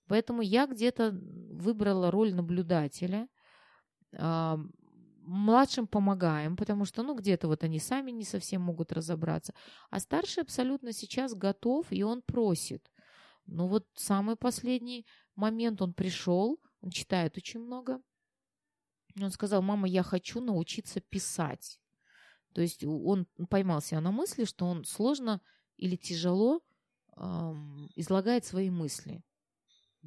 Поэтому 0.08 0.42
я 0.42 0.68
где-то 0.68 1.12
выбрала 1.12 2.12
роль 2.12 2.34
наблюдателя, 2.34 3.28
Младшим 5.30 5.88
помогаем, 5.88 6.56
потому 6.56 6.86
что, 6.86 7.04
ну, 7.04 7.14
где-то 7.14 7.50
вот 7.50 7.62
они 7.66 7.80
сами 7.80 8.12
не 8.12 8.24
совсем 8.24 8.62
могут 8.62 8.94
разобраться. 8.94 9.54
А 9.90 10.00
старший 10.00 10.44
абсолютно 10.44 10.94
сейчас 10.94 11.34
готов, 11.34 11.86
и 11.90 12.02
он 12.02 12.22
просит. 12.22 12.90
Ну, 13.46 13.68
вот 13.68 13.86
самый 13.94 14.38
последний 14.38 15.06
момент 15.36 15.82
он 15.82 15.94
пришел, 15.94 16.62
он 16.80 16.92
читает 16.92 17.36
очень 17.36 17.60
много. 17.60 18.02
Он 19.20 19.30
сказал, 19.30 19.62
мама, 19.62 19.90
я 19.90 20.02
хочу 20.02 20.40
научиться 20.40 21.02
писать. 21.02 21.82
То 22.54 22.62
есть 22.62 22.86
он 22.86 23.26
поймал 23.50 23.82
себя 23.82 24.00
на 24.00 24.12
мысли, 24.12 24.46
что 24.46 24.66
он 24.66 24.86
сложно 24.86 25.42
или 25.76 25.98
тяжело 25.98 26.62
эм, 27.18 27.90
излагает 27.96 28.46
свои 28.46 28.70
мысли 28.70 29.26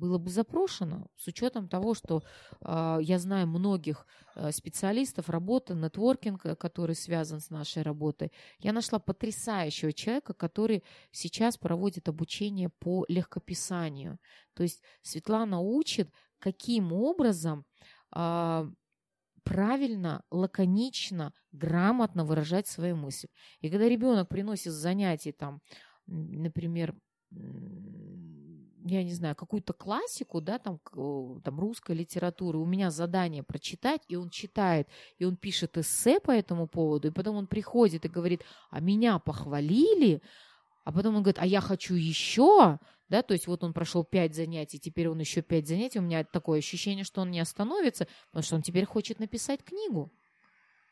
было 0.00 0.18
бы 0.18 0.30
запрошено, 0.30 1.06
с 1.16 1.28
учетом 1.28 1.68
того, 1.68 1.94
что 1.94 2.22
э, 2.60 2.98
я 3.02 3.18
знаю 3.18 3.46
многих 3.46 4.06
э, 4.34 4.50
специалистов 4.52 5.28
работы, 5.28 5.74
нетворкинг, 5.74 6.46
э, 6.46 6.56
который 6.56 6.96
связан 6.96 7.40
с 7.40 7.50
нашей 7.50 7.82
работой. 7.82 8.32
Я 8.58 8.72
нашла 8.72 8.98
потрясающего 8.98 9.92
человека, 9.92 10.32
который 10.32 10.82
сейчас 11.12 11.56
проводит 11.58 12.08
обучение 12.08 12.70
по 12.70 13.04
легкописанию. 13.08 14.18
То 14.54 14.62
есть 14.62 14.82
Светлана 15.02 15.60
учит, 15.60 16.10
каким 16.38 16.92
образом 16.92 17.64
э, 18.16 18.70
правильно, 19.44 20.22
лаконично, 20.30 21.32
грамотно 21.52 22.24
выражать 22.24 22.66
свои 22.66 22.94
мысли. 22.94 23.28
И 23.60 23.68
когда 23.70 23.88
ребенок 23.88 24.28
приносит 24.28 24.72
занятий, 24.72 25.32
там, 25.32 25.60
например, 26.06 26.94
я 28.90 29.04
не 29.04 29.14
знаю, 29.14 29.34
какую-то 29.36 29.72
классику, 29.72 30.40
да, 30.40 30.58
там, 30.58 30.80
там 31.42 31.60
русской 31.60 31.94
литературы, 31.94 32.58
у 32.58 32.66
меня 32.66 32.90
задание 32.90 33.42
прочитать, 33.42 34.02
и 34.08 34.16
он 34.16 34.30
читает, 34.30 34.88
и 35.18 35.24
он 35.24 35.36
пишет 35.36 35.78
эссе 35.78 36.20
по 36.20 36.30
этому 36.30 36.66
поводу, 36.66 37.08
и 37.08 37.10
потом 37.10 37.36
он 37.36 37.46
приходит 37.46 38.04
и 38.04 38.08
говорит, 38.08 38.42
а 38.70 38.80
меня 38.80 39.18
похвалили, 39.18 40.22
а 40.84 40.92
потом 40.92 41.16
он 41.16 41.22
говорит, 41.22 41.40
а 41.40 41.46
я 41.46 41.60
хочу 41.60 41.94
еще, 41.94 42.78
да, 43.08 43.22
то 43.22 43.34
есть 43.34 43.46
вот 43.46 43.64
он 43.64 43.72
прошел 43.72 44.04
пять 44.04 44.34
занятий, 44.34 44.78
теперь 44.78 45.08
он 45.08 45.18
еще 45.18 45.42
пять 45.42 45.68
занятий, 45.68 45.98
у 45.98 46.02
меня 46.02 46.24
такое 46.24 46.58
ощущение, 46.58 47.04
что 47.04 47.20
он 47.20 47.30
не 47.30 47.40
остановится, 47.40 48.06
потому 48.30 48.42
что 48.42 48.56
он 48.56 48.62
теперь 48.62 48.84
хочет 48.84 49.18
написать 49.18 49.62
книгу. 49.64 50.12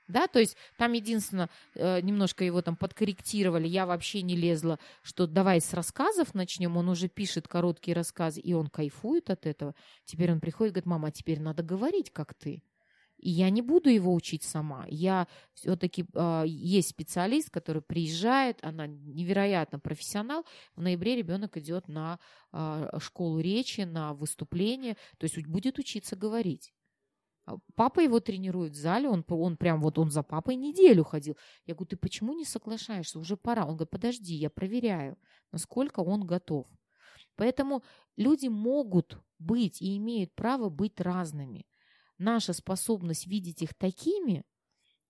Да, 0.09 0.27
то 0.27 0.39
есть 0.41 0.57
там 0.79 0.95
единственное, 0.95 1.51
э, 1.75 2.01
немножко 2.01 2.43
его 2.43 2.63
там 2.63 2.77
подкорректировали, 2.77 3.69
я 3.69 3.85
вообще 3.85 4.23
не 4.23 4.37
лезла, 4.37 4.79
что 5.03 5.27
давай 5.27 5.61
с 5.61 5.75
рассказов 5.75 6.35
начнем, 6.35 6.79
он 6.79 6.89
уже 6.89 7.09
пишет 7.09 7.47
короткие 7.47 7.95
рассказы, 7.95 8.41
и 8.41 8.55
он 8.55 8.69
кайфует 8.69 9.29
от 9.29 9.45
этого. 9.45 9.75
Теперь 10.07 10.33
он 10.33 10.41
приходит 10.41 10.73
и 10.73 10.75
говорит, 10.75 10.87
мама, 10.87 11.09
а 11.09 11.11
теперь 11.11 11.41
надо 11.41 11.63
говорить, 11.63 12.11
как 12.11 12.33
ты. 12.33 12.63
И 13.19 13.31
я 13.31 13.51
не 13.51 13.63
буду 13.63 13.91
его 13.91 14.15
учить 14.15 14.45
сама. 14.45 14.87
Я 14.89 15.27
все-таки 15.53 16.07
э, 16.15 16.45
есть 16.47 16.91
специалист, 16.91 17.51
который 17.51 17.83
приезжает, 17.83 18.59
она 18.63 18.87
невероятно 18.87 19.79
профессионал. 19.79 20.47
В 20.77 20.81
ноябре 20.81 21.17
ребенок 21.17 21.57
идет 21.57 21.89
на 21.89 22.19
э, 22.53 22.99
школу 23.01 23.41
речи, 23.41 23.83
на 23.83 24.15
выступление, 24.15 24.97
то 25.19 25.25
есть 25.25 25.37
будет 25.47 25.79
учиться 25.79 26.17
говорить. 26.17 26.73
Папа 27.75 28.01
его 28.01 28.21
тренирует 28.21 28.73
в 28.73 28.77
зале, 28.77 29.09
он, 29.09 29.25
он 29.29 29.57
прям 29.57 29.81
вот 29.81 29.99
он 29.99 30.11
за 30.11 30.23
папой 30.23 30.57
неделю 30.57 31.05
ходил. 31.05 31.37
Я 31.67 31.75
говорю, 31.75 31.89
ты 31.89 31.97
почему 31.97 32.35
не 32.35 32.45
соглашаешься? 32.45 33.19
Уже 33.19 33.37
пора. 33.37 33.63
Он 33.63 33.77
говорит, 33.77 33.91
подожди, 33.91 34.35
я 34.35 34.51
проверяю, 34.51 35.17
насколько 35.53 36.01
он 36.01 36.27
готов. 36.27 36.67
Поэтому 37.37 37.83
люди 38.17 38.49
могут 38.49 39.19
быть 39.39 39.81
и 39.81 39.97
имеют 39.97 40.35
право 40.35 40.69
быть 40.69 41.01
разными 41.01 41.67
наша 42.19 42.53
способность 42.53 43.27
видеть 43.27 43.63
их 43.63 43.75
такими, 43.75 44.45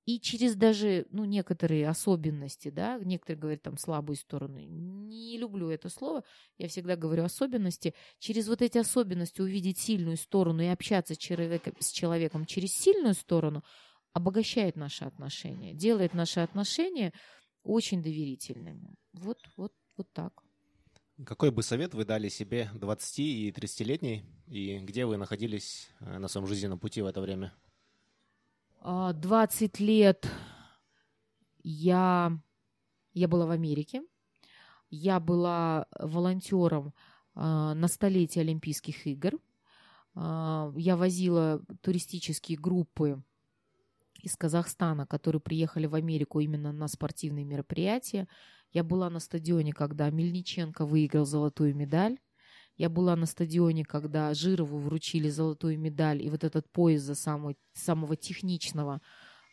и 0.09 0.19
через 0.19 0.57
даже, 0.57 1.07
ну, 1.11 1.27
некоторые 1.27 1.87
особенности, 1.87 2.71
да, 2.71 2.99
некоторые 2.99 3.39
говорят 3.39 3.63
там 3.63 3.77
слабые 3.77 4.17
стороны, 4.17 4.65
не 4.65 5.37
люблю 5.37 5.69
это 5.69 5.91
слово, 5.91 6.25
я 6.57 6.69
всегда 6.69 6.97
говорю 6.97 7.25
особенности, 7.25 7.93
через 8.19 8.49
вот 8.49 8.63
эти 8.63 8.79
особенности 8.79 9.43
увидеть 9.43 9.79
сильную 9.79 10.17
сторону 10.17 10.63
и 10.63 10.67
общаться 10.69 11.15
человека, 11.15 11.75
с 11.79 11.91
человеком 11.91 12.47
через 12.47 12.73
сильную 12.73 13.13
сторону 13.13 13.63
обогащает 14.15 14.77
наши 14.77 15.05
отношения, 15.05 15.75
делает 15.75 16.15
наши 16.15 16.41
отношения 16.41 17.13
очень 17.63 18.03
доверительными. 18.03 18.95
Вот, 19.13 19.37
вот, 19.59 19.75
вот 19.99 20.11
так. 20.15 20.43
Какой 21.27 21.51
бы 21.51 21.63
совет 21.63 21.93
вы 21.93 22.07
дали 22.07 22.31
себе 22.31 22.71
20 22.73 23.19
и 23.19 23.51
30-летней, 23.51 24.25
и 24.47 24.79
где 24.79 25.05
вы 25.05 25.19
находились 25.19 25.91
э, 26.01 26.17
на 26.17 26.29
своем 26.29 26.47
жизненном 26.47 26.79
пути 26.79 27.03
в 27.03 27.07
это 27.07 27.21
время? 27.21 27.53
20 28.83 29.81
а, 29.81 29.83
лет 29.83 30.29
я, 31.63 32.39
я 33.13 33.29
была 33.29 33.47
в 33.47 33.51
Америке. 33.51 34.03
Я 34.91 35.21
была 35.21 35.87
волонтером 35.99 36.95
а, 37.35 37.75
на 37.75 37.89
столетие 37.89 38.43
Олимпийских 38.43 39.07
игр. 39.07 39.33
А, 40.15 40.73
я 40.77 40.97
возила 40.97 41.63
туристические 41.83 42.59
группы 42.59 43.23
из 44.23 44.37
Казахстана, 44.37 45.07
которые 45.07 45.41
приехали 45.41 45.87
в 45.87 45.95
Америку 45.95 46.41
именно 46.41 46.73
на 46.73 46.89
спортивные 46.89 47.45
мероприятия. 47.45 48.29
Я 48.73 48.85
была 48.85 49.11
на 49.11 49.21
стадионе, 49.21 49.73
когда 49.73 50.11
Мельниченко 50.11 50.85
выиграл 50.85 51.25
золотую 51.25 51.75
медаль. 51.75 52.19
Я 52.79 52.89
была 52.89 53.17
на 53.17 53.27
стадионе, 53.27 53.85
когда 53.85 54.33
Жирову 54.33 54.79
вручили 54.79 55.29
золотую 55.29 55.79
медаль 55.79 56.23
и 56.23 56.31
вот 56.31 56.45
этот 56.45 56.71
пояс 56.71 57.03
за 57.03 57.17
самый, 57.17 57.57
самого 57.73 58.15
техничного 58.15 59.03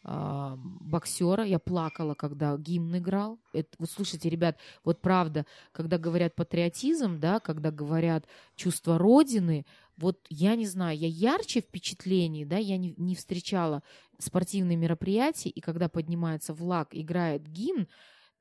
э, 0.04 0.54
боксера. 0.58 1.44
Я 1.44 1.58
плакала, 1.58 2.14
когда 2.14 2.56
гимн 2.56 3.00
играл. 3.00 3.40
Это, 3.52 3.70
вот 3.80 3.90
слушайте, 3.90 4.30
ребят, 4.30 4.60
вот 4.84 5.02
правда, 5.02 5.48
когда 5.72 5.98
говорят 5.98 6.36
патриотизм, 6.36 7.20
да, 7.20 7.40
когда 7.40 7.72
говорят 7.72 8.28
чувство 8.56 9.00
родины, 9.00 9.66
вот 9.98 10.20
я 10.30 10.56
не 10.56 10.68
знаю, 10.68 10.96
я 10.96 11.08
ярче 11.08 11.62
впечатлений, 11.62 12.46
да, 12.46 12.58
я 12.58 12.78
не, 12.78 12.94
не 12.96 13.16
встречала 13.16 13.82
спортивные 14.20 14.78
мероприятия, 14.78 15.50
и 15.50 15.62
когда 15.62 15.90
поднимается 15.90 16.54
флаг, 16.54 16.90
играет 16.92 17.48
гимн, 17.48 17.88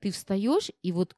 ты 0.01 0.11
встаешь 0.11 0.71
и 0.83 0.93
вот 0.93 1.17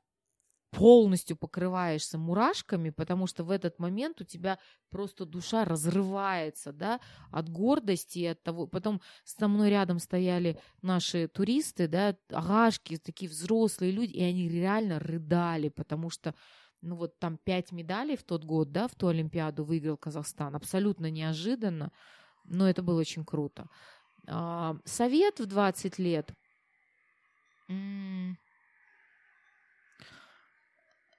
полностью 0.77 1.39
покрываешься 1.39 2.19
мурашками, 2.19 2.91
потому 2.91 3.27
что 3.27 3.45
в 3.45 3.51
этот 3.51 3.79
момент 3.79 4.21
у 4.21 4.25
тебя 4.25 4.59
просто 4.91 5.25
душа 5.25 5.65
разрывается, 5.65 6.71
да, 6.71 7.01
от 7.31 7.49
гордости, 7.49 8.27
от 8.27 8.43
того. 8.43 8.67
Потом 8.67 9.01
со 9.25 9.49
мной 9.49 9.71
рядом 9.71 9.99
стояли 9.99 10.61
наши 10.83 11.29
туристы, 11.29 11.89
да, 11.89 12.15
агашки, 12.29 12.99
такие 12.99 13.31
взрослые 13.31 13.91
люди, 13.91 14.13
и 14.13 14.23
они 14.23 14.51
реально 14.51 14.99
рыдали, 14.99 15.71
потому 15.71 16.11
что 16.11 16.35
ну 16.83 16.97
вот 16.97 17.19
там 17.19 17.39
пять 17.39 17.73
медалей 17.73 18.17
в 18.17 18.23
тот 18.23 18.45
год, 18.45 18.71
да, 18.71 18.87
в 18.87 18.95
ту 18.95 19.09
Олимпиаду 19.09 19.65
выиграл 19.65 19.97
Казахстан, 19.97 20.55
абсолютно 20.55 21.11
неожиданно, 21.11 21.91
но 22.45 22.69
это 22.69 22.83
было 22.83 23.01
очень 23.01 23.25
круто. 23.25 23.67
А, 24.29 24.77
совет 24.85 25.41
в 25.41 25.47
20 25.47 25.99
лет. 25.99 26.35
М- 27.69 28.37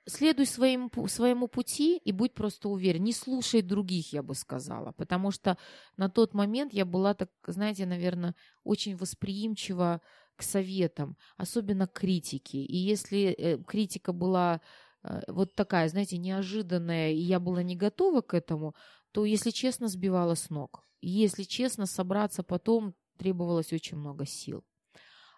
следуй 0.07 0.45
своим, 0.45 0.89
своему 1.07 1.47
пути 1.47 1.97
и 1.97 2.11
будь 2.11 2.33
просто 2.33 2.69
уверен. 2.69 3.03
Не 3.03 3.13
слушай 3.13 3.61
других, 3.61 4.13
я 4.13 4.23
бы 4.23 4.35
сказала. 4.35 4.91
Потому 4.93 5.31
что 5.31 5.57
на 5.97 6.09
тот 6.09 6.33
момент 6.33 6.73
я 6.73 6.85
была, 6.85 7.13
так, 7.13 7.29
знаете, 7.45 7.85
наверное, 7.85 8.35
очень 8.63 8.95
восприимчива 8.95 10.01
к 10.35 10.43
советам, 10.43 11.17
особенно 11.35 11.87
к 11.87 11.93
критике. 11.93 12.59
И 12.59 12.77
если 12.77 13.31
э, 13.31 13.57
критика 13.63 14.13
была 14.13 14.61
э, 15.03 15.21
вот 15.27 15.55
такая, 15.55 15.89
знаете, 15.89 16.17
неожиданная, 16.17 17.11
и 17.11 17.19
я 17.19 17.39
была 17.39 17.63
не 17.63 17.75
готова 17.75 18.21
к 18.21 18.33
этому, 18.33 18.75
то, 19.11 19.25
если 19.25 19.51
честно, 19.51 19.87
сбивала 19.87 20.35
с 20.35 20.49
ног. 20.49 20.83
И 21.01 21.09
если 21.09 21.43
честно, 21.43 21.85
собраться 21.85 22.43
потом 22.43 22.95
требовалось 23.17 23.73
очень 23.73 23.97
много 23.97 24.25
сил. 24.25 24.63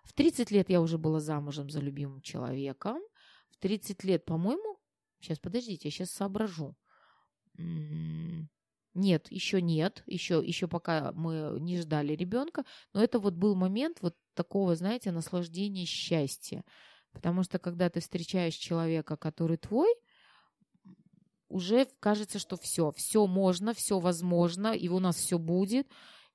В 0.03 0.13
30 0.13 0.51
лет 0.51 0.69
я 0.69 0.81
уже 0.81 0.97
была 0.97 1.19
замужем 1.19 1.69
за 1.69 1.79
любимым 1.79 2.21
человеком. 2.21 2.99
30 3.59 4.03
лет, 4.03 4.25
по-моему, 4.25 4.77
сейчас, 5.19 5.39
подождите, 5.39 5.87
я 5.87 5.91
сейчас 5.91 6.11
соображу. 6.11 6.75
Нет, 8.95 9.31
еще 9.31 9.61
нет, 9.61 10.03
еще, 10.07 10.41
еще 10.45 10.67
пока 10.67 11.11
мы 11.13 11.57
не 11.59 11.77
ждали 11.77 12.13
ребенка, 12.13 12.65
но 12.93 13.03
это 13.03 13.19
вот 13.19 13.35
был 13.35 13.55
момент 13.55 13.99
вот 14.01 14.15
такого, 14.33 14.75
знаете, 14.75 15.11
наслаждения 15.11 15.85
счастья. 15.85 16.63
Потому 17.11 17.43
что 17.43 17.59
когда 17.59 17.89
ты 17.89 17.99
встречаешь 17.99 18.55
человека, 18.55 19.15
который 19.15 19.57
твой, 19.57 19.93
уже 21.49 21.87
кажется, 21.99 22.39
что 22.39 22.55
все, 22.57 22.91
все 22.91 23.25
можно, 23.25 23.73
все 23.73 23.99
возможно, 23.99 24.73
и 24.73 24.87
у 24.87 24.99
нас 24.99 25.17
все 25.17 25.37
будет. 25.39 25.87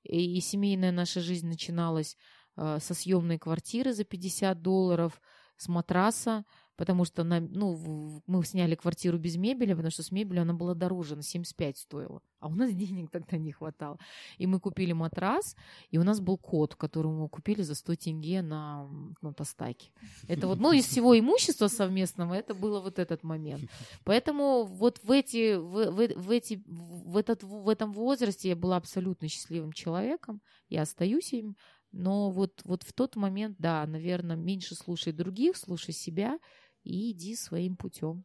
И, 0.03 0.37
и 0.37 0.41
семейная 0.41 0.91
наша 0.91 1.21
жизнь 1.21 1.47
начиналась 1.47 2.17
э, 2.57 2.79
со 2.81 2.93
съемной 2.93 3.39
квартиры 3.39 3.93
за 3.93 4.03
50 4.03 4.61
долларов, 4.61 5.21
с 5.57 5.67
матраса, 5.67 6.45
потому 6.75 7.05
что 7.05 7.23
на, 7.23 7.39
ну, 7.39 8.21
мы 8.27 8.43
сняли 8.43 8.75
квартиру 8.75 9.17
без 9.17 9.37
мебели, 9.37 9.73
потому 9.73 9.91
что 9.91 10.03
с 10.03 10.11
мебелью 10.11 10.41
она 10.43 10.53
была 10.53 10.73
дороже, 10.73 11.15
на 11.15 11.23
75 11.23 11.77
стоила. 11.77 12.21
А 12.39 12.47
у 12.47 12.55
нас 12.55 12.71
денег 12.73 13.09
тогда 13.11 13.37
не 13.37 13.51
хватало. 13.51 13.97
И 14.37 14.47
мы 14.47 14.59
купили 14.59 14.93
матрас, 14.93 15.55
и 15.89 15.97
у 15.97 16.03
нас 16.03 16.19
был 16.19 16.37
кот, 16.37 16.75
который 16.75 17.11
мы 17.11 17.29
купили 17.29 17.61
за 17.61 17.75
100 17.75 17.95
тенге 17.95 18.41
на, 18.41 18.87
на 19.21 19.33
Тостаке. 19.33 19.91
Это 20.27 20.47
вот, 20.47 20.59
ну, 20.59 20.71
из 20.71 20.85
всего 20.85 21.17
имущества 21.17 21.67
совместного, 21.67 22.33
это 22.33 22.53
было 22.53 22.81
вот 22.81 22.99
этот 22.99 23.23
момент. 23.23 23.69
Поэтому 24.03 24.65
вот 24.65 24.99
в 25.03 25.11
эти, 25.11 25.55
в, 25.55 25.91
в, 25.91 26.15
в 26.15 26.31
эти, 26.31 26.61
в, 26.65 27.17
этот, 27.17 27.43
в 27.43 27.69
этом 27.69 27.93
возрасте 27.93 28.49
я 28.49 28.55
была 28.55 28.77
абсолютно 28.77 29.27
счастливым 29.27 29.71
человеком, 29.71 30.41
я 30.69 30.81
остаюсь 30.81 31.33
им, 31.33 31.55
но 31.95 32.29
вот, 32.29 32.61
вот 32.65 32.83
в 32.83 32.91
тот 32.91 33.15
момент, 33.15 33.55
да, 33.57 33.85
наверное, 33.87 34.35
меньше 34.35 34.75
слушай 34.75 35.13
других, 35.13 35.55
слушай 35.55 35.93
себя 35.93 36.39
и 36.85 37.11
иди 37.11 37.35
своим 37.35 37.75
путем. 37.75 38.23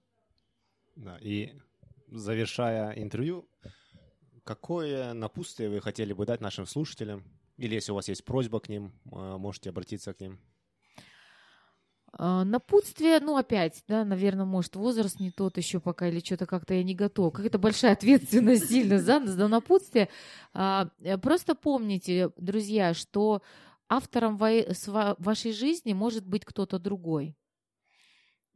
Да, 0.95 1.19
и 1.19 1.55
завершая 2.09 2.93
интервью, 2.93 3.49
какое 4.45 5.13
напутствие 5.15 5.71
вы 5.71 5.81
хотели 5.81 6.13
бы 6.13 6.27
дать 6.27 6.41
нашим 6.41 6.67
слушателям? 6.67 7.25
Или 7.57 7.75
если 7.75 7.93
у 7.93 7.95
вас 7.95 8.09
есть 8.09 8.25
просьба 8.25 8.61
к 8.61 8.69
ним, 8.69 8.93
э, 9.13 9.37
можете 9.37 9.71
обратиться 9.71 10.15
к 10.15 10.21
ним. 10.21 10.41
А, 12.13 12.45
напутствие, 12.45 13.21
ну, 13.21 13.37
опять, 13.37 13.85
да, 13.87 14.05
наверное, 14.05 14.45
может, 14.45 14.77
возраст 14.77 15.21
не 15.21 15.31
тот 15.31 15.57
еще 15.59 15.79
пока, 15.79 16.09
или 16.09 16.21
что-то 16.21 16.47
как-то 16.47 16.75
я 16.75 16.83
не 16.83 16.95
готова. 16.95 17.31
Какая-то 17.31 17.59
большая 17.59 17.93
ответственность 17.93 18.69
сильно 18.69 18.99
за, 18.99 19.25
за 19.25 19.49
напутствие. 19.49 20.09
А, 20.53 20.91
э, 21.01 21.19
просто 21.19 21.55
помните, 21.55 22.31
друзья, 22.37 22.95
что 22.95 23.43
автором 23.89 24.37
вашей 24.37 25.53
жизни 25.53 25.93
может 25.93 26.27
быть 26.27 26.45
кто-то 26.45 26.79
другой. 26.79 27.37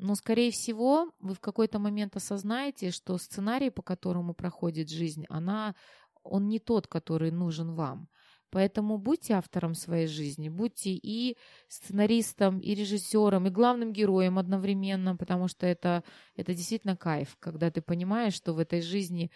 Но, 0.05 0.15
скорее 0.17 0.51
всего, 0.51 1.11
вы 1.19 1.33
в 1.33 1.41
какой-то 1.41 1.79
момент 1.79 2.15
осознаете, 2.15 2.91
что 2.91 3.17
сценарий, 3.17 3.71
по 3.71 3.81
которому 3.81 4.35
проходит 4.35 4.91
жизнь, 4.91 5.25
она, 5.31 5.75
он 6.23 6.47
не 6.47 6.59
тот, 6.59 6.87
который 6.87 7.31
нужен 7.31 7.75
вам. 7.75 8.11
Поэтому 8.51 8.99
будьте 8.99 9.33
автором 9.33 9.73
своей 9.73 10.07
жизни, 10.07 10.51
будьте 10.51 10.91
и 10.91 11.39
сценаристом, 11.69 12.59
и 12.59 12.75
режиссером, 12.75 13.47
и 13.47 13.51
главным 13.51 13.95
героем 13.95 14.39
одновременно, 14.39 15.17
потому 15.17 15.49
что 15.49 15.67
это, 15.67 16.05
это 16.37 16.53
действительно 16.53 16.99
кайф, 16.99 17.39
когда 17.41 17.71
ты 17.71 17.81
понимаешь, 17.81 18.35
что 18.35 18.53
в 18.53 18.59
этой 18.59 18.83
жизни 18.83 19.31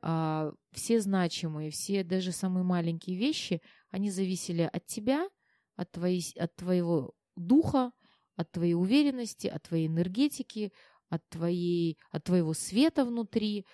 а, 0.00 0.52
все 0.70 1.00
значимые, 1.00 1.72
все 1.72 2.04
даже 2.04 2.30
самые 2.30 2.62
маленькие 2.62 3.16
вещи, 3.16 3.60
они 3.90 4.12
зависели 4.12 4.70
от 4.72 4.86
тебя, 4.86 5.28
от, 5.74 5.90
твоей, 5.90 6.24
от 6.38 6.54
твоего 6.54 7.14
духа, 7.34 7.90
от 8.36 8.50
твоей 8.52 8.74
уверенности, 8.74 9.46
от 9.46 9.62
твоей 9.62 9.86
энергетики, 9.86 10.72
от, 11.08 11.28
твоей, 11.28 11.98
от 12.10 12.24
твоего 12.24 12.54
света 12.54 13.04
внутри, 13.04 13.66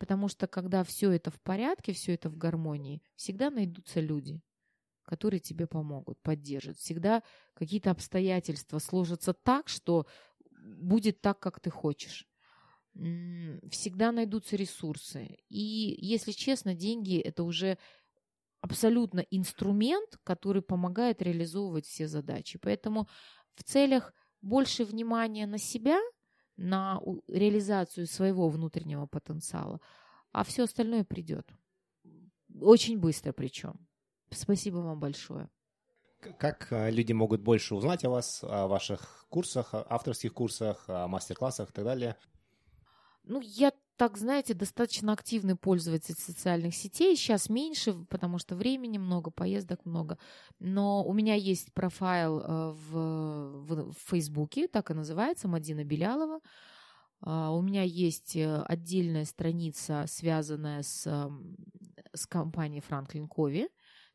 Потому 0.00 0.28
что 0.28 0.46
когда 0.46 0.82
все 0.82 1.10
это 1.10 1.30
в 1.30 1.38
порядке, 1.42 1.92
все 1.92 2.14
это 2.14 2.30
в 2.30 2.38
гармонии, 2.38 3.02
всегда 3.16 3.50
найдутся 3.50 4.00
люди, 4.00 4.40
которые 5.04 5.40
тебе 5.40 5.66
помогут, 5.66 6.18
поддержат. 6.22 6.78
Всегда 6.78 7.22
какие-то 7.52 7.90
обстоятельства 7.90 8.78
сложатся 8.78 9.34
так, 9.34 9.68
что 9.68 10.06
будет 10.58 11.20
так, 11.20 11.38
как 11.38 11.60
ты 11.60 11.68
хочешь. 11.68 12.26
Всегда 12.94 14.10
найдутся 14.10 14.56
ресурсы. 14.56 15.36
И, 15.50 15.96
если 15.98 16.32
честно, 16.32 16.74
деньги– 16.74 17.18
это 17.20 17.42
уже 17.42 17.76
абсолютно 18.62 19.20
инструмент, 19.30 20.18
который 20.24 20.62
помогает 20.62 21.20
реализовывать 21.20 21.84
все 21.84 22.08
задачи. 22.08 22.58
Поэтому 22.58 23.06
в 23.54 23.64
целях 23.64 24.12
больше 24.42 24.84
внимания 24.84 25.46
на 25.46 25.58
себя– 25.58 25.98
на 26.60 27.00
реализацию 27.26 28.06
своего 28.06 28.48
внутреннего 28.50 29.06
потенциала, 29.06 29.80
а 30.30 30.44
все 30.44 30.64
остальное 30.64 31.04
придет. 31.04 31.50
Очень 32.60 32.98
быстро 32.98 33.32
причем. 33.32 33.88
Спасибо 34.30 34.76
вам 34.76 35.00
большое. 35.00 35.48
Как 36.38 36.70
а, 36.70 36.90
люди 36.90 37.14
могут 37.14 37.40
больше 37.40 37.74
узнать 37.74 38.04
о 38.04 38.10
вас, 38.10 38.44
о 38.44 38.68
ваших 38.68 39.24
курсах, 39.30 39.70
авторских 39.72 40.34
курсах, 40.34 40.86
мастер-классах 40.86 41.70
и 41.70 41.72
так 41.72 41.84
далее? 41.84 42.16
Ну, 43.22 43.40
я 43.40 43.72
так, 44.00 44.16
знаете, 44.16 44.54
достаточно 44.54 45.12
активный 45.12 45.56
пользователь 45.56 46.14
социальных 46.14 46.74
сетей. 46.74 47.14
Сейчас 47.14 47.50
меньше, 47.50 47.92
потому 48.08 48.38
что 48.38 48.56
времени 48.56 48.96
много, 48.96 49.30
поездок 49.30 49.84
много. 49.84 50.16
Но 50.58 51.04
у 51.04 51.12
меня 51.12 51.34
есть 51.34 51.74
профайл 51.74 52.40
э, 52.40 52.70
в, 52.72 52.92
в, 52.94 53.92
в 53.92 53.96
Фейсбуке, 54.08 54.68
так 54.68 54.90
и 54.90 54.94
называется, 54.94 55.48
Мадина 55.48 55.84
Белялова. 55.84 56.40
А, 57.20 57.50
у 57.50 57.60
меня 57.60 57.82
есть 57.82 58.36
э, 58.36 58.62
отдельная 58.62 59.26
страница, 59.26 60.06
связанная 60.08 60.82
с, 60.82 61.30
с 62.14 62.26
компанией 62.26 62.80
Франклин 62.80 63.28
Кови. 63.28 63.68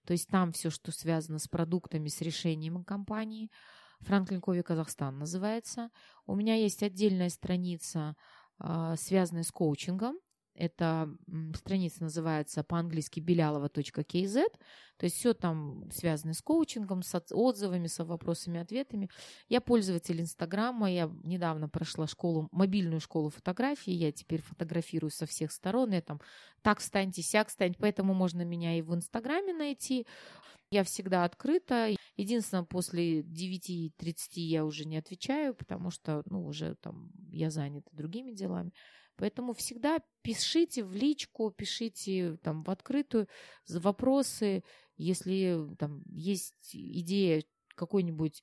То 0.07 0.13
есть 0.13 0.27
там 0.29 0.51
все, 0.51 0.71
что 0.71 0.91
связано 0.91 1.38
с 1.38 1.47
продуктами, 1.47 2.07
с 2.07 2.21
решением 2.21 2.83
компании. 2.83 3.51
Франклин 3.99 4.41
Кови 4.41 4.63
Казахстан 4.63 5.19
называется. 5.19 5.91
У 6.25 6.33
меня 6.33 6.55
есть 6.55 6.81
отдельная 6.81 7.29
страница 7.29 8.15
связанные 8.97 9.43
с 9.43 9.51
коучингом. 9.51 10.15
Эта 10.55 11.09
страница 11.55 12.03
называется 12.03 12.63
по-английски 12.63 13.19
белялова.kz. 13.19 14.45
То 14.97 15.03
есть 15.03 15.17
все 15.17 15.33
там 15.33 15.89
связано 15.91 16.33
с 16.33 16.41
коучингом, 16.41 17.03
с 17.03 17.21
отзывами, 17.31 17.87
с 17.87 18.01
вопросами, 18.03 18.61
ответами. 18.61 19.09
Я 19.49 19.59
пользователь 19.59 20.21
Инстаграма. 20.21 20.89
Я 20.89 21.11
недавно 21.23 21.67
прошла 21.67 22.07
школу, 22.07 22.47
мобильную 22.51 23.01
школу 23.01 23.29
фотографии. 23.29 23.91
Я 23.91 24.13
теперь 24.13 24.41
фотографирую 24.41 25.11
со 25.11 25.25
всех 25.25 25.51
сторон. 25.51 25.91
Я 25.91 26.01
там 26.01 26.21
так 26.61 26.79
встаньте, 26.79 27.21
сяк 27.21 27.49
встаньте. 27.49 27.77
Поэтому 27.79 28.13
можно 28.13 28.43
меня 28.43 28.77
и 28.77 28.81
в 28.81 28.95
Инстаграме 28.95 29.53
найти. 29.53 30.07
Я 30.71 30.83
всегда 30.83 31.25
открыта. 31.25 31.89
Единственное, 32.15 32.63
после 32.63 33.21
9.30 33.21 34.13
я 34.35 34.63
уже 34.63 34.85
не 34.85 34.97
отвечаю, 34.97 35.53
потому 35.53 35.91
что, 35.91 36.23
ну, 36.25 36.45
уже 36.45 36.75
там 36.75 37.11
я 37.29 37.51
занята 37.51 37.89
другими 37.91 38.31
делами. 38.31 38.71
Поэтому 39.18 39.53
всегда 39.53 39.99
пишите 40.22 40.84
в 40.84 40.93
личку, 40.93 41.51
пишите 41.51 42.38
там 42.43 42.63
в 42.63 42.70
открытую 42.70 43.28
вопросы, 43.70 44.63
если 44.97 45.57
там 45.78 46.03
есть 46.11 46.70
идея 46.74 47.43
какой-нибудь 47.76 48.41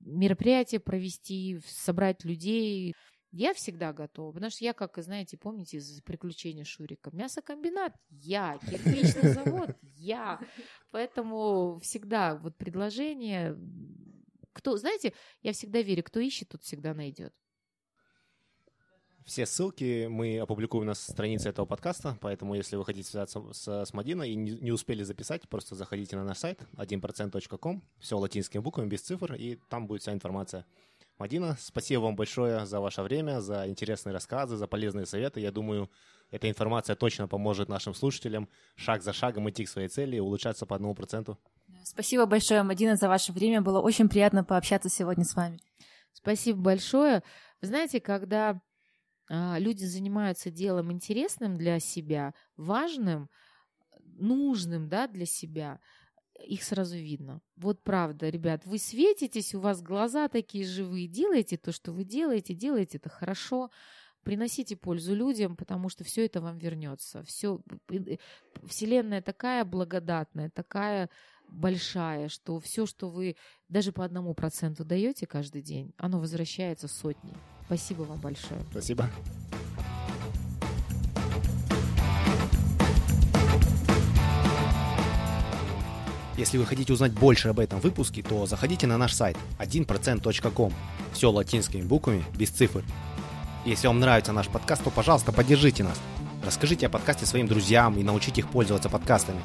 мероприятие 0.00 0.80
провести, 0.80 1.60
собрать 1.66 2.24
людей. 2.24 2.94
Я 3.32 3.54
всегда 3.54 3.92
готова, 3.92 4.32
потому 4.32 4.50
что 4.50 4.64
я, 4.64 4.72
как, 4.72 5.00
знаете, 5.02 5.36
помните 5.36 5.76
из 5.76 6.02
приключения 6.02 6.64
Шурика, 6.64 7.10
мясокомбинат, 7.12 7.94
я, 8.08 8.58
кирпичный 8.58 9.32
завод, 9.32 9.70
я. 9.96 10.40
Поэтому 10.90 11.78
всегда 11.80 12.34
вот 12.36 12.56
предложение, 12.56 13.56
кто, 14.52 14.76
знаете, 14.76 15.12
я 15.42 15.52
всегда 15.52 15.80
верю, 15.80 16.02
кто 16.02 16.18
ищет, 16.18 16.48
тот 16.48 16.64
всегда 16.64 16.92
найдет. 16.92 17.32
Все 19.30 19.46
ссылки 19.46 20.08
мы 20.08 20.40
опубликуем 20.40 20.86
на 20.86 20.94
странице 20.94 21.50
этого 21.50 21.64
подкаста, 21.64 22.18
поэтому 22.20 22.56
если 22.56 22.74
вы 22.74 22.84
хотите 22.84 23.08
связаться 23.08 23.40
с, 23.52 23.84
с 23.84 23.94
Мадиной 23.94 24.30
и 24.30 24.34
не, 24.34 24.50
не 24.58 24.72
успели 24.72 25.04
записать, 25.04 25.48
просто 25.48 25.76
заходите 25.76 26.16
на 26.16 26.24
наш 26.24 26.38
сайт 26.38 26.58
1%.com, 26.76 27.80
все 28.00 28.18
латинскими 28.18 28.60
буквами, 28.60 28.88
без 28.88 29.02
цифр, 29.02 29.34
и 29.34 29.54
там 29.68 29.86
будет 29.86 30.02
вся 30.02 30.12
информация. 30.12 30.66
Мадина, 31.16 31.56
спасибо 31.60 32.00
вам 32.00 32.16
большое 32.16 32.66
за 32.66 32.80
ваше 32.80 33.02
время, 33.02 33.40
за 33.40 33.68
интересные 33.68 34.12
рассказы, 34.12 34.56
за 34.56 34.66
полезные 34.66 35.06
советы. 35.06 35.38
Я 35.38 35.52
думаю, 35.52 35.88
эта 36.32 36.50
информация 36.50 36.96
точно 36.96 37.28
поможет 37.28 37.68
нашим 37.68 37.94
слушателям 37.94 38.48
шаг 38.74 39.00
за 39.04 39.12
шагом 39.12 39.48
идти 39.48 39.64
к 39.64 39.68
своей 39.68 39.86
цели 39.86 40.16
и 40.16 40.20
улучшаться 40.20 40.66
по 40.66 40.74
одному 40.74 40.96
проценту. 40.96 41.38
Спасибо 41.84 42.26
большое, 42.26 42.64
Мадина, 42.64 42.96
за 42.96 43.08
ваше 43.08 43.30
время. 43.30 43.60
Было 43.60 43.80
очень 43.80 44.08
приятно 44.08 44.42
пообщаться 44.42 44.88
сегодня 44.88 45.24
с 45.24 45.36
вами. 45.36 45.60
Спасибо 46.12 46.60
большое. 46.60 47.22
Вы 47.60 47.68
знаете, 47.68 48.00
когда 48.00 48.60
люди 49.30 49.84
занимаются 49.84 50.50
делом 50.50 50.90
интересным 50.90 51.56
для 51.56 51.78
себя, 51.78 52.34
важным, 52.56 53.30
нужным 54.04 54.88
да, 54.88 55.06
для 55.06 55.24
себя, 55.24 55.78
их 56.46 56.62
сразу 56.62 56.96
видно. 56.96 57.40
Вот 57.56 57.82
правда, 57.82 58.28
ребят, 58.28 58.64
вы 58.64 58.78
светитесь, 58.78 59.54
у 59.54 59.60
вас 59.60 59.82
глаза 59.82 60.28
такие 60.28 60.64
живые, 60.64 61.06
делаете 61.06 61.56
то, 61.56 61.70
что 61.70 61.92
вы 61.92 62.04
делаете, 62.04 62.54
делаете 62.54 62.98
это 62.98 63.08
хорошо, 63.08 63.70
приносите 64.22 64.76
пользу 64.76 65.14
людям, 65.14 65.56
потому 65.56 65.88
что 65.88 66.02
все 66.02 66.24
это 66.26 66.40
вам 66.40 66.58
вернется. 66.58 67.22
Все, 67.22 67.60
вселенная 68.64 69.22
такая 69.22 69.64
благодатная, 69.64 70.50
такая 70.50 71.08
большая, 71.48 72.28
что 72.28 72.58
все, 72.58 72.86
что 72.86 73.10
вы 73.10 73.36
даже 73.68 73.92
по 73.92 74.04
одному 74.04 74.34
проценту 74.34 74.84
даете 74.84 75.26
каждый 75.26 75.62
день, 75.62 75.92
оно 75.98 76.18
возвращается 76.20 76.88
сотней. 76.88 77.36
Спасибо 77.70 78.02
вам 78.02 78.18
большое. 78.18 78.60
Спасибо. 78.72 79.08
Если 86.36 86.58
вы 86.58 86.66
хотите 86.66 86.92
узнать 86.92 87.12
больше 87.12 87.46
об 87.46 87.60
этом 87.60 87.78
выпуске, 87.78 88.24
то 88.24 88.44
заходите 88.46 88.88
на 88.88 88.98
наш 88.98 89.12
сайт 89.12 89.36
1%.com. 89.60 90.72
Все 91.12 91.30
латинскими 91.30 91.82
буквами, 91.82 92.24
без 92.34 92.50
цифр. 92.50 92.82
Если 93.64 93.86
вам 93.86 94.00
нравится 94.00 94.32
наш 94.32 94.48
подкаст, 94.48 94.82
то, 94.82 94.90
пожалуйста, 94.90 95.30
поддержите 95.30 95.84
нас. 95.84 96.00
Расскажите 96.44 96.86
о 96.86 96.90
подкасте 96.90 97.24
своим 97.24 97.46
друзьям 97.46 97.96
и 97.96 98.02
научите 98.02 98.40
их 98.40 98.48
пользоваться 98.48 98.88
подкастами. 98.88 99.40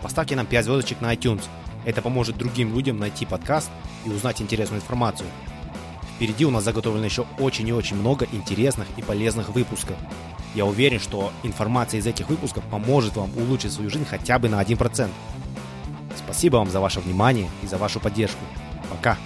Поставьте 0.00 0.36
нам 0.36 0.46
5 0.46 0.64
звездочек 0.64 1.00
на 1.00 1.12
iTunes. 1.12 1.42
Это 1.84 2.02
поможет 2.02 2.38
другим 2.38 2.72
людям 2.72 2.98
найти 2.98 3.26
подкаст 3.26 3.68
и 4.06 4.10
узнать 4.10 4.40
интересную 4.40 4.80
информацию. 4.80 5.28
Впереди 6.16 6.44
у 6.44 6.50
нас 6.50 6.64
заготовлено 6.64 7.04
еще 7.04 7.26
очень 7.38 7.68
и 7.68 7.72
очень 7.72 7.96
много 7.96 8.26
интересных 8.32 8.86
и 8.96 9.02
полезных 9.02 9.48
выпусков. 9.50 9.96
Я 10.54 10.64
уверен, 10.64 11.00
что 11.00 11.32
информация 11.42 11.98
из 11.98 12.06
этих 12.06 12.28
выпусков 12.28 12.62
поможет 12.70 13.16
вам 13.16 13.30
улучшить 13.36 13.72
свою 13.72 13.90
жизнь 13.90 14.06
хотя 14.08 14.38
бы 14.38 14.48
на 14.48 14.62
1%. 14.62 15.08
Спасибо 16.16 16.56
вам 16.56 16.70
за 16.70 16.80
ваше 16.80 17.00
внимание 17.00 17.48
и 17.62 17.66
за 17.66 17.76
вашу 17.76 17.98
поддержку. 17.98 18.40
Пока! 18.90 19.18